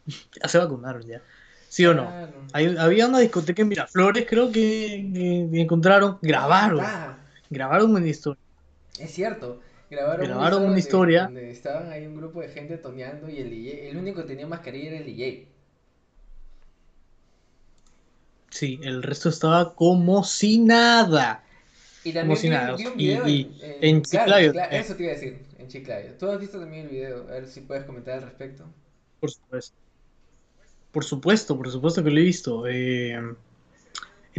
ya 0.43 0.49
se 0.49 0.59
vacunaron 0.59 1.03
ya. 1.03 1.22
¿Sí 1.68 1.87
o 1.87 1.95
no? 1.95 2.07
Claro. 2.07 2.33
Hay- 2.53 2.76
había 2.79 3.07
una 3.07 3.18
discoteca 3.18 3.62
en 3.62 3.68
Miraflores, 3.68 4.26
creo 4.29 4.51
que 4.51 5.51
encontraron, 5.55 6.18
grabaron, 6.22 6.81
Ah, 6.83 7.16
grabaron 7.51 7.95
una 7.95 8.07
historia. 8.07 8.41
Es 9.01 9.11
cierto. 9.12 9.61
Grabaron, 9.90 10.26
Grabaron 10.26 10.64
una 10.64 10.78
historia. 10.78 11.24
Donde, 11.24 11.51
estaban 11.51 11.90
ahí 11.90 12.07
un 12.07 12.16
grupo 12.16 12.40
de 12.40 12.49
gente 12.49 12.76
toneando 12.78 13.28
y 13.28 13.38
el 13.38 13.51
DJ, 13.51 13.88
el 13.88 13.96
único 13.96 14.22
que 14.22 14.28
tenía 14.28 14.46
mascarilla 14.46 14.88
era 14.90 14.99
el 14.99 15.07
DJ. 15.07 15.49
Sí, 18.51 18.80
el 18.82 19.03
resto 19.03 19.28
estaba 19.28 19.74
como 19.74 20.24
si 20.24 20.59
nada. 20.59 21.44
Y 22.05 22.12
también 22.12 22.36
si 22.36 22.49
vi, 22.49 22.55
nada, 22.55 22.76
vi 22.76 22.86
un 22.86 22.92
y- 22.94 22.96
video 23.07 23.28
y 23.28 23.40
en, 23.61 23.96
en 23.96 24.03
Chiclayo, 24.03 24.53
Chicla-. 24.53 24.64
Eso 24.70 24.96
te 24.96 25.03
iba 25.03 25.12
a 25.12 25.14
decir, 25.14 25.46
en 25.59 25.68
Chiclayo. 25.68 26.12
¿Tú 26.18 26.30
has 26.30 26.40
visto 26.40 26.59
también 26.59 26.84
el 26.84 26.88
video? 26.90 27.22
A 27.28 27.32
ver 27.32 27.46
si 27.46 27.61
puedes 27.61 27.84
comentar 27.84 28.14
al 28.14 28.22
respecto. 28.22 28.64
Por 29.20 29.30
supuesto. 29.30 29.76
Por 30.92 31.05
supuesto, 31.05 31.57
por 31.57 31.70
supuesto 31.70 32.03
que 32.03 32.11
lo 32.11 32.18
he 32.18 32.22
visto. 32.24 32.66
Eh, 32.66 33.12
en 33.12 33.36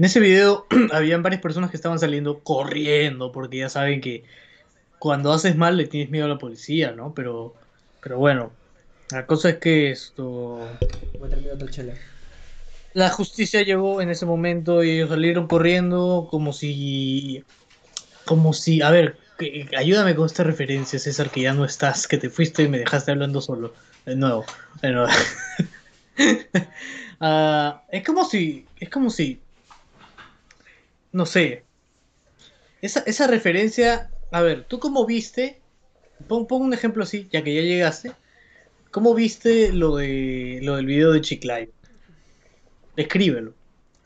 ese 0.06 0.20
video 0.20 0.66
habían 0.94 1.24
varias 1.24 1.42
personas 1.42 1.70
que 1.70 1.78
estaban 1.78 2.00
saliendo 2.00 2.40
corriendo 2.44 3.32
porque 3.32 3.58
ya 3.58 3.70
saben 3.70 4.02
que 4.02 4.24
cuando 5.00 5.32
haces 5.32 5.56
mal 5.56 5.78
le 5.78 5.88
tienes 5.88 6.12
miedo 6.12 6.26
a 6.26 6.30
la 6.30 6.38
policía, 6.38 6.92
¿no? 6.92 7.14
Pero, 7.14 7.56
pero 8.02 8.18
bueno, 8.20 8.52
la 9.12 9.26
cosa 9.26 9.50
es 9.50 9.58
que 9.58 9.92
esto... 9.92 10.70
Voy 11.18 11.28
a 11.28 11.30
terminar 11.30 11.56
otra 11.56 11.70
chela. 11.70 11.94
La 12.94 13.10
justicia 13.10 13.62
llegó 13.62 14.02
en 14.02 14.10
ese 14.10 14.26
momento 14.26 14.84
y 14.84 14.92
ellos 14.92 15.10
salieron 15.10 15.48
corriendo 15.48 16.28
como 16.30 16.54
si... 16.54 17.44
Como 18.26 18.54
si... 18.54 18.82
A 18.82 18.92
ver, 18.92 19.18
que- 19.38 19.68
ayúdame 19.78 20.16
con 20.16 20.26
esta 20.26 20.44
referencia, 20.44 21.00
César, 21.00 21.30
que 21.32 21.42
ya 21.42 21.54
no 21.54 21.66
estás, 21.66 22.08
que 22.08 22.18
te 22.18 22.30
fuiste 22.30 22.64
y 22.64 22.68
me 22.68 22.80
dejaste 22.80 23.12
hablando 23.12 23.42
solo. 23.42 23.74
De 24.06 24.16
nuevo. 24.16 24.46
Nuevo. 24.84 25.08
Ah, 27.22 27.84
es 27.90 28.04
como 28.06 28.24
si... 28.24 28.66
Es 28.80 28.90
como 28.90 29.10
si... 29.10 29.42
No 31.12 31.26
sé. 31.26 31.66
Esa, 32.82 33.02
esa 33.02 33.28
referencia... 33.28 34.10
A 34.32 34.42
ver, 34.42 34.66
¿tú 34.68 34.80
cómo 34.80 35.06
viste? 35.06 35.64
Pon, 36.28 36.48
pon 36.48 36.62
un 36.64 36.74
ejemplo 36.74 37.04
así, 37.04 37.30
ya 37.32 37.44
que 37.44 37.56
ya 37.56 37.62
llegaste. 37.62 38.18
¿Cómo 38.92 39.14
viste 39.16 39.74
lo 39.74 39.98
de 39.98 40.60
lo 40.64 40.76
del 40.78 40.86
video 40.88 41.12
de 41.14 41.22
Chiclay? 41.22 41.74
Descríbelo. 42.96 43.56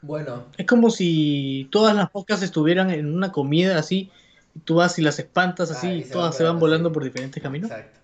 Bueno, 0.02 0.52
Es 0.58 0.66
como 0.66 0.90
si 0.90 1.70
todas 1.72 1.96
las 1.96 2.10
moscas 2.14 2.42
estuvieran 2.44 2.90
en 2.92 3.14
una 3.14 3.32
comida 3.32 3.78
así, 3.80 4.12
y 4.56 4.60
tú 4.62 4.76
vas 4.76 4.98
y 5.00 5.02
las 5.04 5.20
espantas 5.20 5.70
así, 5.72 5.90
Ah, 5.90 5.98
y 6.00 6.02
y 6.02 6.06
se 6.06 6.14
todas 6.14 6.36
van 6.36 6.38
se 6.38 6.44
van 6.44 6.60
volando, 6.60 6.92
por 6.92 7.04
diferentes 7.04 7.42
caminos. 7.42 7.72
exacto. 7.72 8.00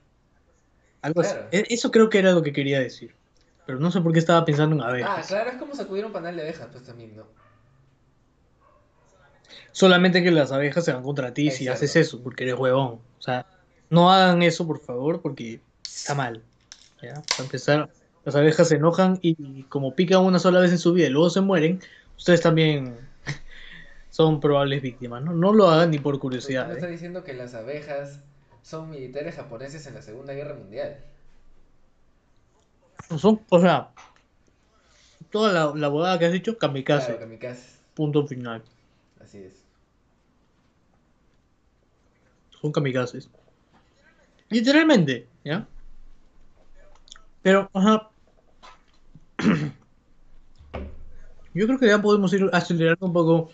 Algo 1.02 1.20
así. 1.22 1.36
Claro. 1.36 1.50
E- 1.52 1.66
Eso 1.76 1.92
creo 1.92 2.10
que 2.10 2.20
era 2.20 2.32
lo 2.32 2.42
que 2.44 2.54
quería 2.54 2.80
decir. 2.80 3.16
Pero 3.66 3.80
no 3.80 3.92
sé 3.92 4.02
por 4.02 4.14
qué 4.14 4.20
estaba 4.20 4.46
pensando 4.46 4.76
en 4.76 4.82
Ah, 4.82 4.88
abejas. 4.90 5.28
claro, 5.28 5.50
es 5.50 5.58
como 5.58 5.76
sacudir 5.76 6.06
un 6.06 6.12
panal 6.14 6.36
de 6.36 6.42
abejas, 6.44 6.70
pues 6.72 6.84
también, 6.84 7.16
¿no? 7.16 7.28
Solamente 9.80 10.22
que 10.22 10.30
las 10.30 10.52
abejas 10.52 10.84
se 10.84 10.92
van 10.92 11.04
contra 11.04 11.34
ti 11.34 11.52
si 11.52 11.70
haces 11.70 11.96
eso, 11.96 12.22
porque 12.22 12.44
eres 12.44 12.60
huevón. 12.60 13.00
O 13.18 13.22
sea, 13.22 13.46
no 13.90 14.12
hagan 14.12 14.44
eso, 14.44 14.68
por 14.68 14.82
favor, 14.82 15.22
porque 15.22 15.62
está 15.82 16.14
mal. 16.14 16.44
¿ya? 17.02 17.14
Para 17.14 17.44
empezar, 17.44 17.90
las 18.26 18.36
abejas 18.36 18.68
se 18.68 18.76
enojan 18.76 19.20
y 19.22 19.64
como 19.70 19.96
pican 19.96 20.26
una 20.26 20.38
sola 20.38 20.60
vez 20.60 20.72
en 20.72 20.80
su 20.80 20.92
vida 20.92 21.08
y 21.08 21.12
luego 21.12 21.30
se 21.30 21.40
mueren, 21.40 21.80
ustedes 22.18 22.42
también 22.42 22.94
son 24.10 24.42
probables 24.42 24.82
víctimas, 24.82 25.24
¿no? 25.24 25.32
No 25.32 25.54
lo 25.54 25.70
hagan 25.70 25.92
ni 25.92 25.98
por 25.98 26.12
Pero 26.12 26.18
tú 26.18 26.22
curiosidad. 26.24 26.68
me 26.68 26.74
¿eh? 26.74 26.76
estás 26.76 26.92
diciendo 26.92 27.24
que 27.24 27.34
las 27.34 27.54
abejas 27.54 28.20
son 28.62 28.90
militares 28.90 29.36
japoneses 29.36 29.88
en 29.88 29.94
la 29.94 30.02
Segunda 30.02 30.34
Guerra 30.34 30.56
Mundial. 30.56 30.98
Son, 33.18 33.40
o 33.48 33.62
sea, 33.62 33.92
toda 35.32 35.54
la, 35.54 35.72
la 35.74 35.88
bodada 35.88 36.20
que 36.20 36.26
has 36.26 36.34
dicho, 36.34 36.58
kamikaze. 36.58 37.06
Claro, 37.06 37.22
kamikazes. 37.22 37.80
Punto 37.94 38.28
final. 38.28 38.62
Así 39.22 39.38
es. 39.38 39.59
Son 42.62 42.72
kamikazes. 42.72 43.30
Literalmente, 44.50 45.28
¿ya? 45.44 45.68
Pero, 47.42 47.70
ajá. 47.74 48.10
Yo 51.54 51.66
creo 51.66 51.80
que 51.80 51.88
ya 51.88 52.02
podemos 52.02 52.32
ir 52.34 52.50
acelerando 52.54 53.06
un 53.06 53.14
poco 53.14 53.50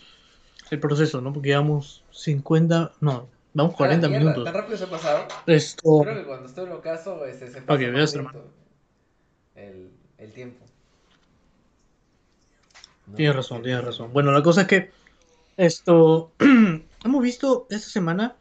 el 0.70 0.80
proceso, 0.80 1.20
¿no? 1.20 1.32
Porque 1.32 1.48
llevamos 1.50 2.04
50, 2.10 2.92
no, 3.00 3.28
vamos 3.54 3.74
Ah, 3.74 3.78
40 3.78 4.08
mierda, 4.08 4.24
minutos. 4.24 4.44
¿Tan 4.44 4.54
rápido 4.54 4.76
se 4.76 4.84
ha 4.84 4.90
pasado? 4.90 5.28
Esto, 5.46 6.00
Creo 6.02 6.16
que 6.16 6.24
cuando 6.24 6.46
estoy 6.46 6.66
en 6.66 6.72
ocaso 6.72 7.24
este, 7.24 7.46
se 7.50 7.62
pasa 7.62 7.72
Ok, 7.72 7.90
voy 7.92 8.00
a 8.00 8.04
hacer 8.04 8.26
el, 9.54 9.90
el 10.18 10.32
tiempo. 10.32 10.64
No, 13.06 13.14
tienes 13.14 13.36
razón, 13.36 13.62
tienes 13.62 13.84
razón. 13.84 14.12
Bueno, 14.12 14.32
la 14.32 14.42
cosa 14.42 14.62
es 14.62 14.66
que 14.66 14.90
esto, 15.56 16.32
hemos 17.04 17.22
visto 17.22 17.66
esta 17.70 17.88
semana 17.88 18.36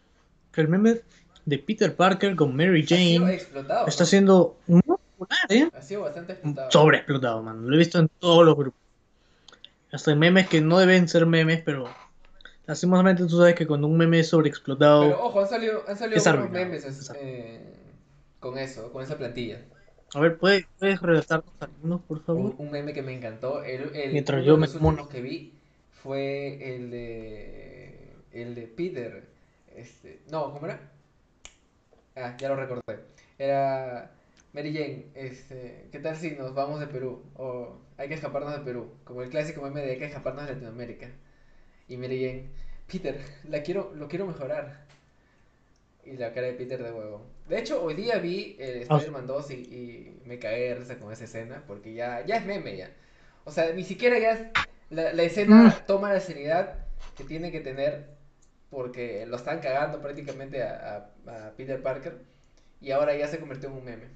que 0.56 0.62
el 0.62 0.68
meme 0.70 1.01
de 1.45 1.60
Peter 1.60 1.95
Parker 1.95 2.36
con 2.36 2.56
Mary 2.56 2.86
Jane 2.88 3.39
está 3.88 4.06
siendo 4.06 4.58
muy 4.68 4.82
popular, 4.82 5.39
¿eh? 5.49 5.70
Ha 5.74 5.82
sido 5.82 6.01
bastante 6.01 6.34
explotado. 6.34 6.72
sobreexplotado, 6.72 7.43
mano. 7.43 7.62
Lo 7.68 7.76
he 7.76 7.78
visto 7.78 7.99
en 7.99 8.10
todos 8.20 8.45
los 8.45 8.56
grupos. 8.56 8.80
Hasta 9.91 10.12
en 10.12 10.20
memes 10.20 10.47
que 10.49 10.62
no 10.62 10.80
deben 10.80 11.08
ser 11.08 11.26
memes, 11.26 11.62
pero 11.64 11.86
lastimosamente 12.66 13.24
tú 13.26 13.38
sabes 13.38 13.56
que 13.56 13.68
cuando 13.68 13.88
un 13.88 13.97
meme 13.97 14.20
es 14.20 14.30
sobreexplotado, 14.30 15.03
Pero 15.03 15.24
ojo, 15.24 15.39
han 15.41 15.47
salido, 15.47 15.84
han 15.88 15.97
salido 15.97 16.22
arruinado, 16.26 16.51
memes 16.66 16.86
es 16.86 17.12
eh, 17.16 17.76
con 18.39 18.58
eso, 18.58 18.91
con 18.91 19.03
esa 19.03 19.18
plantilla. 19.18 19.62
a 20.14 20.20
ver, 20.20 20.38
¿puedes, 20.38 20.66
puedes 20.80 21.01
relatarnos 21.01 21.53
algunos, 21.60 22.01
por 22.01 22.24
favor? 22.24 22.56
Un, 22.58 22.66
un 22.68 22.72
meme 22.72 22.93
que 22.93 23.01
me 23.03 23.14
encantó. 23.14 23.64
El, 23.64 23.95
el, 23.95 24.12
Mientras 24.14 24.38
uno 24.39 24.45
yo 24.45 24.53
de 24.53 24.58
me 24.58 24.68
los 24.68 24.76
últimos 24.76 25.08
que 25.10 25.22
vi 25.22 25.53
fue 25.91 26.76
el 26.76 26.89
de. 26.91 28.16
El 28.32 28.56
de 28.56 28.64
Peter. 28.68 29.35
Este, 29.76 30.22
no, 30.32 30.54
¿cómo 30.54 30.66
era? 30.66 30.80
Ah, 32.16 32.36
ya 32.40 32.50
lo 32.50 32.56
recordé. 32.56 33.00
Era. 33.38 34.12
Mary 34.54 34.74
Jane, 34.74 35.08
este, 35.16 35.90
¿qué 35.92 36.00
tal 36.00 36.16
si 36.16 36.32
nos 36.32 36.54
vamos 36.54 36.80
de 36.80 36.88
Perú? 36.88 37.22
O 37.36 37.78
hay 37.98 38.08
que 38.08 38.14
escaparnos 38.14 38.54
de 38.54 38.60
Perú. 38.64 38.90
Como 39.04 39.22
el 39.22 39.30
clásico 39.30 39.62
meme 39.62 39.82
de 39.82 39.92
hay 39.92 40.00
que 40.00 40.06
escaparnos 40.06 40.46
de 40.46 40.54
Latinoamérica. 40.54 41.10
Y 41.90 41.98
Mary 41.98 42.26
Jane, 42.26 42.46
Peter, 42.90 43.20
la 43.50 43.62
quiero, 43.64 43.92
lo 43.96 44.08
quiero 44.08 44.26
mejorar. 44.26 44.86
Y 46.06 46.14
la 46.14 46.32
cara 46.34 46.48
de 46.48 46.54
Peter 46.54 46.82
de 46.82 46.92
huevo. 46.92 47.26
De 47.50 47.60
hecho, 47.60 47.84
hoy 47.84 47.96
día 47.96 48.18
vi 48.20 48.56
eh, 48.60 48.86
Ah. 48.90 48.96
Spider-Man 48.96 49.28
2 49.28 49.52
y, 49.52 49.54
y 49.56 50.22
me 50.26 50.40
cagué 50.40 50.70
de 50.70 50.76
risa 50.76 50.98
con 51.00 51.12
esa 51.12 51.26
escena. 51.26 51.64
Porque 51.68 51.94
ya, 51.94 52.26
ya 52.26 52.38
es 52.38 52.46
meme 52.46 52.78
ya. 52.78 52.90
O 53.44 53.52
sea, 53.52 53.74
ni 53.74 53.84
siquiera 53.84 54.18
ya 54.20 54.32
es- 54.32 54.48
la, 54.90 55.12
la 55.12 55.24
escena 55.24 55.64
Mm. 55.64 55.86
toma 55.86 56.14
la 56.14 56.22
seriedad 56.22 56.86
que 57.18 57.26
tiene 57.26 57.52
que 57.52 57.60
tener. 57.60 58.14
Porque 58.70 59.26
lo 59.26 59.36
están 59.38 59.59
cagando 59.59 60.01
prácticamente 60.01 60.61
a, 60.63 61.09
a- 61.28 61.47
a 61.47 61.51
Peter 61.51 61.82
Parker. 61.82 62.20
Y 62.82 62.91
ahora 62.91 63.16
ya 63.16 63.28
se 63.28 63.39
convirtió 63.39 63.70
en 63.70 63.76
un 63.76 63.86
meme. 63.86 64.07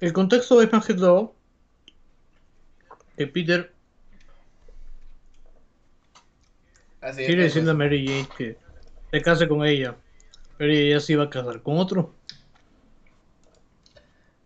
El 0.00 0.12
contexto 0.12 0.60
es 0.62 0.72
más 0.72 0.84
que 0.86 0.94
todo 0.94 1.34
que 3.16 3.26
Peter 3.26 3.72
Así 7.00 7.24
quiere 7.24 7.44
decirle 7.44 7.70
a 7.70 7.74
Mary 7.74 8.06
Jane 8.06 8.28
que 8.36 8.56
se 9.10 9.22
case 9.22 9.46
con 9.48 9.64
ella, 9.64 9.96
pero 10.56 10.72
ella 10.72 10.98
se 11.00 11.12
iba 11.14 11.24
a 11.24 11.30
casar 11.30 11.62
con 11.62 11.76
otro. 11.78 12.14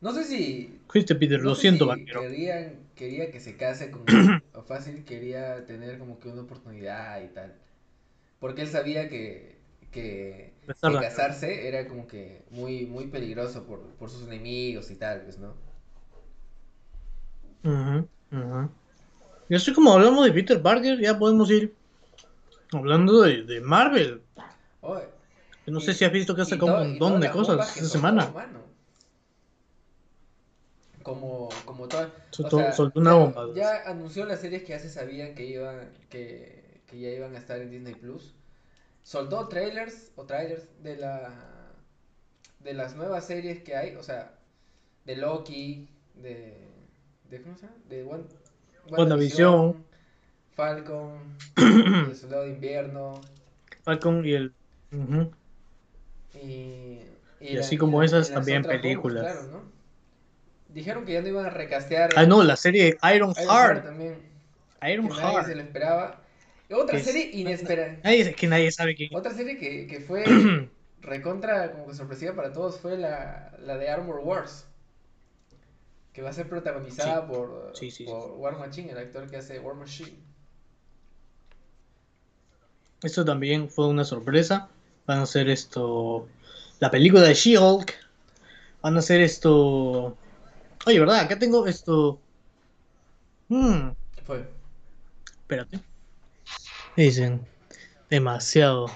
No 0.00 0.12
sé 0.12 0.24
si 0.24 0.80
Fuiste 0.88 1.14
Peter, 1.14 1.38
No 1.38 1.50
lo 1.50 1.54
siento, 1.54 1.84
si 1.84 1.88
vaquero. 1.88 2.20
querían- 2.22 2.86
quería 2.97 3.30
que 3.32 3.40
se 3.40 3.57
case 3.57 3.90
con 3.90 4.05
o 4.55 4.62
fácil 4.62 5.05
quería 5.05 5.66
tener 5.66 5.99
como 5.99 6.18
que 6.20 6.28
una 6.28 6.42
oportunidad 6.42 7.22
y 7.22 7.28
tal. 7.28 7.55
Porque 8.40 8.62
él 8.62 8.68
sabía 8.68 9.09
que, 9.11 9.59
que, 9.92 10.55
que 10.84 10.99
casarse 10.99 11.68
era 11.68 11.88
como 11.88 12.07
que 12.09 12.44
muy, 12.51 12.86
muy 12.86 13.09
peligroso 13.09 13.66
por, 13.66 13.80
por 13.97 14.11
sus 14.11 14.24
enemigos 14.24 14.90
y 14.90 14.97
tal, 14.97 15.22
pues, 15.22 15.38
¿no? 15.38 15.55
Ujú, 17.64 18.09
ujú. 18.32 18.70
Y 19.49 19.55
así 19.57 19.72
como 19.74 19.92
hablamos 19.94 20.26
de 20.26 20.32
Peter 20.32 20.62
Parker, 20.62 21.01
ya 21.01 21.18
podemos 21.18 21.51
ir 21.51 21.74
hablando 22.72 23.22
de, 23.22 23.42
de 23.44 23.61
Marvel. 23.61 24.22
Que 25.64 25.70
No 25.70 25.80
y- 25.80 25.84
sé 25.84 25.92
si 25.94 26.05
has 26.07 26.12
visto 26.12 26.34
que 26.34 26.42
ha 26.42 26.47
sacado 26.47 26.68
un 26.72 26.78
montón 26.78 27.20
de 27.20 27.30
cosas 27.30 27.76
esta 27.76 27.88
semana. 27.88 28.24
Como, 31.07 31.48
como 31.64 31.86
toda, 31.86 32.07
o 32.07 32.34
Soltó, 32.34 32.59
sea, 32.59 32.72
soltó 32.72 32.98
una 33.00 33.11
ya- 33.12 33.16
bomba. 33.16 33.54
Ya 33.54 33.82
anunció 33.90 34.24
las 34.26 34.40
series 34.40 34.62
que 34.62 34.70
ya 34.70 34.80
se 34.80 34.90
sabían 34.90 35.36
que 35.36 35.46
iban, 35.46 35.88
que, 36.11 36.80
que 36.86 36.98
ya 36.98 37.11
iban 37.11 37.34
a 37.36 37.38
estar 37.38 37.61
en 37.61 37.70
Disney 37.70 37.94
Plus. 37.94 38.34
Soltó 39.04 39.46
trailers 39.46 40.11
o 40.16 40.24
trailers 40.24 40.64
de 40.82 40.96
la 40.96 41.32
de 42.59 42.74
las 42.74 42.96
nuevas 42.96 43.24
series 43.24 43.62
que 43.62 43.76
hay, 43.76 43.94
o 43.94 44.02
sea, 44.02 44.34
de 45.04 45.14
Loki, 45.14 45.88
de, 46.16 46.66
de 47.30 47.40
¿cómo 47.42 47.57
se 47.57 47.66
llama? 47.66 47.78
De 47.88 48.02
One, 48.02 48.24
WandaVision. 48.90 49.84
Falcon, 50.57 51.36
El 51.57 52.16
Soldado 52.16 52.42
de 52.42 52.48
Invierno 52.48 53.20
Falcon 53.84 54.24
y 54.26 54.32
el. 54.32 54.52
y, 56.34 57.00
Y 57.40 57.59
así 57.59 57.76
como 57.78 58.02
esas, 58.02 58.32
también 58.32 58.64
películas. 58.64 59.22
Claro, 59.22 59.42
¿no? 59.52 59.76
Dijeron 60.77 61.07
que 61.07 61.14
ya 61.14 61.22
no 61.22 61.29
iban 61.29 61.47
a 61.47 61.51
recastear 61.51 62.11
Ah, 62.16 62.27
no, 62.27 62.43
la 62.43 62.55
serie 62.55 62.99
Iron 63.14 63.33
Iron 63.33 63.35
Heart. 63.35 63.85
también. 63.85 64.18
Iron 64.87 65.09
que 65.09 65.14
nadie 65.14 65.31
se 65.31 65.37
Heart. 65.47 65.57
lo 65.57 65.62
esperaba. 65.62 66.20
Otra 66.70 66.99
Que 66.99 67.05
serie 67.05 67.31
inesperada. 67.33 67.97
Nadie, 68.05 68.35
que 68.35 68.47
nadie 68.47 68.70
sabe 68.70 68.95
quién. 68.95 69.14
Otra 69.14 69.33
serie 69.33 69.57
que, 69.57 69.87
que 69.87 70.01
fue 70.01 70.24
recontra 71.01 71.72
como 71.72 71.87
que 71.87 71.95
sorpresiva 71.95 72.35
para 72.35 72.53
todos 72.53 72.79
fue 72.79 72.99
la, 72.99 73.53
la 73.61 73.79
de 73.79 73.89
Armor 73.89 74.20
Wars. 74.22 74.66
Que 76.12 76.20
va 76.20 76.29
a 76.29 76.33
ser 76.35 76.47
protagonizada 76.49 77.27
por, 77.27 77.70
Sí, 77.74 77.91
sí, 77.91 78.05
sí. 78.05 78.05
por 78.05 78.33
War 78.33 78.59
Machine, 78.59 78.91
el 78.93 78.99
actor 78.99 79.31
que 79.31 79.37
hace 79.39 79.59
War 79.61 79.77
Machine. 79.77 80.12
Esto 83.03 83.24
también 83.24 83.70
fue 83.70 83.87
una 83.89 84.05
sorpresa. 84.05 84.68
Van 85.07 85.20
a 85.20 85.22
hacer 85.22 85.49
esto. 85.49 86.29
La 86.81 86.91
película 86.91 87.22
de 87.22 87.35
She-Hulk. 87.35 87.95
Van 88.83 88.97
a 88.97 88.99
hacer 88.99 89.20
esto. 89.20 90.16
Oye, 90.87 91.01
¿verdad? 91.01 91.20
Acá 91.20 91.39
tengo 91.39 91.66
esto. 91.66 92.20
Hmm, 93.49 93.91
¿Qué 94.14 94.22
fue? 94.24 94.45
espérate. 95.41 95.80
Dicen. 96.97 97.45
Demasiado. 98.09 98.87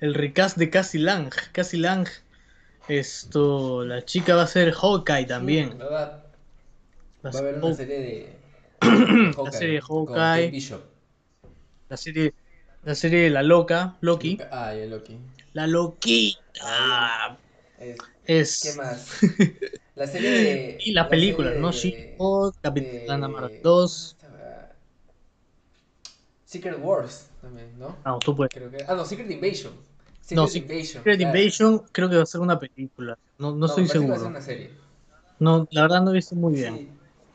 el 0.00 0.14
recast 0.14 0.56
de 0.56 0.70
Cassie 0.70 1.00
Lang. 1.00 1.30
Cassie 1.52 1.78
Lang, 1.78 2.08
esto, 2.88 3.84
la 3.84 4.04
chica 4.04 4.34
va 4.34 4.42
a 4.42 4.46
ser 4.46 4.72
Hawkeye 4.72 5.26
también. 5.26 5.70
Sí, 5.72 5.78
¿verdad? 5.78 6.24
Va 7.24 7.30
Va 7.30 7.36
a 7.36 7.38
haber 7.42 7.54
una 7.56 7.66
Haw- 7.68 7.76
serie 7.76 8.00
de. 8.00 8.36
La 9.44 9.52
serie 9.52 9.74
de 9.74 9.80
Hawkeye. 9.82 10.52
La 11.88 11.96
serie, 11.96 12.34
la 12.84 12.94
serie 12.94 13.20
de 13.24 13.30
la 13.30 13.42
loca, 13.42 13.96
Loki. 14.00 14.38
Ah, 14.50 14.74
ya 14.74 14.86
Loki. 14.86 15.18
La 15.52 15.66
loquita. 15.66 17.36
Es- 17.80 17.98
Es. 18.24 18.60
¿Qué 18.62 18.72
más? 18.78 19.06
La 19.96 20.06
serie 20.06 20.30
de. 20.30 20.78
Y 20.80 20.92
la 20.92 21.08
películas, 21.08 21.50
serie 21.52 21.60
¿no? 21.62 21.72
She-Hulk, 21.72 22.56
Capitana 22.62 23.28
Marvel 23.28 23.50
2. 23.62 24.16
Secret 26.44 26.78
Wars 26.80 27.28
también, 27.40 27.78
¿no? 27.78 27.96
No, 28.04 28.18
tú 28.18 28.34
puedes. 28.34 28.52
Creo 28.52 28.70
que. 28.70 28.78
Ah, 28.86 28.94
no, 28.94 29.04
Secret 29.04 29.30
Invasion. 29.30 29.72
Secret 30.20 30.36
No, 30.36 30.42
Invasion. 30.48 31.02
Secret 31.02 31.18
claro. 31.18 31.38
Invasion 31.38 31.82
creo 31.92 32.10
que 32.10 32.16
va 32.16 32.22
a 32.22 32.26
ser 32.26 32.40
una 32.40 32.58
película. 32.58 33.18
No, 33.38 33.54
no 33.54 33.66
estoy 33.66 33.86
parece 33.86 34.04
que 34.04 34.06
va 34.06 34.14
a 34.14 34.16
ser 34.16 34.18
seguro. 34.18 34.30
una 34.30 34.40
serie. 34.40 34.70
No, 35.38 35.68
la 35.70 35.82
verdad 35.82 36.02
no 36.02 36.10
he 36.10 36.14
visto 36.14 36.34
muy 36.34 36.54
bien. 36.54 36.76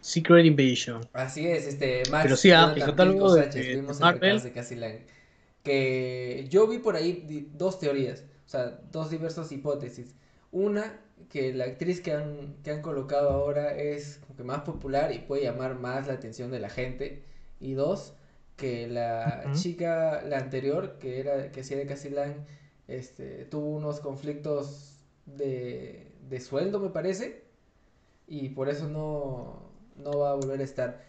Sí, 0.02 0.20
Secret 0.22 0.46
Invasion. 0.46 1.02
Así 1.14 1.48
es, 1.48 1.66
este, 1.68 2.04
Max. 2.12 2.24
Pero 2.24 2.36
sí, 2.36 2.52
ah, 2.52 2.74
el 2.76 2.84
catálogo 2.84 3.34
de- 3.36 3.48
de 3.48 3.82
Marvel. 4.00 4.42
de. 4.42 5.06
Que 5.64 6.46
yo 6.50 6.68
vi 6.68 6.78
por 6.78 6.96
ahí 6.96 7.50
dos 7.54 7.80
teorías, 7.80 8.24
o 8.46 8.50
sea, 8.50 8.80
dos 8.92 9.10
diversas 9.10 9.52
hipótesis. 9.52 10.14
Una, 10.56 11.02
que 11.30 11.54
la 11.54 11.66
actriz 11.66 12.00
que 12.00 12.14
han, 12.14 12.56
que 12.64 12.72
han 12.72 12.82
colocado 12.82 13.30
ahora 13.30 13.76
es 13.76 14.20
como 14.26 14.38
que 14.38 14.44
más 14.46 14.62
popular 14.62 15.12
y 15.12 15.20
puede 15.20 15.44
llamar 15.44 15.76
más 15.76 16.08
la 16.08 16.14
atención 16.14 16.50
de 16.50 16.60
la 16.60 16.70
gente. 16.70 17.24
Y 17.60 17.74
dos, 17.74 18.14
que 18.56 18.88
la 18.88 19.44
chica, 19.54 20.22
la 20.24 20.38
anterior, 20.38 20.98
que 20.98 21.20
era, 21.20 21.52
que 21.52 21.60
hacía 21.60 21.76
de 21.78 21.86
Cassie 21.86 22.12
Lang, 22.12 22.36
este, 22.88 23.44
tuvo 23.46 23.68
unos 23.76 24.00
conflictos 24.00 25.02
de, 25.26 26.14
de 26.30 26.40
sueldo, 26.40 26.80
me 26.80 26.90
parece, 26.90 27.44
y 28.28 28.48
por 28.50 28.70
eso 28.70 28.88
no, 28.88 29.72
no 29.98 30.20
va 30.20 30.32
a 30.32 30.36
volver 30.36 30.62
a 30.62 30.64
estar. 30.64 31.02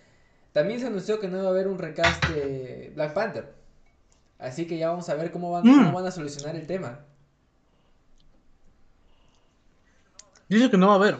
También 0.52 0.80
se 0.80 0.86
anunció 0.88 1.20
que 1.20 1.28
no 1.28 1.38
va 1.38 1.44
a 1.46 1.50
haber 1.50 1.68
un 1.68 1.78
recast 1.78 2.24
de 2.30 2.90
Black 2.96 3.12
Panther, 3.14 3.52
así 4.38 4.66
que 4.66 4.76
ya 4.78 4.88
vamos 4.88 5.08
a 5.08 5.14
ver 5.14 5.30
cómo 5.30 5.52
van, 5.52 5.64
Mm. 5.64 5.84
cómo 5.84 5.92
van 5.92 6.06
a 6.06 6.10
solucionar 6.10 6.56
el 6.56 6.66
tema. 6.66 7.04
Dice 10.48 10.70
que 10.70 10.76
no 10.76 10.88
va 10.88 10.92
a 10.94 10.96
haber. 10.96 11.16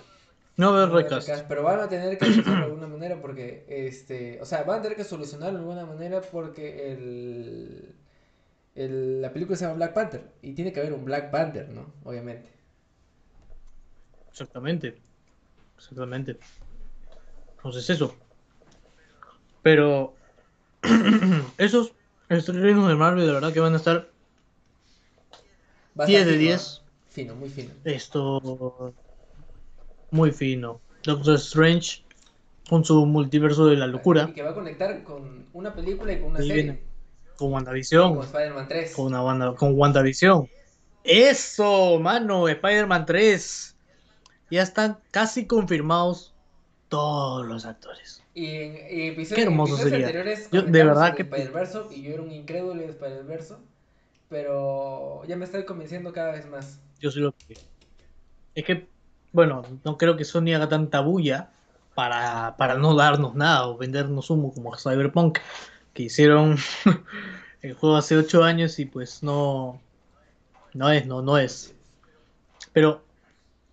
No 0.57 0.73
va 0.73 0.81
a 0.81 0.83
haber 0.85 1.05
recast. 1.05 1.29
pero 1.49 1.63
van 1.63 1.81
a 1.81 1.89
tener 1.89 2.17
que 2.19 2.25
solucionarlo 2.27 2.61
de 2.61 2.65
alguna 2.73 2.87
manera 2.87 3.21
porque, 3.21 3.65
este, 3.69 4.41
o 4.41 4.47
sea, 4.47 4.63
van 4.63 4.79
a 4.79 4.83
tener 4.83 4.97
que 4.97 5.05
solucionarlo 5.05 5.59
de 5.59 5.65
alguna 5.65 5.85
manera 5.87 6.21
porque 6.23 6.93
el, 6.93 7.95
el- 8.75 9.21
la 9.23 9.33
película 9.33 9.57
se 9.57 9.65
llama 9.65 9.77
Black 9.77 9.93
Panther 9.93 10.23
y 10.43 10.53
tiene 10.55 10.73
que 10.73 10.81
haber 10.81 10.93
un 10.95 11.05
Black 11.05 11.31
Panther, 11.31 11.69
¿no? 11.69 11.93
Obviamente. 12.05 12.49
Exactamente. 14.31 14.97
Exactamente. 15.77 16.39
Entonces 17.57 17.91
eso. 17.91 18.15
Pero 19.63 20.15
esos 21.59 21.93
estrenos 22.29 22.89
de 22.89 22.95
Marvel 22.95 23.27
de 23.27 23.33
verdad 23.33 23.53
que 23.53 23.61
van 23.61 23.75
a 23.75 23.77
estar 23.77 24.09
a 25.99 26.07
10 26.07 26.21
estar 26.21 26.33
de 26.33 26.39
fino, 26.39 26.39
10. 26.39 26.83
¿ah? 26.83 26.91
Fino, 27.11 27.35
muy 27.35 27.49
fino. 27.49 27.71
Esto 27.85 28.95
muy 30.11 30.31
fino. 30.33 30.81
Doctor 31.03 31.37
Strange 31.37 32.03
con 32.69 32.85
su 32.85 33.07
multiverso 33.07 33.67
de 33.67 33.77
la 33.77 33.87
locura. 33.87 34.27
Y 34.29 34.33
que 34.33 34.43
va 34.43 34.51
a 34.51 34.55
conectar 34.55 35.03
con 35.05 35.47
una 35.53 35.73
película 35.75 36.13
y 36.13 36.21
con 36.21 36.31
una 36.31 36.41
Ahí 36.41 36.49
serie. 36.49 36.63
viene. 36.65 36.83
Con 37.37 37.53
WandaVision. 37.53 38.19
Spider-Man 38.23 38.69
3. 38.69 38.95
Con 38.95 39.07
una 39.07 39.21
banda, 39.21 39.55
con 39.55 39.79
WandaVision. 39.79 40.49
Eso, 41.05 41.99
mano, 42.01 42.49
Spider-Man 42.49 43.07
3. 43.07 43.77
Ya 44.51 44.63
están 44.63 44.99
casi 45.11 45.47
confirmados 45.47 46.35
todos 46.89 47.47
los 47.47 47.65
actores. 47.67 48.23
Y 48.35 48.47
en, 48.47 48.75
y 48.91 49.07
episodios, 49.09 49.35
Qué 49.37 49.43
hermoso 49.43 49.75
episodios 49.75 49.91
sería. 49.91 50.07
anteriores 50.07 50.49
Yo, 50.51 50.63
de 50.63 50.85
verdad 50.85 51.15
que- 51.15 51.23
Spider-Verse 51.23 51.79
y 51.93 52.03
yo 52.03 52.13
era 52.15 52.23
un 52.23 52.33
incrédulo 52.33 52.81
de 52.83 52.89
Spider-Verse, 52.91 53.55
pero 54.29 55.23
ya 55.27 55.37
me 55.37 55.45
estoy 55.45 55.65
convenciendo 55.65 56.13
cada 56.13 56.33
vez 56.33 56.47
más. 56.49 56.81
Yo 57.01 57.11
soy 57.11 57.23
lo 57.23 57.33
que. 57.33 57.57
Es 58.55 58.65
que, 58.65 58.89
bueno, 59.33 59.63
no 59.85 59.99
creo 59.99 60.17
que 60.17 60.25
Sony 60.25 60.55
haga 60.55 60.69
tanta 60.69 61.01
bulla 61.01 61.51
para, 61.95 62.57
para 62.57 62.75
no 62.75 62.95
darnos 62.95 63.35
nada 63.35 63.67
o 63.69 63.77
vendernos 63.77 64.31
humo 64.31 64.53
como 64.53 64.77
Cyberpunk, 64.77 65.39
que 65.95 66.05
hicieron 66.05 66.57
el 67.63 67.75
juego 67.75 67.97
hace 67.97 68.17
8 68.17 68.45
años 68.45 68.79
y 68.79 68.85
pues 68.85 69.23
no. 69.23 69.81
No 70.75 70.91
es, 70.91 71.07
no, 71.07 71.23
no 71.23 71.39
es. 71.39 71.75
Pero, 72.75 73.03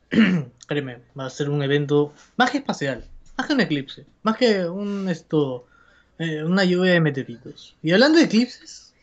créeme, 0.68 1.02
va 1.20 1.26
a 1.26 1.30
ser 1.30 1.50
un 1.50 1.62
evento 1.62 2.14
más 2.38 2.52
que 2.52 2.60
espacial, 2.60 3.04
más 3.38 3.48
que 3.48 3.54
un 3.54 3.60
eclipse, 3.60 4.06
más 4.22 4.38
que 4.38 4.66
un 4.66 5.10
esto, 5.10 5.66
eh, 6.20 6.46
una 6.46 6.64
lluvia 6.64 6.94
de 6.94 7.02
meteoritos. 7.02 7.76
Y 7.84 7.92
hablando 7.92 8.20
de 8.20 8.26
eclipses, 8.26 8.94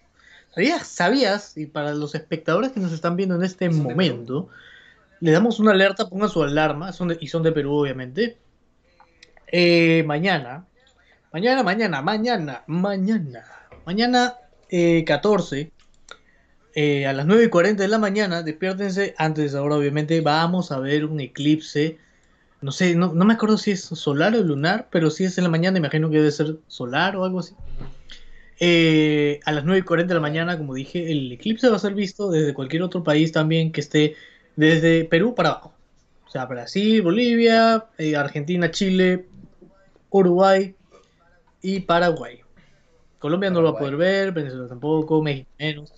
¿sabías, 0.55 0.87
sabías, 0.89 1.59
y 1.59 1.67
para 1.67 1.93
los 1.93 2.15
espectadores 2.15 2.73
que 2.73 2.81
nos 2.81 2.93
están 2.93 3.17
viendo 3.17 3.35
en 3.35 3.43
este 3.43 3.67
¿Y 3.67 3.69
son 3.69 3.83
de 3.83 3.91
momento, 3.91 4.49
le 5.21 5.31
damos 5.33 5.61
una 5.61 5.73
alerta, 5.73 6.09
pongan 6.09 6.29
su 6.29 6.43
alarma, 6.43 6.93
son 6.93 7.09
de- 7.09 7.19
y 7.21 7.29
son 7.29 7.43
de 7.43 7.53
Perú 7.53 7.75
obviamente, 7.75 8.37
eh, 9.53 10.03
mañana, 10.07 10.67
mañana, 11.33 11.63
mañana, 11.63 12.03
mañana, 12.03 12.65
mañana, 12.67 13.45
mañana 13.85 14.35
eh, 14.69 15.05
14, 15.05 15.73
eh, 16.75 17.07
a 17.07 17.13
las 17.13 17.27
9 17.27 17.45
y 17.45 17.49
40 17.49 17.83
de 17.83 17.89
la 17.89 17.99
mañana, 17.99 18.43
despiértense, 18.43 19.15
antes 19.19 19.43
de 19.43 19.49
esa 19.49 19.63
hora 19.63 19.77
obviamente, 19.77 20.21
vamos 20.21 20.71
a 20.71 20.79
ver 20.79 21.05
un 21.05 21.21
eclipse, 21.21 21.99
no 22.63 22.73
sé, 22.73 22.95
no, 22.95 23.13
no 23.13 23.25
me 23.25 23.35
acuerdo 23.35 23.59
si 23.59 23.73
es 23.73 23.81
solar 23.83 24.35
o 24.37 24.43
lunar, 24.43 24.89
pero 24.91 25.11
si 25.11 25.25
es 25.25 25.37
en 25.39 25.45
la 25.45 25.51
mañana, 25.51 25.79
imagino 25.79 26.11
que 26.11 26.19
debe 26.19 26.31
ser 26.31 26.57
solar 26.69 27.17
o 27.17 27.25
algo 27.25 27.41
así. 27.41 27.55
Eh, 28.61 29.41
a 29.47 29.53
las 29.53 29.65
9 29.65 29.81
y 29.81 29.83
40 29.83 30.11
de 30.13 30.15
la 30.17 30.21
mañana, 30.21 30.59
como 30.59 30.75
dije, 30.75 31.11
el 31.11 31.33
eclipse 31.33 31.71
va 31.71 31.77
a 31.77 31.81
ser 31.81 31.95
visto 31.95 32.31
desde 32.31 32.53
cualquier 32.53 32.83
otro 32.83 33.03
país 33.03 33.33
también 33.33 33.73
que 33.73 33.81
esté 33.81 34.15
desde 34.61 35.05
Perú 35.05 35.35
para 35.35 35.51
abajo. 35.51 35.75
O 36.27 36.31
sea, 36.31 36.45
Brasil, 36.47 37.03
Bolivia, 37.03 37.87
eh, 37.99 38.15
Argentina, 38.17 38.71
Chile, 38.71 39.27
Uruguay 40.11 40.75
y 41.63 41.81
Paraguay. 41.81 42.41
Colombia 43.19 43.51
no 43.51 43.61
lo 43.61 43.73
va 43.73 43.77
a 43.77 43.81
poder 43.81 43.97
ver, 43.97 44.33
Venezuela 44.33 44.69
tampoco, 44.69 45.21
México 45.23 45.49
menos. 45.59 45.93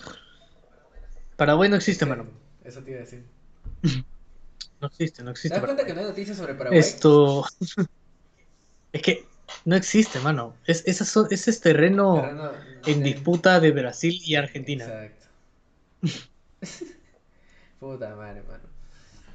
Paraguay 1.37 1.69
no 1.69 1.77
existe, 1.77 2.05
Sí, 2.05 2.09
mano. 2.09 2.27
Eso 2.65 2.83
te 2.83 2.91
iba 2.91 3.01
a 3.01 3.03
decir. 3.05 3.25
No 4.81 4.89
existe, 4.89 5.23
no 5.23 5.27
¿Te 5.27 5.31
existe. 5.33 5.55
das 5.55 5.65
cuenta 5.65 5.83
Paraguay. 5.83 5.87
que 5.87 5.95
no 5.95 6.01
hay 6.01 6.07
noticias 6.09 6.37
sobre 6.37 6.55
Paraguay? 6.55 6.81
Esto. 6.81 7.45
es 8.93 9.01
que 9.03 9.25
no 9.65 9.77
existe, 9.77 10.19
mano. 10.19 10.57
Es, 10.67 10.83
esas 10.89 11.09
son, 11.09 11.29
ese 11.31 11.51
es 11.53 11.61
terreno 11.61 12.17
Terreno- 12.17 12.53
en 12.87 12.95
sí. 12.95 13.03
disputa 13.03 13.61
de 13.61 13.71
Brasil 13.71 14.21
y 14.25 14.35
Argentina. 14.35 14.85
Exacto. 14.85 15.27
Puta 17.83 18.09
madre, 18.17 18.43
mano. 18.49 18.69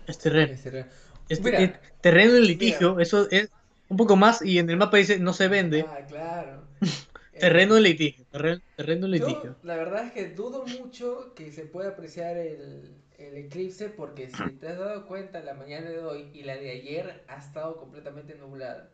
Es 0.06 0.18
terreno. 0.20 0.54
Es 0.54 0.62
terreno. 0.64 0.90
Es, 1.30 1.42
Mira. 1.44 1.58
es 1.58 1.80
terreno 2.02 2.38
en 2.38 2.46
litigio, 2.48 3.00
eso 3.00 3.30
es 3.32 3.52
un 3.90 3.98
poco 3.98 4.16
más 4.18 4.42
y 4.44 4.60
en 4.60 4.70
el 4.70 4.78
mapa 4.78 4.98
dice 4.98 5.20
no 5.20 5.34
se 5.34 5.48
vende. 5.50 5.92
Ah, 5.92 6.02
claro. 6.08 6.68
Terreno 7.38 7.78
en 7.78 7.84
litigio, 7.84 8.26
terreno, 8.32 8.62
terreno 8.76 9.06
en 9.08 9.12
Yo, 9.12 9.14
litigio. 9.14 9.58
la 9.64 9.76
verdad 9.76 10.06
es 10.06 10.12
que 10.14 10.30
dudo 10.30 10.66
mucho 10.66 11.34
que 11.36 11.52
se 11.52 11.66
pueda 11.66 11.90
apreciar 11.90 12.38
el, 12.38 12.96
el 13.18 13.36
eclipse 13.38 13.90
porque 13.90 14.30
si 14.30 14.54
te 14.60 14.70
has 14.70 14.78
dado 14.78 15.08
cuenta 15.08 15.40
la 15.42 15.54
mañana 15.56 15.90
de 15.90 16.00
hoy 16.04 16.30
y 16.34 16.44
la 16.44 16.56
de 16.56 16.70
ayer 16.72 17.26
ha 17.28 17.38
estado 17.38 17.78
completamente 17.78 18.36
nublada. 18.36 18.92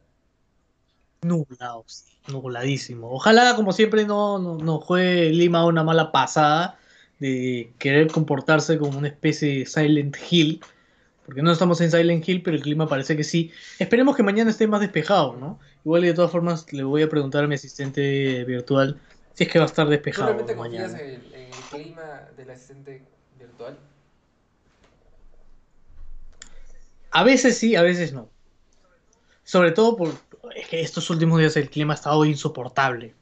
Nublado, 1.22 1.86
sí, 1.88 2.20
nubladísimo. 2.28 3.10
Ojalá, 3.12 3.56
como 3.56 3.72
siempre, 3.72 4.06
no, 4.06 4.40
no, 4.40 4.58
no 4.58 4.80
juegue 4.80 5.30
Lima 5.30 5.66
una 5.66 5.82
mala 5.84 6.12
pasada 6.12 6.80
de 7.24 7.72
querer 7.80 8.12
comportarse 8.12 8.78
como 8.78 8.98
una 8.98 9.08
especie 9.08 9.60
de 9.60 9.66
Silent 9.66 10.18
Hill. 10.30 10.60
Porque 11.26 11.42
no 11.42 11.54
estamos 11.54 11.80
en 11.80 11.90
Silent 11.90 12.28
Hill, 12.28 12.44
pero 12.44 12.58
el 12.58 12.62
clima 12.62 12.86
parece 12.86 13.16
que 13.16 13.24
sí. 13.24 13.50
Esperemos 13.80 14.18
que 14.18 14.24
mañana 14.24 14.52
esté 14.52 14.68
más 14.68 14.82
despejado, 14.82 15.38
¿no? 15.38 15.58
Igual 15.86 16.04
y 16.04 16.08
de 16.08 16.14
todas 16.14 16.32
formas 16.32 16.72
le 16.74 16.84
voy 16.84 17.02
a 17.02 17.08
preguntar 17.08 17.46
a 17.46 17.48
mi 17.48 17.56
asistente 17.56 18.44
virtual 18.44 19.00
si 19.36 19.46
es 19.46 19.50
que 19.50 19.58
va 19.58 19.66
a 19.66 19.68
estar 19.68 19.86
¿Tú 19.86 19.92
despejado 19.92 20.36
confías 20.36 20.58
mañana. 20.58 21.00
en 21.00 21.10
el, 21.10 21.34
en 21.34 21.48
el 21.48 21.64
clima 21.72 22.28
del 22.36 22.50
asistente 22.50 23.02
virtual? 23.40 23.78
A 27.12 27.24
veces 27.24 27.58
sí, 27.58 27.78
a 27.78 27.84
veces 27.84 28.12
no. 28.12 28.30
Sobre 29.46 29.72
todo 29.72 29.96
por 29.96 30.14
es 30.58 30.68
que 30.68 30.82
estos 30.82 31.10
últimos 31.10 31.40
días 31.40 31.56
el 31.56 31.70
clima 31.70 31.94
ha 31.94 31.96
estado 31.96 32.26
insoportable. 32.26 33.14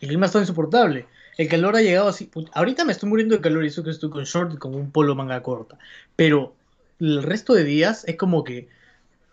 El 0.00 0.08
clima 0.08 0.26
ha 0.26 0.28
estado 0.28 0.44
insoportable. 0.44 1.06
El 1.36 1.48
calor 1.48 1.76
ha 1.76 1.82
llegado 1.82 2.08
así. 2.08 2.30
Ahorita 2.52 2.84
me 2.84 2.92
estoy 2.92 3.08
muriendo 3.08 3.34
de 3.34 3.40
calor 3.40 3.64
y 3.64 3.68
eso 3.68 3.82
que 3.82 3.90
estoy 3.90 4.10
con 4.10 4.24
short 4.24 4.54
y 4.54 4.56
con 4.58 4.74
un 4.74 4.90
polo 4.90 5.14
manga 5.14 5.42
corta. 5.42 5.78
Pero 6.16 6.54
el 7.00 7.22
resto 7.22 7.54
de 7.54 7.64
días 7.64 8.04
es 8.06 8.16
como 8.16 8.44
que 8.44 8.68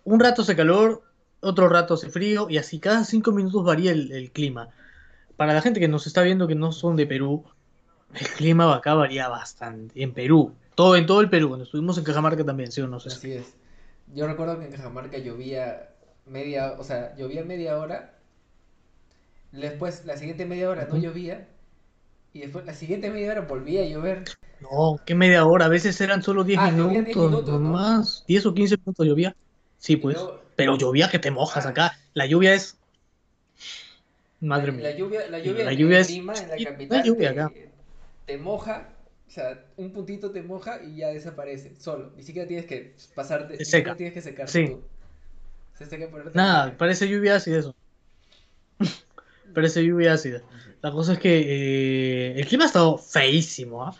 un 0.03 0.19
rato 0.19 0.41
hace 0.41 0.55
calor, 0.55 1.03
otro 1.41 1.69
rato 1.69 1.95
hace 1.95 2.09
frío 2.09 2.47
y 2.49 2.57
así 2.57 2.79
cada 2.79 3.03
cinco 3.03 3.31
minutos 3.31 3.63
varía 3.63 3.91
el, 3.91 4.11
el 4.11 4.31
clima. 4.31 4.69
Para 5.35 5.53
la 5.53 5.61
gente 5.61 5.79
que 5.79 5.87
nos 5.87 6.07
está 6.07 6.21
viendo 6.21 6.47
que 6.47 6.55
no 6.55 6.71
son 6.71 6.95
de 6.95 7.05
Perú, 7.05 7.45
el 8.13 8.27
clima 8.27 8.73
acá 8.73 8.93
varía 8.93 9.27
bastante. 9.27 10.01
En 10.01 10.13
Perú, 10.13 10.53
todo, 10.75 10.95
en 10.95 11.05
todo 11.05 11.21
el 11.21 11.29
Perú, 11.29 11.49
cuando 11.49 11.65
estuvimos 11.65 11.97
en 11.97 12.03
Cajamarca 12.03 12.43
también, 12.43 12.71
¿sí 12.71 12.81
o 12.81 12.87
no 12.87 12.99
sé? 12.99 13.09
Así 13.09 13.33
es. 13.33 13.53
Yo 14.13 14.27
recuerdo 14.27 14.57
que 14.59 14.65
en 14.65 14.71
Cajamarca 14.71 15.17
llovía 15.17 15.89
media, 16.25 16.73
o 16.77 16.83
sea, 16.83 17.15
llovía 17.15 17.43
media 17.43 17.77
hora. 17.77 18.13
Después, 19.51 20.05
la 20.05 20.17
siguiente 20.17 20.45
media 20.45 20.69
hora 20.69 20.87
no 20.89 20.97
llovía. 20.97 21.47
Y 22.33 22.41
después, 22.41 22.65
la 22.65 22.73
siguiente 22.73 23.09
media 23.09 23.31
hora 23.31 23.41
volvía 23.41 23.81
a 23.81 23.85
llover. 23.85 24.23
No, 24.61 24.97
que 25.05 25.15
media 25.15 25.45
hora, 25.45 25.65
a 25.65 25.69
veces 25.69 25.99
eran 26.01 26.21
solo 26.21 26.43
10 26.43 26.59
Ah, 26.61 26.69
llovía 26.71 27.01
10 27.01 27.15
minutos, 27.15 27.31
minutos, 27.31 27.61
¿no? 27.61 27.69
más, 27.71 28.23
10 28.27 28.45
o 28.45 28.53
15 28.53 28.77
minutos 28.77 29.07
llovía. 29.07 29.35
Sí, 29.77 29.95
pues, 29.95 30.17
pero 30.55 30.77
llovía 30.77 31.09
que 31.09 31.17
te 31.19 31.31
mojas 31.31 31.65
Ah. 31.65 31.69
acá. 31.69 31.97
La 32.13 32.25
lluvia 32.25 32.53
es... 32.53 32.77
Madre 34.41 34.71
mía. 34.71 34.83
la 34.83 34.95
lluvia, 34.97 35.27
la 35.29 35.39
lluvia, 35.39 35.65
La 35.65 35.73
lluvia 35.73 35.97
en 35.97 36.01
es- 36.01 36.09
Lima, 36.11 36.33
en 36.35 36.47
la 36.49 36.57
capital, 36.71 37.03
lluvia 37.03 37.29
acá. 37.31 37.51
te 38.25 38.37
moja, 38.37 38.89
o 39.27 39.31
sea, 39.31 39.65
un 39.75 39.91
puntito 39.91 40.31
te 40.31 40.41
moja 40.43 40.81
y 40.83 40.97
ya 40.97 41.09
desaparece, 41.09 41.73
solo. 41.77 42.11
Ni 42.15 42.23
siquiera 42.23 42.47
tienes 42.47 42.65
que 42.65 42.95
pasarte, 43.15 43.53
Se 43.55 43.59
ni 43.59 43.65
siquiera 43.65 43.85
seca. 43.91 43.95
tienes 43.97 44.13
que 44.13 44.21
secarte 44.21 44.51
Sí. 44.51 44.67
tú. 44.67 44.81
Se 45.77 45.85
seca 45.87 46.07
por 46.09 46.33
Nada, 46.35 46.77
parece 46.77 47.07
lluvia 47.09 47.35
ácida 47.35 47.59
eso. 47.59 47.75
parece 49.53 49.83
lluvia 49.83 50.13
ácida. 50.13 50.41
La 50.81 50.91
cosa 50.91 51.13
es 51.13 51.19
que 51.19 51.39
eh, 51.39 52.39
el 52.39 52.45
clima 52.47 52.63
ha 52.63 52.67
estado 52.67 52.97
feísimo, 52.97 53.83
¿ah? 53.83 53.93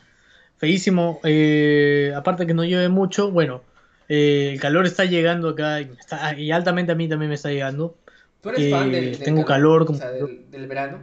Feísimo. 0.57 1.19
eh, 1.23 2.13
aparte 2.15 2.45
que 2.45 2.53
no 2.53 2.63
llueve 2.63 2.89
mucho, 2.89 3.31
bueno, 3.31 3.61
eh, 4.07 4.51
el 4.53 4.59
calor 4.59 4.85
está 4.85 5.05
llegando 5.05 5.49
acá 5.49 5.81
y, 5.81 5.91
está- 5.99 6.37
y 6.37 6.51
altamente 6.51 6.91
a 6.91 6.95
mí 6.95 7.07
también 7.07 7.29
me 7.29 7.35
está 7.35 7.49
llegando. 7.49 7.97
¿Tú 8.41 8.49
eres 8.49 8.69
fan 8.71 8.89
eh, 8.89 8.91
del, 8.93 9.11
del 9.11 9.23
tengo 9.23 9.45
calor, 9.45 9.81
O 9.83 9.85
como- 9.85 9.99
sea, 9.99 10.11
del, 10.11 10.49
del 10.49 10.67
verano? 10.67 11.01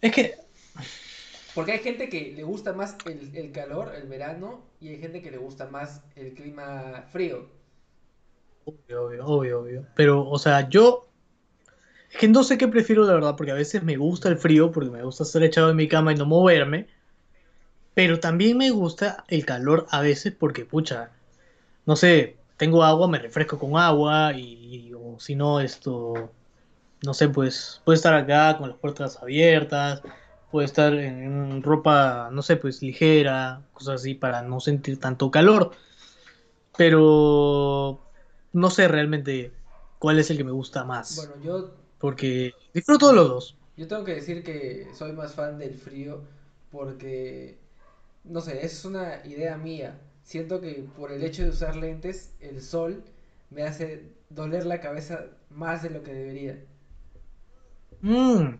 Es 0.00 0.12
que, 0.12 0.34
Porque 1.54 1.72
hay 1.72 1.78
gente 1.78 2.08
que 2.08 2.32
le 2.36 2.44
gusta 2.44 2.72
más 2.72 2.96
el, 3.06 3.34
el 3.34 3.50
calor, 3.50 3.92
el 3.96 4.06
verano, 4.08 4.62
y 4.80 4.88
hay 4.90 4.98
gente 5.00 5.20
que 5.22 5.30
le 5.30 5.38
gusta 5.38 5.66
más 5.66 6.02
el 6.14 6.34
clima 6.34 7.04
frío. 7.10 7.48
obvio, 8.64 9.04
obvio, 9.04 9.26
obvio, 9.26 9.60
obvio. 9.60 9.86
Pero, 9.94 10.28
o 10.28 10.38
sea, 10.38 10.68
yo... 10.68 11.05
Que 12.18 12.28
no 12.28 12.44
sé 12.44 12.56
qué 12.56 12.68
prefiero, 12.68 13.04
la 13.04 13.14
verdad, 13.14 13.36
porque 13.36 13.52
a 13.52 13.56
veces 13.56 13.82
me 13.82 13.96
gusta 13.96 14.28
el 14.28 14.38
frío, 14.38 14.72
porque 14.72 14.90
me 14.90 15.02
gusta 15.02 15.24
estar 15.24 15.42
echado 15.42 15.70
en 15.70 15.76
mi 15.76 15.86
cama 15.88 16.12
y 16.12 16.16
no 16.16 16.24
moverme. 16.24 16.86
Pero 17.94 18.20
también 18.20 18.58
me 18.58 18.70
gusta 18.70 19.24
el 19.28 19.44
calor 19.44 19.86
a 19.90 20.00
veces 20.00 20.34
porque, 20.38 20.64
pucha, 20.64 21.10
no 21.86 21.96
sé, 21.96 22.36
tengo 22.56 22.84
agua, 22.84 23.08
me 23.08 23.18
refresco 23.18 23.58
con 23.58 23.76
agua 23.78 24.32
y, 24.34 24.92
o 24.94 25.18
si 25.20 25.34
no, 25.34 25.60
esto, 25.60 26.30
no 27.04 27.14
sé, 27.14 27.28
pues 27.28 27.80
puedo 27.84 27.94
estar 27.94 28.14
acá 28.14 28.58
con 28.58 28.68
las 28.68 28.78
puertas 28.78 29.22
abiertas, 29.22 30.02
puedo 30.50 30.64
estar 30.64 30.94
en 30.94 31.62
ropa, 31.62 32.28
no 32.32 32.42
sé, 32.42 32.56
pues 32.56 32.82
ligera, 32.82 33.62
cosas 33.72 34.00
así 34.00 34.14
para 34.14 34.42
no 34.42 34.60
sentir 34.60 34.98
tanto 34.98 35.30
calor. 35.30 35.72
Pero 36.76 37.98
no 38.52 38.70
sé 38.70 38.88
realmente 38.88 39.52
cuál 39.98 40.18
es 40.18 40.30
el 40.30 40.36
que 40.36 40.44
me 40.44 40.52
gusta 40.52 40.84
más, 40.84 41.16
Bueno, 41.16 41.42
yo, 41.42 41.70
porque 41.98 42.52
disfruto 42.74 43.08
de 43.08 43.14
los 43.14 43.28
dos. 43.28 43.58
yo 43.76 43.86
tengo 43.88 44.04
que 44.04 44.14
decir 44.14 44.42
que 44.42 44.88
soy 44.94 45.12
más 45.12 45.34
fan 45.34 45.58
del 45.58 45.74
frío 45.74 46.24
porque, 46.70 47.58
no 48.24 48.40
sé, 48.40 48.64
es 48.64 48.84
una 48.84 49.24
idea 49.26 49.56
mía. 49.58 50.00
Siento 50.22 50.60
que 50.60 50.88
por 50.96 51.12
el 51.12 51.24
hecho 51.24 51.44
de 51.44 51.50
usar 51.50 51.76
lentes, 51.76 52.34
el 52.40 52.62
sol 52.62 53.04
me 53.50 53.62
hace 53.64 54.12
doler 54.30 54.66
la 54.66 54.80
cabeza 54.80 55.26
más 55.50 55.82
de 55.82 55.90
lo 55.90 56.02
que 56.02 56.12
debería. 56.14 56.58
Mm. 58.02 58.56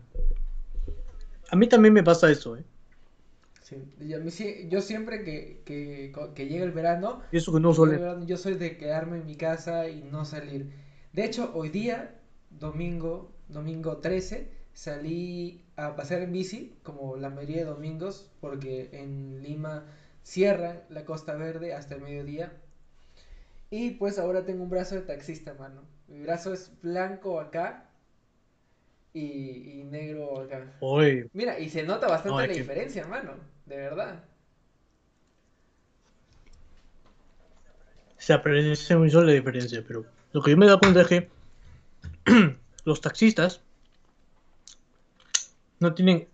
A 1.51 1.55
mí 1.57 1.67
también 1.67 1.93
me 1.93 2.03
pasa 2.03 2.31
eso, 2.31 2.55
¿eh? 2.55 2.63
Sí, 3.61 3.75
y 3.99 4.13
a 4.13 4.19
mí 4.19 4.31
sí- 4.31 4.67
yo 4.69 4.81
siempre 4.81 5.23
que, 5.23 5.61
que, 5.65 6.13
que 6.35 6.47
llega 6.47 6.63
el 6.65 6.71
verano, 6.71 7.21
eso 7.31 7.53
que 7.53 7.59
no 7.59 7.73
Yo, 7.73 7.89
verdad, 7.89 8.21
yo 8.25 8.37
soy 8.37 8.55
de 8.55 8.77
quedarme 8.77 9.17
en 9.17 9.25
mi 9.25 9.35
casa 9.37 9.89
y 9.89 10.03
no 10.03 10.25
salir. 10.25 10.71
De 11.13 11.25
hecho, 11.25 11.51
hoy 11.55 11.69
día, 11.69 12.16
domingo, 12.49 13.31
domingo 13.49 13.97
13, 13.97 14.49
salí 14.73 15.63
a 15.75 15.95
pasear 15.95 16.21
en 16.21 16.31
bici, 16.31 16.77
como 16.83 17.15
la 17.17 17.29
mayoría 17.29 17.57
de 17.57 17.65
domingos, 17.65 18.31
porque 18.41 18.89
en 18.93 19.41
Lima 19.43 19.85
cierran 20.23 20.81
la 20.89 21.05
Costa 21.05 21.35
Verde 21.35 21.73
hasta 21.73 21.95
el 21.95 22.01
mediodía. 22.01 22.51
Y 23.69 23.91
pues 23.91 24.17
ahora 24.17 24.45
tengo 24.45 24.63
un 24.63 24.69
brazo 24.69 24.95
de 24.95 25.01
taxista, 25.01 25.53
mano. 25.53 25.81
Mi 26.07 26.21
brazo 26.21 26.53
es 26.53 26.71
blanco 26.81 27.39
acá 27.39 27.89
y, 29.13 29.79
y 29.81 29.83
negro 29.83 30.39
acá. 30.41 30.71
Mira, 31.33 31.59
y 31.59 31.69
se 31.69 31.83
nota 31.83 32.07
bastante 32.07 32.29
No, 32.35 32.39
la 32.41 32.47
que- 32.47 32.53
diferencia, 32.59 33.05
mano. 33.07 33.33
De 33.65 33.75
verdad. 33.77 34.23
se 38.17 38.33
aprecia 38.33 38.97
mucho 38.97 39.21
la 39.23 39.31
diferencia, 39.33 39.83
pero 39.87 40.05
lo 40.33 40.41
que 40.41 40.51
yo 40.51 40.57
me 40.57 40.65
he 40.65 40.67
dado 40.67 40.79
cuenta 40.79 41.01
es 41.01 41.07
que 41.07 41.29
los 42.85 43.01
taxistas 43.01 43.61
no 45.79 45.93
tienen 45.93 46.27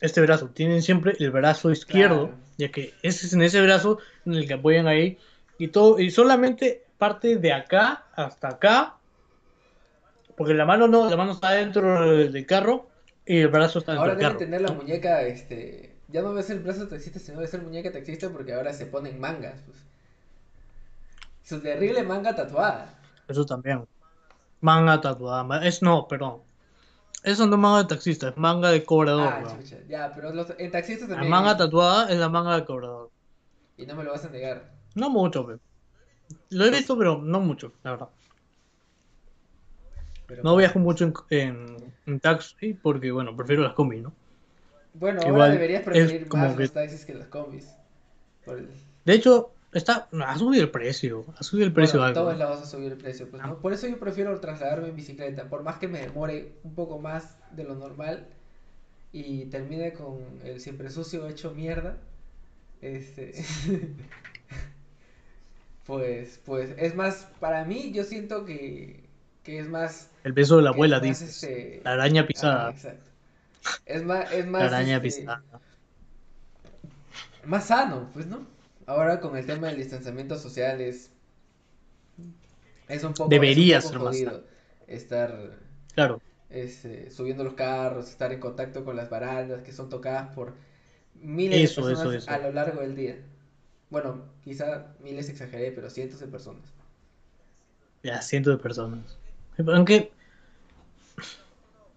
este 0.00 0.20
brazo, 0.20 0.48
tienen 0.48 0.82
siempre 0.82 1.14
el 1.18 1.30
brazo 1.30 1.70
izquierdo, 1.70 2.28
Claro. 2.28 2.42
ya 2.58 2.70
que 2.70 2.94
ese 3.02 3.26
es 3.26 3.32
en 3.32 3.42
ese 3.42 3.60
brazo 3.62 3.98
en 4.26 4.34
el 4.34 4.46
que 4.46 4.54
apoyan 4.54 4.86
ahí 4.86 5.18
y 5.58 5.68
todo 5.68 5.98
y 6.00 6.10
solamente 6.10 6.84
parte 6.98 7.36
de 7.36 7.52
acá 7.52 8.04
hasta 8.14 8.48
acá, 8.48 8.96
porque 10.36 10.54
la 10.54 10.64
mano 10.64 10.88
no, 10.88 11.08
la 11.08 11.16
mano 11.16 11.32
está 11.32 11.52
dentro 11.52 12.16
del, 12.16 12.46
carro 12.46 12.88
y 13.26 13.38
el 13.38 13.48
brazo 13.48 13.78
está 13.78 13.92
dentro 13.92 14.02
Ahora 14.02 14.14
del 14.14 14.26
carro. 14.26 14.38
tener 14.38 14.60
la 14.60 14.72
muñeca, 14.72 15.22
este, 15.22 15.94
ya 16.08 16.22
no 16.22 16.34
ves 16.34 16.50
el 16.50 16.60
brazo 16.60 16.88
taxista, 16.88 17.18
sino 17.18 17.40
ves 17.40 17.54
el 17.54 17.62
muñeca 17.62 17.92
taxista 17.92 18.28
porque 18.30 18.52
ahora 18.54 18.72
se 18.72 18.86
ponen 18.86 19.20
mangas, 19.20 19.60
pues. 19.66 19.78
Su 21.44 21.60
terrible 21.60 22.02
manga 22.02 22.34
tatuada. 22.34 22.94
Eso 23.28 23.44
también. 23.44 23.84
Manga 24.62 25.00
tatuada, 25.00 25.44
ma- 25.44 25.64
es 25.66 25.82
no, 25.82 26.06
perdón. 26.08 26.40
Eso 27.22 27.46
no 27.46 27.54
es 27.56 27.60
manga 27.60 27.78
de 27.82 27.88
taxista, 27.88 28.28
es 28.30 28.36
manga 28.36 28.70
de 28.70 28.84
cobrador. 28.84 29.28
Ah, 29.28 29.56
chucha, 29.60 29.76
ya, 29.88 30.12
pero 30.14 30.32
los, 30.32 30.48
en 30.58 30.70
taxistas 30.70 31.08
La 31.08 31.14
también. 31.16 31.30
manga 31.30 31.56
tatuada 31.56 32.10
es 32.10 32.18
la 32.18 32.28
manga 32.28 32.56
de 32.56 32.64
cobrador. 32.64 33.10
Y 33.76 33.86
no 33.86 33.94
me 33.96 34.04
lo 34.04 34.12
vas 34.12 34.24
a 34.24 34.30
negar. 34.30 34.70
No 34.94 35.10
mucho, 35.10 35.46
pe. 35.46 35.58
Lo 36.50 36.64
he 36.64 36.70
visto, 36.70 36.96
pero 36.96 37.18
no 37.18 37.40
mucho, 37.40 37.72
la 37.82 37.90
verdad. 37.92 38.08
Pero 40.26 40.42
No 40.42 40.56
viajo 40.56 40.78
mucho 40.78 41.04
en, 41.04 41.12
en, 41.30 41.76
en 42.06 42.20
taxi 42.20 42.74
porque, 42.74 43.10
bueno, 43.10 43.36
prefiero 43.36 43.62
las 43.62 43.74
combis, 43.74 44.02
¿no? 44.02 44.12
Bueno, 44.94 45.22
ahora 45.22 45.48
deberías 45.48 45.82
preferir 45.82 46.28
como 46.28 46.44
más 46.44 46.54
que- 46.56 46.62
los 46.62 46.72
taxis 46.72 47.04
que 47.04 47.14
las 47.14 47.28
combis. 47.28 47.68
El- 48.46 48.68
De 49.04 49.14
hecho, 49.14 49.52
está, 49.72 50.08
ha 50.26 50.38
subido 50.38 50.62
el 50.62 50.70
precio. 50.70 51.24
Ha 51.38 51.42
subido 51.42 51.66
el 51.66 51.72
precio 51.72 51.98
Bueno, 52.00 52.06
algo. 52.08 52.20
todos 52.20 52.38
lados 52.38 52.62
a 52.62 52.66
subir 52.66 52.92
el 52.92 52.98
precio, 52.98 53.28
pues, 53.30 53.42
Ah. 53.42 53.48
¿no? 53.48 53.58
Por 53.58 53.72
eso 53.72 53.86
yo 53.88 53.98
prefiero 53.98 54.38
trasladarme 54.40 54.88
en 54.88 54.96
bicicleta, 54.96 55.44
por 55.48 55.62
más 55.62 55.78
que 55.78 55.88
me 55.88 56.00
demore 56.00 56.52
un 56.64 56.74
poco 56.74 56.98
más 56.98 57.36
de 57.52 57.64
lo 57.64 57.74
normal 57.74 58.26
y 59.12 59.46
termine 59.46 59.92
con 59.92 60.18
el 60.44 60.60
siempre 60.60 60.90
sucio 60.90 61.26
hecho 61.28 61.52
mierda, 61.52 61.96
este, 62.80 63.32
pues, 65.86 66.40
pues, 66.44 66.70
es 66.78 66.94
más, 66.94 67.28
para 67.40 67.64
mí 67.64 67.92
yo 67.92 68.04
siento 68.04 68.44
que, 68.44 69.04
que 69.42 69.58
es 69.58 69.68
más, 69.68 70.08
El 70.24 70.32
beso 70.32 70.56
de 70.56 70.62
la 70.62 70.70
abuela, 70.70 70.96
más, 70.98 71.02
dices. 71.20 71.42
este, 71.42 71.80
La 71.84 71.92
araña 71.92 72.26
pisada. 72.26 72.70
exacto. 72.70 73.10
Es 73.86 74.02
más, 74.04 74.32
es 74.32 74.44
La 74.44 74.50
más, 74.50 74.62
araña 74.64 74.96
este, 74.96 75.20
pisada. 75.20 75.42
más 77.44 77.66
sano, 77.66 78.08
pues, 78.12 78.26
¿no? 78.26 78.46
Ahora 78.92 79.20
con 79.20 79.36
el 79.36 79.46
tema 79.46 79.68
del 79.68 79.78
distanciamiento 79.78 80.36
social 80.38 80.80
es, 80.82 81.10
es 82.88 83.04
un 83.04 83.14
poco, 83.14 83.28
Debería 83.30 83.78
es 83.78 83.84
un 83.84 83.90
ser 83.90 83.98
poco 83.98 84.10
más 84.10 84.16
jodido 84.16 84.44
estar 84.86 85.58
Claro. 85.94 86.20
este, 86.50 87.10
subiendo 87.10 87.42
los 87.44 87.54
carros, 87.54 88.10
estar 88.10 88.32
en 88.32 88.40
contacto 88.40 88.84
con 88.84 88.96
las 88.96 89.08
barandas 89.08 89.62
que 89.62 89.72
son 89.72 89.88
tocadas 89.88 90.34
por 90.34 90.54
miles 91.14 91.70
Eso, 91.70 91.86
de 91.86 91.94
eso, 91.94 92.02
personas 92.02 92.24
eso. 92.24 92.30
a 92.30 92.38
lo 92.38 92.52
largo 92.52 92.80
del 92.82 92.94
día. 92.94 93.16
Bueno, 93.90 94.24
quizá 94.44 94.94
miles 95.00 95.28
exageré, 95.30 95.72
pero 95.72 95.88
cientos 95.90 96.20
de 96.20 96.26
personas. 96.26 96.74
Ya, 98.02 98.20
cientos 98.20 98.56
de 98.56 98.62
personas. 98.62 99.18
Aunque. 99.58 100.12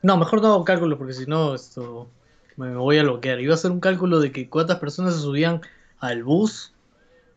No, 0.01 0.17
mejor 0.17 0.41
no 0.41 0.47
hago 0.53 0.63
cálculo 0.63 0.97
porque 0.97 1.13
si 1.13 1.25
no, 1.25 1.55
esto. 1.55 2.09
Me 2.57 2.75
voy 2.75 2.97
a 2.99 3.03
bloquear. 3.03 3.39
Iba 3.41 3.53
a 3.53 3.55
hacer 3.55 3.71
un 3.71 3.81
cálculo 3.81 4.19
de 4.19 4.31
que 4.31 4.49
cuántas 4.49 4.79
personas 4.79 5.15
se 5.15 5.21
subían 5.21 5.61
al 5.99 6.23
bus 6.23 6.74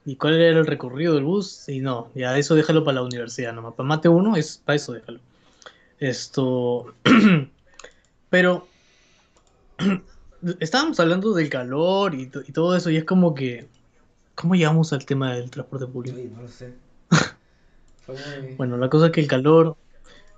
y 0.09 0.16
cuál 0.16 0.40
era 0.40 0.59
el 0.59 0.66
recorrido 0.66 1.14
del 1.14 1.24
bus. 1.24 1.68
Y 1.68 1.80
no, 1.80 2.11
ya 2.14 2.38
eso 2.38 2.54
déjalo 2.54 2.82
para 2.82 2.94
la 2.94 3.02
universidad 3.02 3.52
nomás. 3.52 3.74
Para 3.74 3.86
mate 3.86 4.09
uno 4.09 4.36
es 4.36 4.62
para 4.64 4.76
eso 4.76 4.94
déjalo. 4.94 5.20
Esto. 5.98 6.94
Pero. 8.30 8.66
Estábamos 10.61 10.98
hablando 10.98 11.34
del 11.34 11.50
calor 11.50 12.14
y, 12.14 12.22
y 12.22 12.52
todo 12.52 12.74
eso, 12.74 12.88
y 12.88 12.96
es 12.96 13.04
como 13.04 13.34
que. 13.34 13.68
¿Cómo 14.34 14.54
llegamos 14.54 14.94
al 14.94 15.04
tema 15.04 15.34
del 15.34 15.50
transporte 15.50 15.86
público? 15.86 16.16
Uy, 16.16 16.32
no 16.34 16.40
lo 16.40 16.48
sé. 16.48 16.72
Muy... 18.09 18.54
Bueno, 18.56 18.78
la 18.78 18.88
cosa 18.88 19.06
es 19.06 19.12
que 19.12 19.20
el 19.20 19.26
calor, 19.26 19.76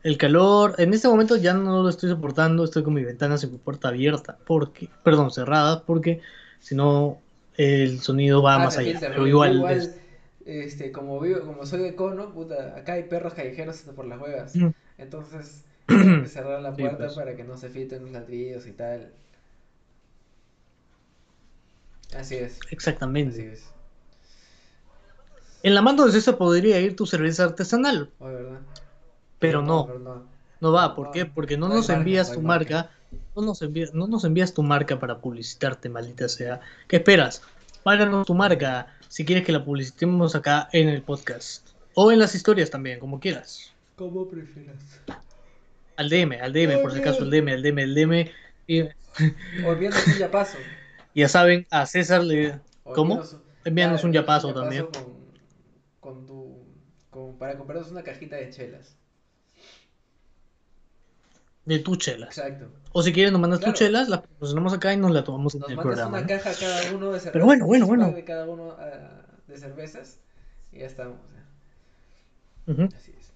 El 0.02 0.18
calor, 0.18 0.74
en 0.78 0.94
este 0.94 1.06
momento 1.06 1.36
ya 1.36 1.54
no 1.54 1.84
lo 1.84 1.88
estoy 1.88 2.10
soportando, 2.10 2.64
estoy 2.64 2.82
con 2.82 2.94
mi 2.94 3.04
ventana 3.04 3.36
y 3.40 3.46
mi 3.46 3.58
puerta 3.58 3.88
abierta, 3.88 4.36
porque, 4.46 4.88
perdón, 5.04 5.30
cerrada, 5.30 5.84
porque 5.84 6.22
si 6.58 6.74
no 6.74 7.20
el 7.60 8.00
sonido 8.00 8.42
va 8.42 8.54
Ah, 8.54 8.58
más 8.58 8.76
allá. 8.78 8.98
Pero 9.00 9.26
igual, 9.26 9.54
igual, 9.54 9.76
es- 9.76 9.96
este, 10.46 10.90
como 10.92 11.20
vivo, 11.20 11.40
como 11.40 11.66
soy 11.66 11.80
de 11.82 11.94
cono, 11.94 12.32
puta, 12.32 12.76
acá 12.76 12.94
hay 12.94 13.04
perros 13.04 13.34
callejeros 13.34 13.76
hasta 13.76 13.92
por 13.92 14.06
las 14.06 14.20
huevas. 14.20 14.56
Mm. 14.56 14.68
Entonces, 14.98 15.64
que 15.86 16.26
cerrar 16.26 16.60
la 16.62 16.74
Sí, 16.74 16.80
puerta 16.82 16.98
pues. 16.98 17.14
para 17.14 17.36
que 17.36 17.44
no 17.44 17.56
se 17.56 17.68
filtren 17.68 18.02
los 18.02 18.12
ladrillos 18.12 18.66
y 18.66 18.72
tal. 18.72 19.12
Así 22.16 22.36
es, 22.36 22.58
así 22.58 22.68
exactamente. 22.74 23.52
es. 23.52 23.62
En 25.62 25.74
la 25.74 25.82
mano 25.82 26.06
de 26.06 26.12
César 26.12 26.36
podría 26.38 26.80
ir 26.80 26.96
tu 26.96 27.06
cerveza 27.06 27.44
artesanal, 27.44 28.10
Oh, 28.18 28.24
¿verdad? 28.26 28.60
pero 29.38 29.62
no, 29.62 29.86
pero 29.86 29.98
no. 29.98 30.39
No 30.60 30.72
va. 30.72 30.94
¿Por 30.94 31.10
qué? 31.10 31.26
Porque 31.26 31.56
no 31.56 31.68
nos 31.68 31.88
marca, 31.88 31.94
envías 32.00 32.32
tu 32.32 32.40
marca. 32.42 32.74
marca, 32.76 32.90
no 33.36 33.42
nos 33.42 33.62
envías, 33.62 33.94
no 33.94 34.06
nos 34.06 34.24
envías 34.24 34.52
tu 34.54 34.62
marca 34.62 34.98
para 34.98 35.18
publicitarte, 35.18 35.88
maldita 35.88 36.28
sea. 36.28 36.60
¿Qué 36.88 36.96
esperas? 36.96 37.42
Páganos 37.82 38.26
tu 38.26 38.34
marca 38.34 38.86
si 39.08 39.24
quieres 39.24 39.44
que 39.44 39.52
la 39.52 39.64
publicitemos 39.64 40.34
acá 40.34 40.68
en 40.72 40.88
el 40.88 41.02
podcast. 41.02 41.68
O 41.94 42.12
en 42.12 42.18
las 42.18 42.34
historias 42.34 42.70
también, 42.70 43.00
como 43.00 43.18
quieras. 43.20 43.72
Como 43.96 44.28
prefieras. 44.28 44.76
Al 45.96 46.08
DM, 46.08 46.40
al 46.40 46.52
DM, 46.52 46.80
por 46.82 46.92
si 46.92 47.00
acaso, 47.00 47.22
al 47.24 47.30
DM, 47.30 47.48
al 47.52 47.62
DM, 47.62 47.78
al 47.82 47.94
DM. 47.94 48.30
Y 48.66 48.80
O 49.66 49.72
envíanos 49.72 50.06
un 50.06 50.14
yapazo. 50.18 50.56
ya 51.14 51.28
saben, 51.28 51.66
a 51.70 51.84
César 51.86 52.22
le... 52.22 52.58
¿Cómo? 52.84 53.16
envíanos- 53.16 53.36
Envíanos 53.64 54.04
un 54.04 54.12
yapazo 54.12 54.48
yapazo 54.48 54.60
también. 54.62 54.86
Con, 54.86 55.14
con 56.00 56.26
tu, 56.26 56.58
con- 57.10 57.36
para 57.38 57.58
comprarnos 57.58 57.90
una 57.90 58.02
cajita 58.02 58.36
de 58.36 58.50
chelas. 58.50 58.96
De 61.64 61.78
tus 61.78 61.98
chelas. 61.98 62.36
Exacto. 62.36 62.66
O 62.92 63.02
si 63.02 63.12
quieres 63.12 63.32
nos 63.32 63.40
mandas 63.40 63.60
Claro. 63.60 63.72
tus 63.72 63.78
chelas, 63.80 64.08
las 64.08 64.20
posicionamos 64.20 64.72
acá 64.72 64.92
y 64.92 64.96
nos 64.96 65.10
la 65.12 65.22
tomamos 65.24 65.54
en 65.54 65.62
el 65.68 65.76
programa. 65.76 66.08
una 66.18 66.20
¿no? 66.22 66.26
caja 66.26 66.50
cada 66.58 66.92
uno 66.92 67.06
de 67.12 67.20
cervezas. 67.20 67.32
Pero 67.32 67.44
bueno, 67.44 67.66
bueno, 67.66 67.86
bueno. 67.86 68.10
de 68.12 68.24
cada 68.24 68.46
uno 68.48 68.74
ah, 68.78 69.22
de 69.46 69.56
cervezas. 69.56 70.18
Y 70.72 70.78
ya 70.78 70.86
estamos. 70.86 71.18
Así 72.66 73.10
es. 73.18 73.30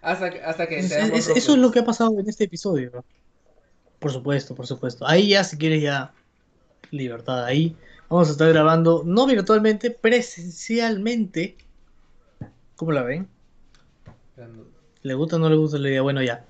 Hasta, 0.00 0.30
que- 0.30 0.42
hasta 0.42 0.66
que 0.66 0.78
Es- 0.80 0.88
seamos 0.88 1.18
es- 1.18 1.28
eso 1.28 1.52
es 1.52 1.58
lo 1.58 1.70
que 1.70 1.80
ha 1.80 1.84
pasado 1.84 2.18
en 2.18 2.28
este 2.28 2.44
episodio. 2.44 3.04
Por 3.98 4.12
supuesto, 4.12 4.54
por 4.54 4.66
supuesto. 4.66 5.06
Ahí 5.06 5.28
ya, 5.30 5.44
si 5.44 5.56
quieres, 5.58 5.82
ya 5.82 6.12
libertad. 6.90 7.44
Ahí 7.44 7.76
vamos 8.08 8.28
a 8.28 8.32
estar 8.32 8.48
grabando, 8.48 9.02
no 9.04 9.26
virtualmente, 9.26 9.90
presencialmente. 9.90 11.56
¿Cómo 12.76 12.92
la 12.92 13.02
ven? 13.02 13.28
¿Le 15.02 15.14
gusta 15.14 15.36
o 15.36 15.38
no 15.38 15.48
le 15.50 15.56
gusta 15.56 15.78
la 15.78 15.88
idea? 15.88 16.02
Bueno, 16.02 16.22
ya. 16.22 16.44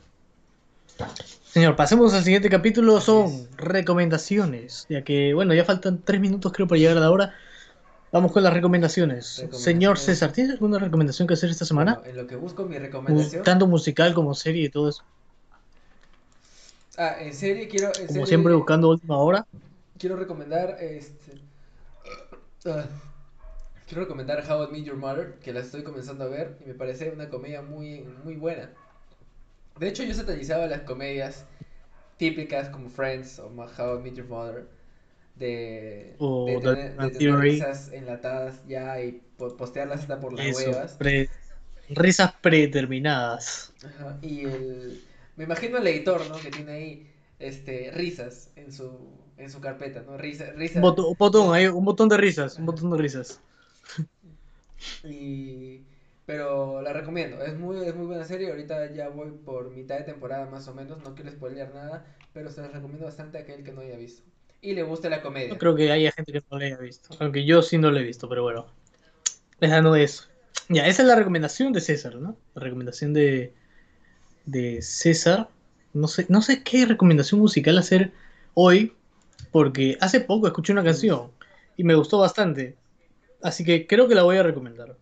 Señor, 1.44 1.76
pasemos 1.76 2.12
al 2.14 2.22
siguiente 2.22 2.51
capítulo. 2.51 3.01
Son 3.01 3.49
recomendaciones. 3.57 4.86
Ya 4.88 5.03
que, 5.03 5.34
bueno, 5.34 5.55
ya 5.55 5.64
faltan 5.64 6.03
tres 6.03 6.20
minutos, 6.20 6.53
creo, 6.53 6.68
para 6.68 6.78
llegar 6.78 6.96
a 6.96 7.01
la 7.01 7.11
hora. 7.11 7.34
Vamos 8.12 8.32
con 8.32 8.42
las 8.42 8.53
recomendaciones. 8.53 9.36
Recomendaciones. 9.36 9.64
Señor 9.64 9.99
César, 9.99 10.32
¿tienes 10.32 10.53
alguna 10.53 10.78
recomendación 10.78 11.28
que 11.28 11.34
hacer 11.34 11.51
esta 11.51 11.64
semana? 11.64 11.96
Bueno, 11.96 12.11
en 12.11 12.16
lo 12.16 12.26
que 12.26 12.36
busco 12.36 12.64
mi 12.64 12.78
recomendación. 12.78 13.42
Tanto 13.42 13.66
musical 13.66 14.14
como 14.14 14.34
serie 14.34 14.64
y 14.64 14.68
todo 14.68 14.88
eso. 14.88 15.03
Ah, 16.96 17.16
en 17.20 17.34
serie 17.34 17.68
quiero. 17.68 17.88
En 17.88 17.92
Como 17.92 18.09
serie 18.09 18.26
siempre, 18.26 18.55
buscando 18.55 18.90
última 18.90 19.18
hora. 19.18 19.46
Quiero 19.99 20.16
recomendar. 20.16 20.76
Este. 20.80 21.32
ah, 22.66 22.86
quiero 23.86 24.03
recomendar 24.03 24.44
How 24.51 24.64
I 24.64 24.72
Met 24.72 24.84
Your 24.84 24.96
Mother, 24.96 25.38
que 25.42 25.53
la 25.53 25.61
estoy 25.61 25.82
comenzando 25.82 26.24
a 26.24 26.28
ver 26.28 26.59
y 26.64 26.68
me 26.68 26.74
parece 26.74 27.11
una 27.11 27.28
comedia 27.28 27.62
muy, 27.62 28.05
muy 28.24 28.36
buena. 28.36 28.70
De 29.79 29.89
hecho, 29.89 30.03
yo 30.05 30.14
satanizaba 30.14 30.66
las 30.66 30.83
comedias 30.83 31.47
típicas 32.18 32.68
como 32.70 32.91
Friends 32.91 33.39
o 33.41 33.49
How 33.49 34.01
I 34.01 34.03
Met 34.03 34.14
Your 34.16 34.29
Mother. 34.29 34.68
De, 35.37 36.16
O 36.20 36.61
de 36.61 36.61
The 36.61 36.74
tener, 36.74 36.97
de 36.99 37.33
risas 37.37 37.93
enlatadas 37.93 38.62
ya 38.68 39.01
y 39.03 39.22
po- 39.39 39.57
postearlas 39.57 40.01
hasta 40.03 40.20
por 40.20 40.33
las 40.35 40.47
Eso, 40.47 40.70
huevas. 40.70 40.99
pre- 40.99 41.31
risas 41.91 42.33
predeterminadas. 42.43 43.72
Ajá, 43.85 44.18
y 44.22 44.45
el, 44.45 45.05
me 45.37 45.45
imagino 45.45 45.79
el 45.79 45.87
editor, 45.87 46.26
¿no? 46.29 46.37
Que 46.41 46.51
tiene 46.51 46.72
ahí, 46.72 47.11
este, 47.39 47.91
risas 47.93 48.51
en 48.57 48.72
su, 48.72 48.91
en 49.37 49.51
su 49.51 49.61
carpeta, 49.61 50.03
¿no? 50.03 50.18
Risa, 50.18 50.53
risa. 50.53 50.79
Un 50.79 50.83
botón, 50.83 51.05
un 51.11 51.16
botón, 51.18 51.55
ahí, 51.55 51.66
un 51.66 51.85
botón 51.85 52.09
de 52.09 52.16
risas, 52.16 52.59
un 52.59 52.64
botón 52.66 52.91
de 52.91 52.97
risas. 52.99 53.41
Y, 55.03 55.83
pero 56.29 56.83
la 56.83 56.93
recomiendo, 56.93 57.43
es 57.43 57.57
muy, 57.57 57.79
es 57.87 57.95
muy 57.95 58.05
buena 58.05 58.22
serie, 58.22 58.51
ahorita 58.51 58.93
ya 58.93 59.09
voy 59.09 59.31
por 59.31 59.70
mitad 59.70 59.97
de 59.97 60.05
temporada 60.05 60.45
más 60.45 60.68
o 60.68 60.74
menos, 60.74 61.03
no 61.03 61.14
quiero 61.14 61.31
spoilear 61.31 61.74
nada, 61.74 62.05
pero 62.35 62.51
se 62.51 62.61
las 62.61 62.70
recomiendo 62.70 63.07
bastante 63.07 63.39
a 63.39 63.41
aquel 63.41 63.64
que 63.64 63.72
no 63.72 63.81
haya 63.81 63.97
visto. 63.97 64.24
Y 64.61 64.74
le 64.74 64.83
guste 64.83 65.09
la 65.09 65.22
comedia. 65.22 65.57
Creo 65.57 65.74
que 65.74 65.91
haya 65.91 66.12
gente 66.12 66.33
que 66.33 66.43
no 66.51 66.59
lo 66.59 66.66
haya 66.66 66.76
visto. 66.76 67.16
Aunque 67.20 67.47
yo 67.47 67.62
sí 67.62 67.79
no 67.79 67.91
lo 67.91 67.99
he 67.99 68.03
visto, 68.03 68.29
pero 68.29 68.43
bueno. 68.43 68.66
Esa 69.59 69.81
no 69.81 69.97
es. 69.97 70.29
Ya, 70.68 70.87
esa 70.87 71.01
es 71.01 71.09
la 71.09 71.14
recomendación 71.14 71.72
de 71.72 71.81
César, 71.81 72.16
¿no? 72.16 72.37
La 72.55 72.62
recomendación 72.62 73.14
de, 73.14 73.55
de 74.45 74.83
César. 74.83 75.49
No 75.95 76.09
sé, 76.09 76.26
no 76.29 76.43
sé 76.43 76.62
qué 76.62 76.85
recomendación 76.85 77.41
musical 77.41 77.79
hacer 77.79 78.12
hoy, 78.53 78.93
porque 79.51 79.97
hace 80.03 80.20
poco 80.20 80.47
escuché 80.47 80.74
una 80.74 80.85
canción 80.85 81.31
y 81.79 81.85
me 81.85 81.95
gustó 81.95 82.18
bastante. 82.18 82.76
Así 83.43 83.64
que 83.64 83.87
creo 83.87 84.09
que 84.09 84.14
la 84.14 84.24
voy 84.24 84.37
a 84.37 84.43
recomendar. 84.43 84.95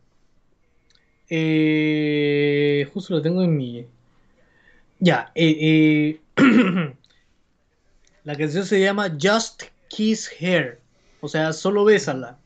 Eh, 1.28 2.88
justo 2.92 3.14
lo 3.14 3.22
tengo 3.22 3.42
en 3.42 3.56
mi. 3.56 3.86
Ya, 4.98 5.30
eh, 5.34 6.18
eh, 6.36 6.36
la 8.24 8.36
canción 8.36 8.64
se 8.64 8.80
llama 8.80 9.16
Just 9.20 9.64
Kiss 9.88 10.30
Her, 10.40 10.80
o 11.20 11.28
sea, 11.28 11.52
solo 11.52 11.84
bésala. 11.84 12.38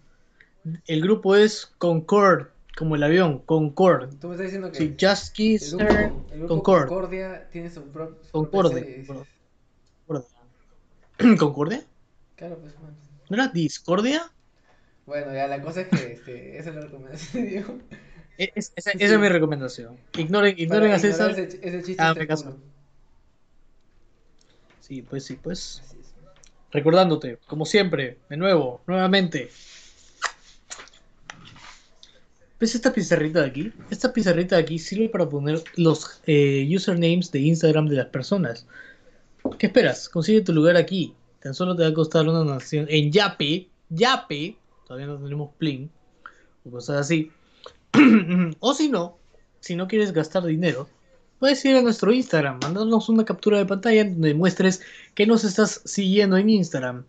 El 0.86 1.00
grupo 1.00 1.36
es 1.36 1.66
Concord, 1.78 2.48
como 2.76 2.96
el 2.96 3.02
avión, 3.02 3.38
Concord. 3.40 4.14
Tú 4.18 4.28
me 4.28 4.34
estás 4.34 4.46
diciendo 4.46 4.70
que 4.70 4.78
Sí, 4.78 4.96
Just 5.00 5.34
Kiss 5.34 5.62
el 5.72 5.78
grupo, 5.78 5.84
Her, 5.92 6.00
el 6.32 6.38
grupo 6.38 6.48
Concord. 6.48 6.88
Concordia 6.88 7.48
tiene 7.50 7.70
su, 7.70 7.82
pro- 7.84 8.18
su 8.22 8.30
Concordia. 8.32 8.86
Concordia. 9.06 10.26
¿Concordia? 11.38 11.84
Claro, 12.36 12.58
pues, 12.58 12.74
bueno. 12.80 12.96
¿No 13.28 13.36
era 13.36 13.48
Discordia? 13.48 14.30
Bueno, 15.06 15.32
ya 15.32 15.46
la 15.46 15.62
cosa 15.62 15.82
es 15.82 15.88
que 15.88 16.12
este, 16.12 16.58
esa 16.58 16.70
es 16.70 16.76
la 16.76 16.82
recomendación, 16.82 17.82
es- 18.54 18.72
esa, 18.76 18.92
Sí, 18.92 18.98
esa 18.98 19.08
sí. 19.08 19.14
es 19.14 19.20
mi 19.20 19.28
recomendación. 19.28 19.96
Ignoren, 20.16 20.54
ignoren 20.58 20.92
a 20.92 20.98
César. 20.98 21.30
Ese, 21.30 21.58
ese 21.62 21.82
chiste 21.82 22.02
Ah, 22.02 22.14
me 22.14 22.26
caso. 22.26 22.56
Sí, 24.80 25.02
pues 25.02 25.24
sí, 25.24 25.36
pues. 25.40 25.82
Recordándote, 26.72 27.38
como 27.46 27.64
siempre, 27.66 28.18
de 28.28 28.36
nuevo, 28.36 28.80
nuevamente. 28.86 29.50
¿Ves 32.60 32.74
esta 32.74 32.92
pizarrita 32.92 33.40
de 33.40 33.46
aquí? 33.46 33.72
Esta 33.90 34.12
pizarrita 34.12 34.56
de 34.56 34.62
aquí 34.62 34.78
sirve 34.78 35.08
para 35.08 35.28
poner 35.28 35.62
los 35.76 36.20
eh, 36.26 36.68
usernames 36.74 37.32
de 37.32 37.38
Instagram 37.40 37.86
de 37.88 37.96
las 37.96 38.06
personas. 38.06 38.66
¿Qué 39.58 39.66
esperas? 39.66 40.08
Consigue 40.08 40.42
tu 40.42 40.52
lugar 40.52 40.76
aquí. 40.76 41.14
Tan 41.40 41.54
solo 41.54 41.74
te 41.74 41.82
va 41.82 41.88
a 41.88 41.94
costar 41.94 42.28
una 42.28 42.38
donación 42.38 42.86
en 42.90 43.10
Yape. 43.10 43.68
Yape. 43.88 44.56
Todavía 44.86 45.06
no 45.06 45.16
tenemos 45.18 45.54
Plin. 45.56 45.90
O 46.66 46.70
cosas 46.70 46.98
así. 46.98 47.32
o 48.60 48.74
si 48.74 48.88
no, 48.88 49.18
si 49.60 49.76
no 49.76 49.88
quieres 49.88 50.12
gastar 50.12 50.44
dinero, 50.44 50.88
puedes 51.38 51.64
ir 51.64 51.76
a 51.76 51.82
nuestro 51.82 52.12
Instagram, 52.12 52.60
mandarnos 52.62 53.08
una 53.08 53.24
captura 53.24 53.58
de 53.58 53.66
pantalla 53.66 54.04
donde 54.04 54.34
muestres 54.34 54.80
que 55.14 55.26
nos 55.26 55.44
estás 55.44 55.82
siguiendo 55.84 56.36
en 56.36 56.50
Instagram. 56.50 57.04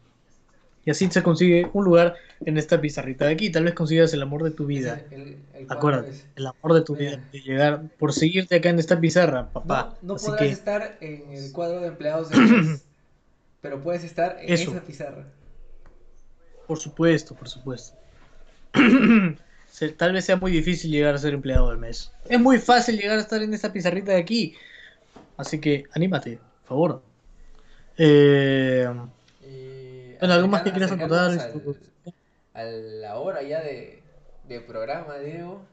Y 0.83 0.89
así 0.89 1.07
se 1.11 1.21
consigue 1.21 1.69
un 1.73 1.83
lugar 1.85 2.15
en 2.43 2.57
esta 2.57 2.81
pizarrita 2.81 3.25
de 3.25 3.33
aquí. 3.33 3.51
Tal 3.51 3.65
vez 3.65 3.75
consigas 3.75 4.11
el 4.13 4.21
amor 4.23 4.41
de 4.43 4.49
tu 4.49 4.65
vida. 4.65 4.99
El, 5.11 5.37
Acuérdate, 5.69 6.09
es- 6.09 6.25
el 6.35 6.47
amor 6.47 6.73
de 6.73 6.81
tu 6.81 6.95
Mira. 6.95 7.11
vida. 7.17 7.23
De 7.31 7.39
llegar 7.41 7.83
por 7.99 8.13
seguirte 8.13 8.55
acá 8.55 8.69
en 8.69 8.79
esta 8.79 8.99
pizarra, 8.99 9.47
papá. 9.49 9.95
No, 10.01 10.07
no 10.07 10.13
así 10.15 10.25
podrás 10.25 10.41
que, 10.47 10.49
estar 10.51 10.97
en 11.01 11.31
el 11.33 11.51
cuadro 11.53 11.81
de 11.81 11.87
empleados 11.87 12.29
del 12.31 12.41
mes, 12.41 12.83
pero 13.61 13.79
puedes 13.79 14.03
estar 14.03 14.37
en 14.41 14.51
Eso. 14.51 14.71
esa 14.71 14.81
pizarra. 14.81 15.27
por 16.65 16.79
supuesto, 16.79 17.35
por 17.35 17.47
supuesto. 17.47 17.95
Se- 19.71 19.89
Tal 19.89 20.13
vez 20.13 20.25
sea 20.25 20.35
muy 20.35 20.51
difícil 20.51 20.91
llegar 20.91 21.15
a 21.15 21.17
ser 21.17 21.33
empleado 21.33 21.69
del 21.69 21.79
mes. 21.79 22.11
Es 22.29 22.39
muy 22.39 22.59
fácil 22.59 22.97
llegar 22.99 23.17
a 23.17 23.21
estar 23.21 23.41
en 23.41 23.53
esta 23.53 23.71
pizarrita 23.73 24.11
de 24.11 24.19
aquí. 24.19 24.55
Así 25.37 25.59
que 25.59 25.85
anímate, 25.93 26.37
por 26.61 26.67
favor. 26.67 27.01
Eh, 27.97 28.87
Y 29.43 30.15
Bueno, 30.19 30.33
¿algo 30.35 30.47
más 30.47 30.61
que 30.61 30.71
quieras 30.71 30.91
al- 30.91 30.99
a 32.53 32.63
la 32.63 33.15
hora 33.17 33.41
ya 33.41 33.61
de, 33.61 34.03
de 34.47 34.61
programa, 34.61 35.17
Diego. 35.17 35.63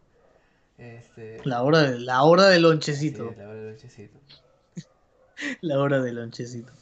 Este, 0.78 1.38
la 1.44 1.62
hora 1.62 1.82
de, 1.82 1.98
la 1.98 2.22
hora 2.22 2.44
del 2.46 2.58
sí, 2.58 2.62
lonchecito. 2.62 3.34
la 3.36 3.48
hora 3.48 3.54
del 3.54 3.66
lonchecito. 3.70 4.18
La 5.60 5.78
hora 5.80 6.00
del 6.00 6.14
lonchecito. 6.16 6.72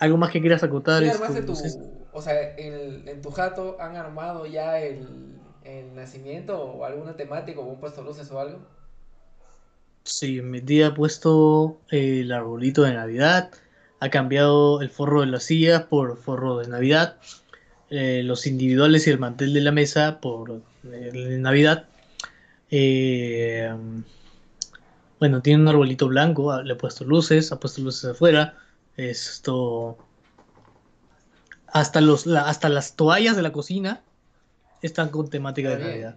¿Algo 0.00 0.16
más 0.18 0.30
que 0.30 0.40
quieras 0.40 0.62
acotar? 0.62 1.02
¿Sí 1.02 1.08
esto, 1.08 1.24
armaste 1.24 1.42
tu, 1.46 1.52
o 2.12 2.22
sea, 2.22 2.54
en, 2.56 3.06
en 3.08 3.20
tu 3.22 3.30
jato 3.30 3.76
han 3.80 3.96
armado 3.96 4.46
ya 4.46 4.78
el, 4.80 5.06
el 5.66 5.94
nacimiento 5.94 6.62
o 6.62 6.84
alguna 6.84 7.16
temática 7.16 7.60
o 7.60 7.64
un 7.66 7.80
puesto 7.80 8.02
luces 8.02 8.30
o 8.30 8.40
algo? 8.40 8.58
Sí, 10.04 10.40
mi 10.40 10.60
tía 10.62 10.88
ha 10.88 10.94
puesto 10.94 11.80
eh, 11.90 12.20
el 12.20 12.32
arbolito 12.32 12.82
de 12.82 12.94
Navidad, 12.94 13.50
ha 14.00 14.08
cambiado 14.10 14.80
el 14.80 14.90
forro 14.90 15.20
de 15.22 15.26
las 15.26 15.44
sillas 15.44 15.84
por 15.84 16.16
forro 16.16 16.58
de 16.58 16.68
Navidad, 16.68 17.18
eh, 17.90 18.22
los 18.24 18.46
individuales 18.46 19.06
y 19.06 19.10
el 19.10 19.18
mantel 19.18 19.52
de 19.54 19.60
la 19.62 19.72
mesa 19.72 20.20
por 20.20 20.62
de 20.82 21.38
Navidad. 21.38 21.88
Eh, 22.70 23.72
bueno, 25.18 25.40
tiene 25.42 25.62
un 25.62 25.68
arbolito 25.68 26.08
blanco, 26.08 26.52
ah, 26.52 26.62
le 26.62 26.74
ha 26.74 26.78
puesto 26.78 27.04
luces, 27.04 27.52
ha 27.52 27.58
puesto 27.60 27.80
luces 27.82 28.10
afuera. 28.10 28.54
Esto. 28.96 29.98
Hasta, 31.68 32.00
los, 32.00 32.26
la- 32.26 32.48
hasta 32.48 32.68
las 32.68 32.96
toallas 32.96 33.36
de 33.36 33.42
la 33.42 33.52
cocina 33.52 34.02
están 34.86 35.10
con 35.10 35.28
temática 35.28 35.70
de. 35.70 35.84
Navidad. 35.84 36.16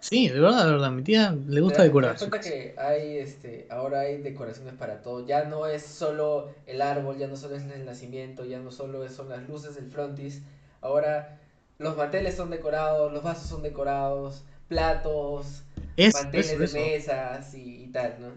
Sí, 0.00 0.28
de 0.28 0.40
verdad, 0.40 0.64
de 0.66 0.72
verdad, 0.72 0.90
mi 0.92 1.02
tía 1.02 1.36
le 1.48 1.60
gusta 1.60 1.82
decorar. 1.82 2.16
te 2.16 2.24
das 2.24 2.28
cuenta 2.30 2.48
que 2.48 2.74
hay, 2.78 3.18
este, 3.18 3.66
ahora 3.68 4.00
hay 4.00 4.18
decoraciones 4.18 4.74
para 4.74 5.02
todo. 5.02 5.26
Ya 5.26 5.44
no 5.44 5.66
es 5.66 5.82
solo 5.84 6.50
el 6.66 6.82
árbol, 6.82 7.18
ya 7.18 7.26
no 7.26 7.36
solo 7.36 7.56
es 7.56 7.64
el 7.64 7.84
nacimiento, 7.84 8.44
ya 8.44 8.60
no 8.60 8.70
solo 8.70 9.06
son 9.08 9.28
las 9.28 9.48
luces 9.48 9.74
del 9.74 9.90
frontis. 9.90 10.42
Ahora 10.80 11.40
los 11.78 11.96
manteles 11.96 12.36
son 12.36 12.50
decorados, 12.50 13.12
los 13.12 13.22
vasos 13.24 13.48
son 13.48 13.62
decorados, 13.62 14.44
platos, 14.68 15.64
Es, 15.96 16.14
manteles 16.14 16.50
eso, 16.50 16.58
de 16.58 16.64
eso. 16.64 16.78
mesas 16.78 17.54
y, 17.54 17.84
y 17.84 17.86
tal, 17.88 18.16
¿no? 18.20 18.28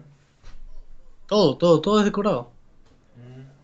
Todo, 1.28 1.58
todo, 1.58 1.80
todo 1.80 2.00
es 2.00 2.06
decorado. 2.06 2.52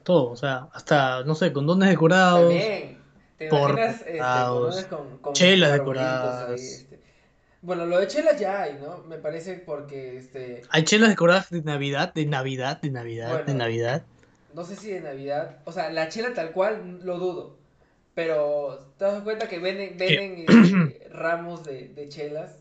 Todo, 0.03 0.31
o 0.31 0.35
sea, 0.37 0.69
hasta, 0.71 1.23
no 1.25 1.35
sé, 1.35 1.51
condones 1.51 1.89
decorados. 1.89 2.47
También, 2.47 2.96
¿te 3.37 3.47
imaginas 3.47 3.95
este, 4.01 4.13
Decorados, 4.13 4.85
con, 4.85 5.17
con 5.19 5.33
chelas 5.33 5.71
decoradas. 5.73 6.49
ahí, 6.49 6.55
este? 6.55 6.99
Bueno, 7.61 7.85
lo 7.85 7.99
de 7.99 8.07
chelas 8.07 8.39
ya 8.39 8.61
hay, 8.63 8.73
¿no? 8.75 8.99
Me 8.99 9.17
parece 9.17 9.55
porque, 9.55 10.17
este, 10.17 10.61
Hay 10.69 10.83
chelas 10.83 11.09
decoradas 11.09 11.49
de 11.49 11.61
Navidad, 11.61 12.13
de 12.13 12.25
Navidad, 12.25 12.81
de 12.81 12.89
Navidad, 12.91 13.45
de. 13.45 13.53
Navidad. 13.53 14.03
no 14.53 14.63
sé 14.63 14.75
si 14.75 14.91
de 14.91 15.01
Navidad, 15.01 15.57
o 15.65 15.71
sea, 15.71 15.89
la 15.91 16.07
chela 16.09 16.33
tal 16.33 16.51
cual 16.51 16.99
lo 17.03 17.17
dudo, 17.17 17.57
pero 18.13 18.91
te 18.97 19.05
das 19.05 19.21
cuenta 19.23 19.47
que 19.47 19.59
venden, 19.59 19.97
venden 19.97 20.45
este, 20.93 21.09
ramos 21.11 21.63
de, 21.63 21.89
de 21.89 22.09
chelas, 22.09 22.57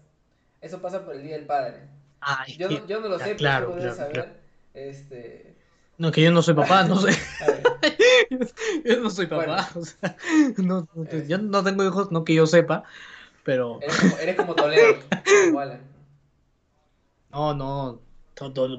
eso 0.61 0.81
pasa 0.83 1.05
por 1.05 1.15
el 1.15 1.23
Día 1.23 1.37
del 1.37 1.47
Padre. 1.47 1.77
Ay, 2.21 2.57
Yo, 2.57 2.69
no- 2.69 2.87
yo 2.87 3.01
no 3.01 3.09
lo 3.09 3.19
ya, 3.19 3.25
sé, 3.27 3.37
claro, 3.37 3.67
pero 3.67 3.77
tú 3.77 3.83
claro, 3.83 3.97
saber. 3.97 4.13
claro. 4.13 4.31
Este, 4.75 5.46
No, 5.99 6.13
que 6.13 6.23
yo 6.23 6.31
no 6.31 6.43
soy 6.43 6.55
papá, 6.55 6.85
no 6.85 7.01
sé. 7.01 7.13
Yo 8.85 9.01
no 9.01 9.11
soy 9.11 9.27
papá. 9.27 9.69
Bueno. 9.75 9.81
o 9.81 9.85
sea, 9.85 10.17
no, 10.59 10.89
yo 11.27 11.39
no 11.39 11.63
tengo 11.65 11.85
hijos, 11.85 12.11
no 12.13 12.25
que 12.25 12.35
yo 12.35 12.47
sepa, 12.47 12.85
pero 13.45 13.79
eres 13.81 13.97
como, 14.01 14.19
eres 14.19 14.37
como 14.37 14.55
Toledo, 14.55 14.97
Alan. 15.59 15.81
no, 17.31 17.55
no. 17.55 18.01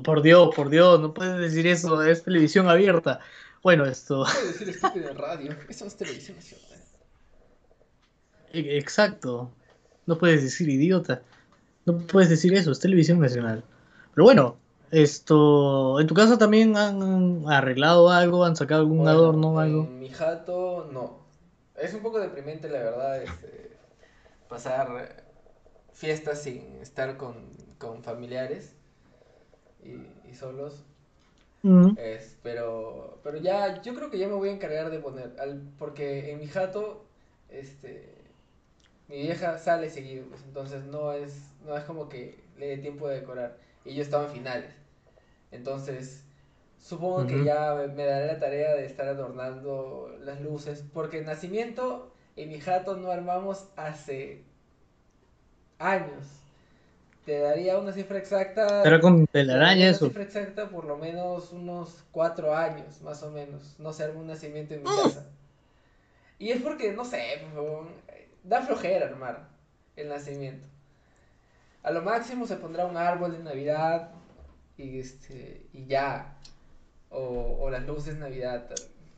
Por 0.03 0.21
Dios, 0.21 0.53
por 0.55 0.69
Dios, 0.69 0.99
no 0.99 1.13
puedes 1.13 1.39
decir 1.39 1.65
eso, 1.67 2.03
es 2.03 2.23
televisión 2.23 2.69
abierta. 2.69 3.19
Bueno, 3.63 3.85
esto, 3.85 4.19
No 4.19 4.25
puedo 4.25 4.47
decir 4.47 4.69
estúpido 4.69 5.09
en 5.09 5.17
radio, 5.17 5.55
eso 5.67 5.85
es 5.85 5.95
televisión 5.97 6.37
nacional. 6.37 6.79
e- 8.53 8.77
exacto. 8.77 9.51
No 10.05 10.17
puedes 10.17 10.43
decir 10.43 10.69
idiota. 10.69 11.21
No 11.85 11.97
puedes 11.99 12.29
decir 12.29 12.53
eso, 12.53 12.71
es 12.71 12.79
televisión 12.79 13.19
nacional. 13.19 13.63
Pero 14.13 14.25
bueno, 14.25 14.57
esto, 14.91 15.99
¿en 15.99 16.07
tu 16.07 16.13
casa 16.13 16.37
también 16.37 16.77
han 16.77 17.47
arreglado 17.49 18.09
algo? 18.09 18.45
¿Han 18.45 18.55
sacado 18.55 18.81
algún 18.81 18.97
Bueno, 18.99 19.11
adorno 19.11 19.53
o 19.55 19.59
algo? 19.59 19.83
En 19.83 19.99
mi 19.99 20.09
jato, 20.09 20.89
no. 20.91 21.19
Es 21.75 21.93
un 21.93 22.01
poco 22.01 22.19
deprimente, 22.19 22.69
la 22.69 22.79
verdad, 22.79 23.21
este, 23.21 23.77
pasar 24.49 25.23
fiestas 25.93 26.41
sin 26.43 26.81
estar 26.81 27.17
con, 27.17 27.35
con 27.79 28.03
familiares 28.03 28.75
y, 29.83 30.29
y 30.29 30.35
solos. 30.35 30.83
Es, 31.95 32.37
pero, 32.43 33.19
pero 33.23 33.37
ya, 33.37 33.81
yo 33.81 33.93
creo 33.95 34.09
que 34.09 34.17
ya 34.19 34.27
me 34.27 34.35
voy 34.35 34.49
a 34.49 34.53
encargar 34.53 34.89
de 34.89 34.99
poner, 34.99 35.35
al, 35.39 35.61
porque 35.77 36.31
en 36.31 36.39
mi 36.39 36.47
jato, 36.47 37.05
este, 37.49 38.13
mi 39.07 39.17
vieja 39.17 39.57
sale 39.57 39.89
seguido, 39.89 40.25
pues, 40.29 40.43
entonces 40.43 40.85
no 40.85 41.11
es, 41.13 41.33
no 41.65 41.75
es 41.77 41.83
como 41.85 42.09
que 42.09 42.39
le 42.57 42.67
dé 42.67 42.77
tiempo 42.77 43.07
de 43.07 43.19
decorar. 43.21 43.57
Y 43.87 43.95
yo 43.95 44.01
estaba 44.01 44.25
en 44.25 44.31
finales. 44.31 44.71
Entonces, 45.51 46.23
supongo 46.79 47.25
que 47.25 47.43
ya 47.43 47.73
me, 47.95 48.05
daré 48.05 48.27
la 48.27 48.39
tarea 48.39 48.75
de 48.75 48.85
estar 48.85 49.07
adornando 49.07 50.13
las 50.21 50.41
luces, 50.41 50.83
porque 50.93 51.19
el 51.19 51.25
nacimiento 51.25 52.11
en 52.35 52.49
mi 52.49 52.59
jato 52.59 52.97
no 52.97 53.11
armamos 53.11 53.69
hace 53.77 54.43
años. 55.79 56.25
Te 57.25 57.39
daría 57.39 57.77
una 57.77 57.91
cifra 57.91 58.17
exacta. 58.17 58.83
Era 58.83 58.99
con 58.99 59.27
telaraña 59.27 59.81
una 59.81 59.89
eso. 59.89 60.07
cifra 60.07 60.23
exacta, 60.23 60.69
por 60.69 60.85
lo 60.85 60.97
menos 60.97 61.51
unos 61.51 62.03
cuatro 62.11 62.55
años, 62.55 63.01
más 63.01 63.23
o 63.23 63.31
menos. 63.31 63.75
No 63.79 63.91
se 63.93 64.03
arma 64.03 64.19
un 64.19 64.27
nacimiento 64.27 64.73
en 64.73 64.83
mi 64.83 64.89
casa. 64.89 65.25
Y 66.39 66.51
es 66.51 66.61
porque, 66.61 66.93
no 66.93 67.03
sé, 67.03 67.41
da 68.43 68.61
flojera 68.61 69.07
armar 69.07 69.49
el 69.95 70.09
nacimiento. 70.09 70.65
A 71.83 71.91
lo 71.91 72.01
máximo 72.01 72.45
se 72.47 72.57
pondrá 72.57 72.85
un 72.85 72.97
árbol 72.97 73.31
de 73.31 73.39
Navidad 73.43 74.11
y, 74.77 74.99
este, 74.99 75.67
y 75.73 75.85
ya. 75.85 76.33
O, 77.09 77.57
o 77.61 77.69
las 77.69 77.85
luces 77.85 78.15
de 78.15 78.19
Navidad 78.19 78.69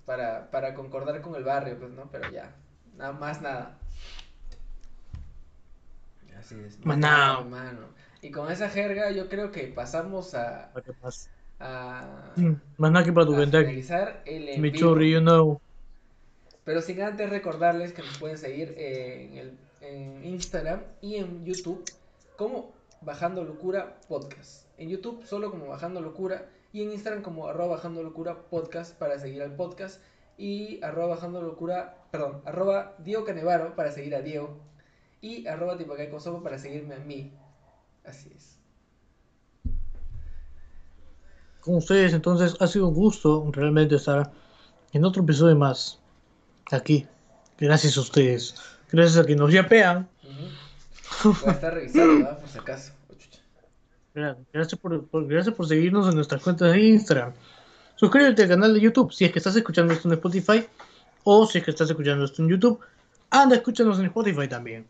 para, 0.06 0.52
para 0.52 0.76
concordar 0.76 1.22
con 1.22 1.36
el 1.36 1.44
barrio, 1.44 1.78
pues, 1.80 1.92
¿no? 1.92 2.10
Pero 2.12 2.30
ya, 2.32 2.56
nada 2.96 3.14
más 3.14 3.42
nada. 3.42 3.78
Así 6.38 6.56
es. 6.66 6.84
Más 6.86 6.98
nada. 6.98 7.40
hermano. 7.40 7.88
Y 8.22 8.32
con 8.32 8.52
esa 8.52 8.70
jerga 8.70 9.12
yo 9.12 9.30
creo 9.30 9.52
que 9.52 9.68
pasamos 9.68 10.34
a, 10.36 10.72
¿Para 10.74 10.86
qué 10.86 10.94
pasa? 10.94 11.30
a, 11.60 12.32
Mm, 12.36 12.54
Más 12.78 12.92
nada 12.92 13.06
que 13.06 13.12
para 13.12 13.26
tu 13.26 13.36
finalizar 13.36 14.22
el 14.26 14.60
Mi 14.60 14.72
you 14.72 15.20
know. 15.22 15.60
Pero 16.64 16.82
sin 16.82 17.02
antes 17.02 17.30
recordarles 17.30 17.94
que 17.94 18.02
nos 18.02 18.18
pueden 18.18 18.38
seguir 18.38 18.76
en, 18.78 19.38
el, 19.38 19.58
en 19.82 20.24
Instagram 20.26 20.82
y 21.02 21.16
en 21.16 21.44
YouTube 21.46 21.84
como 22.40 22.72
Bajando 23.02 23.44
Locura 23.44 24.00
Podcast. 24.08 24.66
En 24.78 24.88
YouTube 24.88 25.26
solo 25.26 25.52
como 25.52 25.68
Bajando 25.68 26.00
Locura 26.00 26.50
y 26.72 26.82
en 26.82 26.94
Instagram 26.94 27.22
como 27.22 27.50
arroba 27.50 27.76
Bajando 27.76 28.02
Locura 28.02 28.44
Podcast 28.50 28.98
para 28.98 29.20
seguir 29.20 29.44
al 29.44 29.58
podcast 29.58 30.02
y 30.38 30.82
arroba 30.82 31.16
Bajando 31.16 31.42
Locura, 31.42 31.98
perdón, 32.12 32.42
arroba 32.46 32.96
Diego 33.00 33.26
Canevaro 33.26 33.76
para 33.76 33.92
seguir 33.92 34.16
a 34.16 34.22
Diego 34.22 34.58
y 35.20 35.48
arroba 35.48 35.78
Tipacay 35.78 36.10
para 36.42 36.58
seguirme 36.58 36.96
a 36.96 37.00
mí. 37.00 37.34
Así 38.06 38.32
es. 38.34 38.58
Con 41.60 41.76
ustedes, 41.76 42.14
entonces, 42.14 42.56
ha 42.62 42.68
sido 42.68 42.88
un 42.88 42.94
gusto 42.94 43.50
realmente 43.52 43.96
estar 43.96 44.32
en 44.94 45.04
otro 45.04 45.24
episodio 45.24 45.58
más. 45.58 46.00
Aquí. 46.72 47.06
Gracias 47.58 47.98
a 47.98 48.00
ustedes. 48.00 48.56
Gracias 48.90 49.22
a 49.22 49.28
que 49.28 49.36
nos 49.36 49.52
yapean. 49.52 50.08
Ujú. 51.26 51.40
Voy 51.42 51.50
a 51.50 51.52
estar 51.54 51.74
revisando, 51.74 52.16
¿verdad? 52.18 52.40
Por 52.40 52.50
si 52.50 52.58
acaso. 52.58 52.94
Oh, 54.16 54.36
Gracias 54.52 54.80
por, 54.80 55.06
por- 55.08 55.28
gracias 55.28 55.56
por 55.56 55.68
seguirnos 55.68 56.08
en 56.10 56.16
nuestras 56.16 56.42
cuentas 56.42 56.72
de 56.72 56.80
Instagram. 56.82 57.32
Suscríbete 57.96 58.44
al 58.44 58.50
canal 58.50 58.74
de 58.74 58.80
YouTube 58.82 59.12
si 59.14 59.26
es 59.26 59.32
que 59.32 59.40
estás 59.40 59.56
escuchando 59.56 59.94
esto 59.94 60.08
en 60.08 60.14
Spotify 60.16 60.66
o 61.24 61.46
si 61.46 61.60
es 61.60 61.64
que 61.64 61.72
estás 61.72 61.90
escuchando 61.90 62.26
esto 62.26 62.42
en 62.42 62.50
YouTube. 62.50 62.80
Anda, 63.30 63.56
escúchanos 63.58 64.00
en 64.00 64.06
Spotify 64.06 64.48
también. 64.48 64.86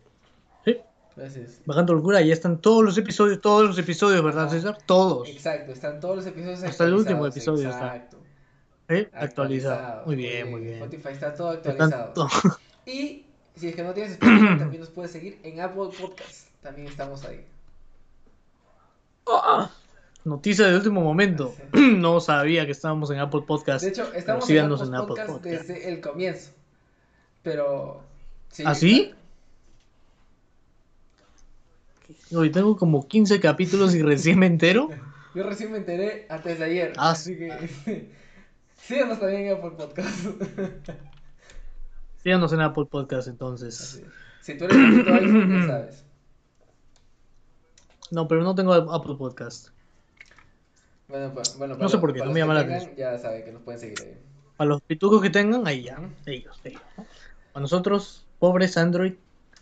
¿Sí? 0.63 0.77
Gracias. 1.15 1.61
Bajando 1.65 1.93
locura, 1.93 2.21
ya 2.21 2.33
están 2.33 2.59
todos 2.59 2.83
los 2.83 2.97
episodios, 2.97 3.41
todos 3.41 3.67
los 3.67 3.77
episodios, 3.77 4.23
¿verdad. 4.23 4.49
César? 4.49 4.77
Todos. 4.85 5.27
Exacto, 5.27 5.71
están 5.73 5.99
todos 5.99 6.17
los 6.17 6.25
episodios 6.27 6.63
Hasta 6.63 6.85
el 6.85 6.93
último 6.93 7.25
episodio 7.27 7.69
está. 7.69 7.95
Exacto. 7.95 8.17
¿Sí? 8.89 9.07
Actualizado. 9.13 10.05
Muy 10.05 10.15
bien, 10.15 10.49
muy 10.49 10.61
bien. 10.61 10.75
Spotify 10.75 11.09
está 11.09 11.33
todo 11.33 11.49
actualizado. 11.49 12.13
to- 12.13 12.27
Y 12.85 13.25
si 13.59 13.67
es 13.67 13.75
que 13.75 13.83
no 13.83 13.93
tienes 13.93 14.13
Spotify, 14.13 14.57
también 14.57 14.79
nos 14.79 14.89
puedes 14.89 15.11
seguir 15.11 15.39
en 15.43 15.59
Apple 15.59 15.89
Podcast. 15.99 16.47
También 16.61 16.87
estamos 16.87 17.25
ahí. 17.25 17.45
Noticia 20.23 20.67
de 20.67 20.75
último 20.75 21.01
momento. 21.01 21.53
Sí. 21.73 21.79
No 21.99 22.19
sabía 22.21 22.65
que 22.65 22.71
estábamos 22.71 23.11
en 23.11 23.19
Apple 23.19 23.41
Podcast. 23.45 23.83
De 23.83 23.89
hecho, 23.89 24.13
estamos 24.13 24.49
en 24.49 24.59
Apple, 24.59 24.87
en 24.87 24.95
Apple 24.95 25.07
Podcast, 25.07 25.29
Podcast. 25.29 25.67
desde 25.67 25.89
el 25.89 26.01
comienzo. 26.01 26.51
Pero. 27.43 28.03
sí, 28.49 28.63
¿Ah, 28.65 28.75
sí? 28.75 29.13
Hoy 32.33 32.51
tengo 32.51 32.77
como 32.77 33.07
15 33.07 33.39
capítulos 33.39 33.93
y 33.95 34.01
recién 34.01 34.39
me 34.39 34.45
entero. 34.45 34.89
Yo 35.35 35.43
recién 35.43 35.71
me 35.71 35.77
enteré 35.79 36.25
antes 36.29 36.59
de 36.59 36.65
ayer. 36.65 36.93
Ah, 36.97 37.11
así 37.11 37.37
que. 37.37 38.09
Síganos 38.77 39.19
también 39.19 39.47
en 39.47 39.57
Apple 39.57 39.71
Podcast. 39.77 40.25
Síganos 42.23 42.51
en 42.53 42.61
Apple 42.61 42.85
Podcast 42.89 43.27
entonces. 43.27 44.01
Si 44.41 44.57
tú 44.57 44.65
eres 44.65 44.77
ya 44.77 45.67
sabes. 45.67 46.03
No, 48.11 48.27
pero 48.27 48.43
no 48.43 48.55
tengo 48.55 48.73
Apple 48.73 49.15
Podcast. 49.17 49.69
Bueno, 51.07 51.33
pa- 51.33 51.41
bueno, 51.57 51.75
No 51.75 51.89
sé 51.89 51.97
por 51.97 52.11
qué, 52.13 52.19
para 52.19 52.29
no 52.29 52.33
me 52.33 52.39
llama 52.39 52.53
la 52.55 52.65
tengan, 52.65 52.95
Ya 52.95 53.17
saben 53.17 53.43
que 53.43 53.51
nos 53.51 53.61
pueden 53.61 53.79
seguir 53.79 53.99
ahí. 54.01 54.17
Para 54.57 54.69
los 54.69 54.81
pitucos 54.81 55.21
que 55.21 55.29
tengan, 55.29 55.65
ahí 55.67 55.83
ya. 55.83 55.97
Ellos, 56.25 56.59
ellos. 56.63 56.81
Para 57.53 57.61
nosotros, 57.61 58.25
pobres 58.39 58.77
Android. 58.77 59.13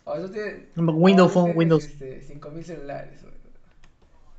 Oh, 0.06 0.16
eso 0.16 0.30
tiene- 0.30 0.68
Windows 0.76 1.32
oh, 1.32 1.34
Phone, 1.34 1.54
Windows. 1.56 1.84
Este, 1.86 2.22
5000 2.22 2.64
celulares. 2.64 3.22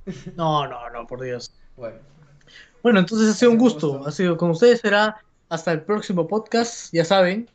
No, 0.37 0.67
no, 0.67 0.89
no, 0.89 1.07
por 1.07 1.21
Dios. 1.21 1.53
Bueno, 1.77 1.99
Bueno, 2.83 3.01
entonces 3.01 3.29
ha 3.29 3.35
sido 3.35 3.51
un 3.51 3.57
sido 3.59 3.63
un 3.65 3.73
gusto. 3.73 3.89
gusto. 3.93 4.09
Ha 4.09 4.13
sido 4.13 4.37
con 4.39 4.51
ustedes. 4.51 4.81
Será 4.81 5.23
hasta 5.51 5.71
el 5.73 5.83
próximo 5.83 6.27
podcast. 6.27 6.91
Ya 6.95 7.05
saben. 7.05 7.47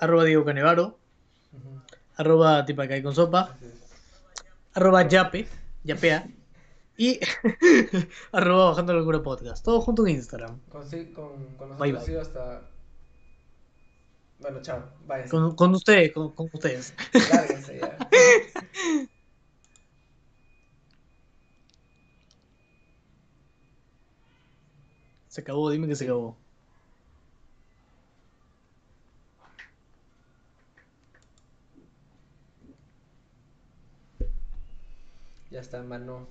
Arroba 0.00 0.24
Diego 0.24 0.44
Canevaro. 0.44 0.98
ujú, 1.52 1.80
Arroba 2.16 2.64
Tipacay 2.64 3.02
con 3.02 3.14
sopa. 3.14 3.56
Arroba 4.74 5.06
Yape. 5.08 5.46
Yapea. 5.84 6.26
Y 6.96 7.18
arroba 8.32 8.66
Bajando 8.70 8.92
la 8.92 8.98
Locura 9.00 9.22
Podcast. 9.22 9.64
Todo 9.64 9.80
junto 9.80 10.06
en 10.06 10.16
Instagram. 10.16 10.60
Con, 10.68 10.82
con, 11.14 11.56
con 11.56 11.78
Bye, 11.78 11.92
bye. 11.92 12.18
hasta. 12.20 12.62
Bueno, 14.38 14.60
chao. 14.62 14.82
Váyanse. 15.06 15.30
Con, 15.30 15.54
con 15.54 15.74
ustedes, 15.74 16.12
con, 16.12 16.32
con 16.34 16.48
ustedes. 16.52 16.94
Lárguense 17.32 17.78
ya. 17.78 17.98
Se 25.28 25.40
acabó, 25.40 25.70
dime 25.70 25.86
que 25.88 25.96
se 25.96 26.04
acabó. 26.04 26.36
Ya 35.50 35.60
está, 35.60 35.82
mano. 35.82 36.28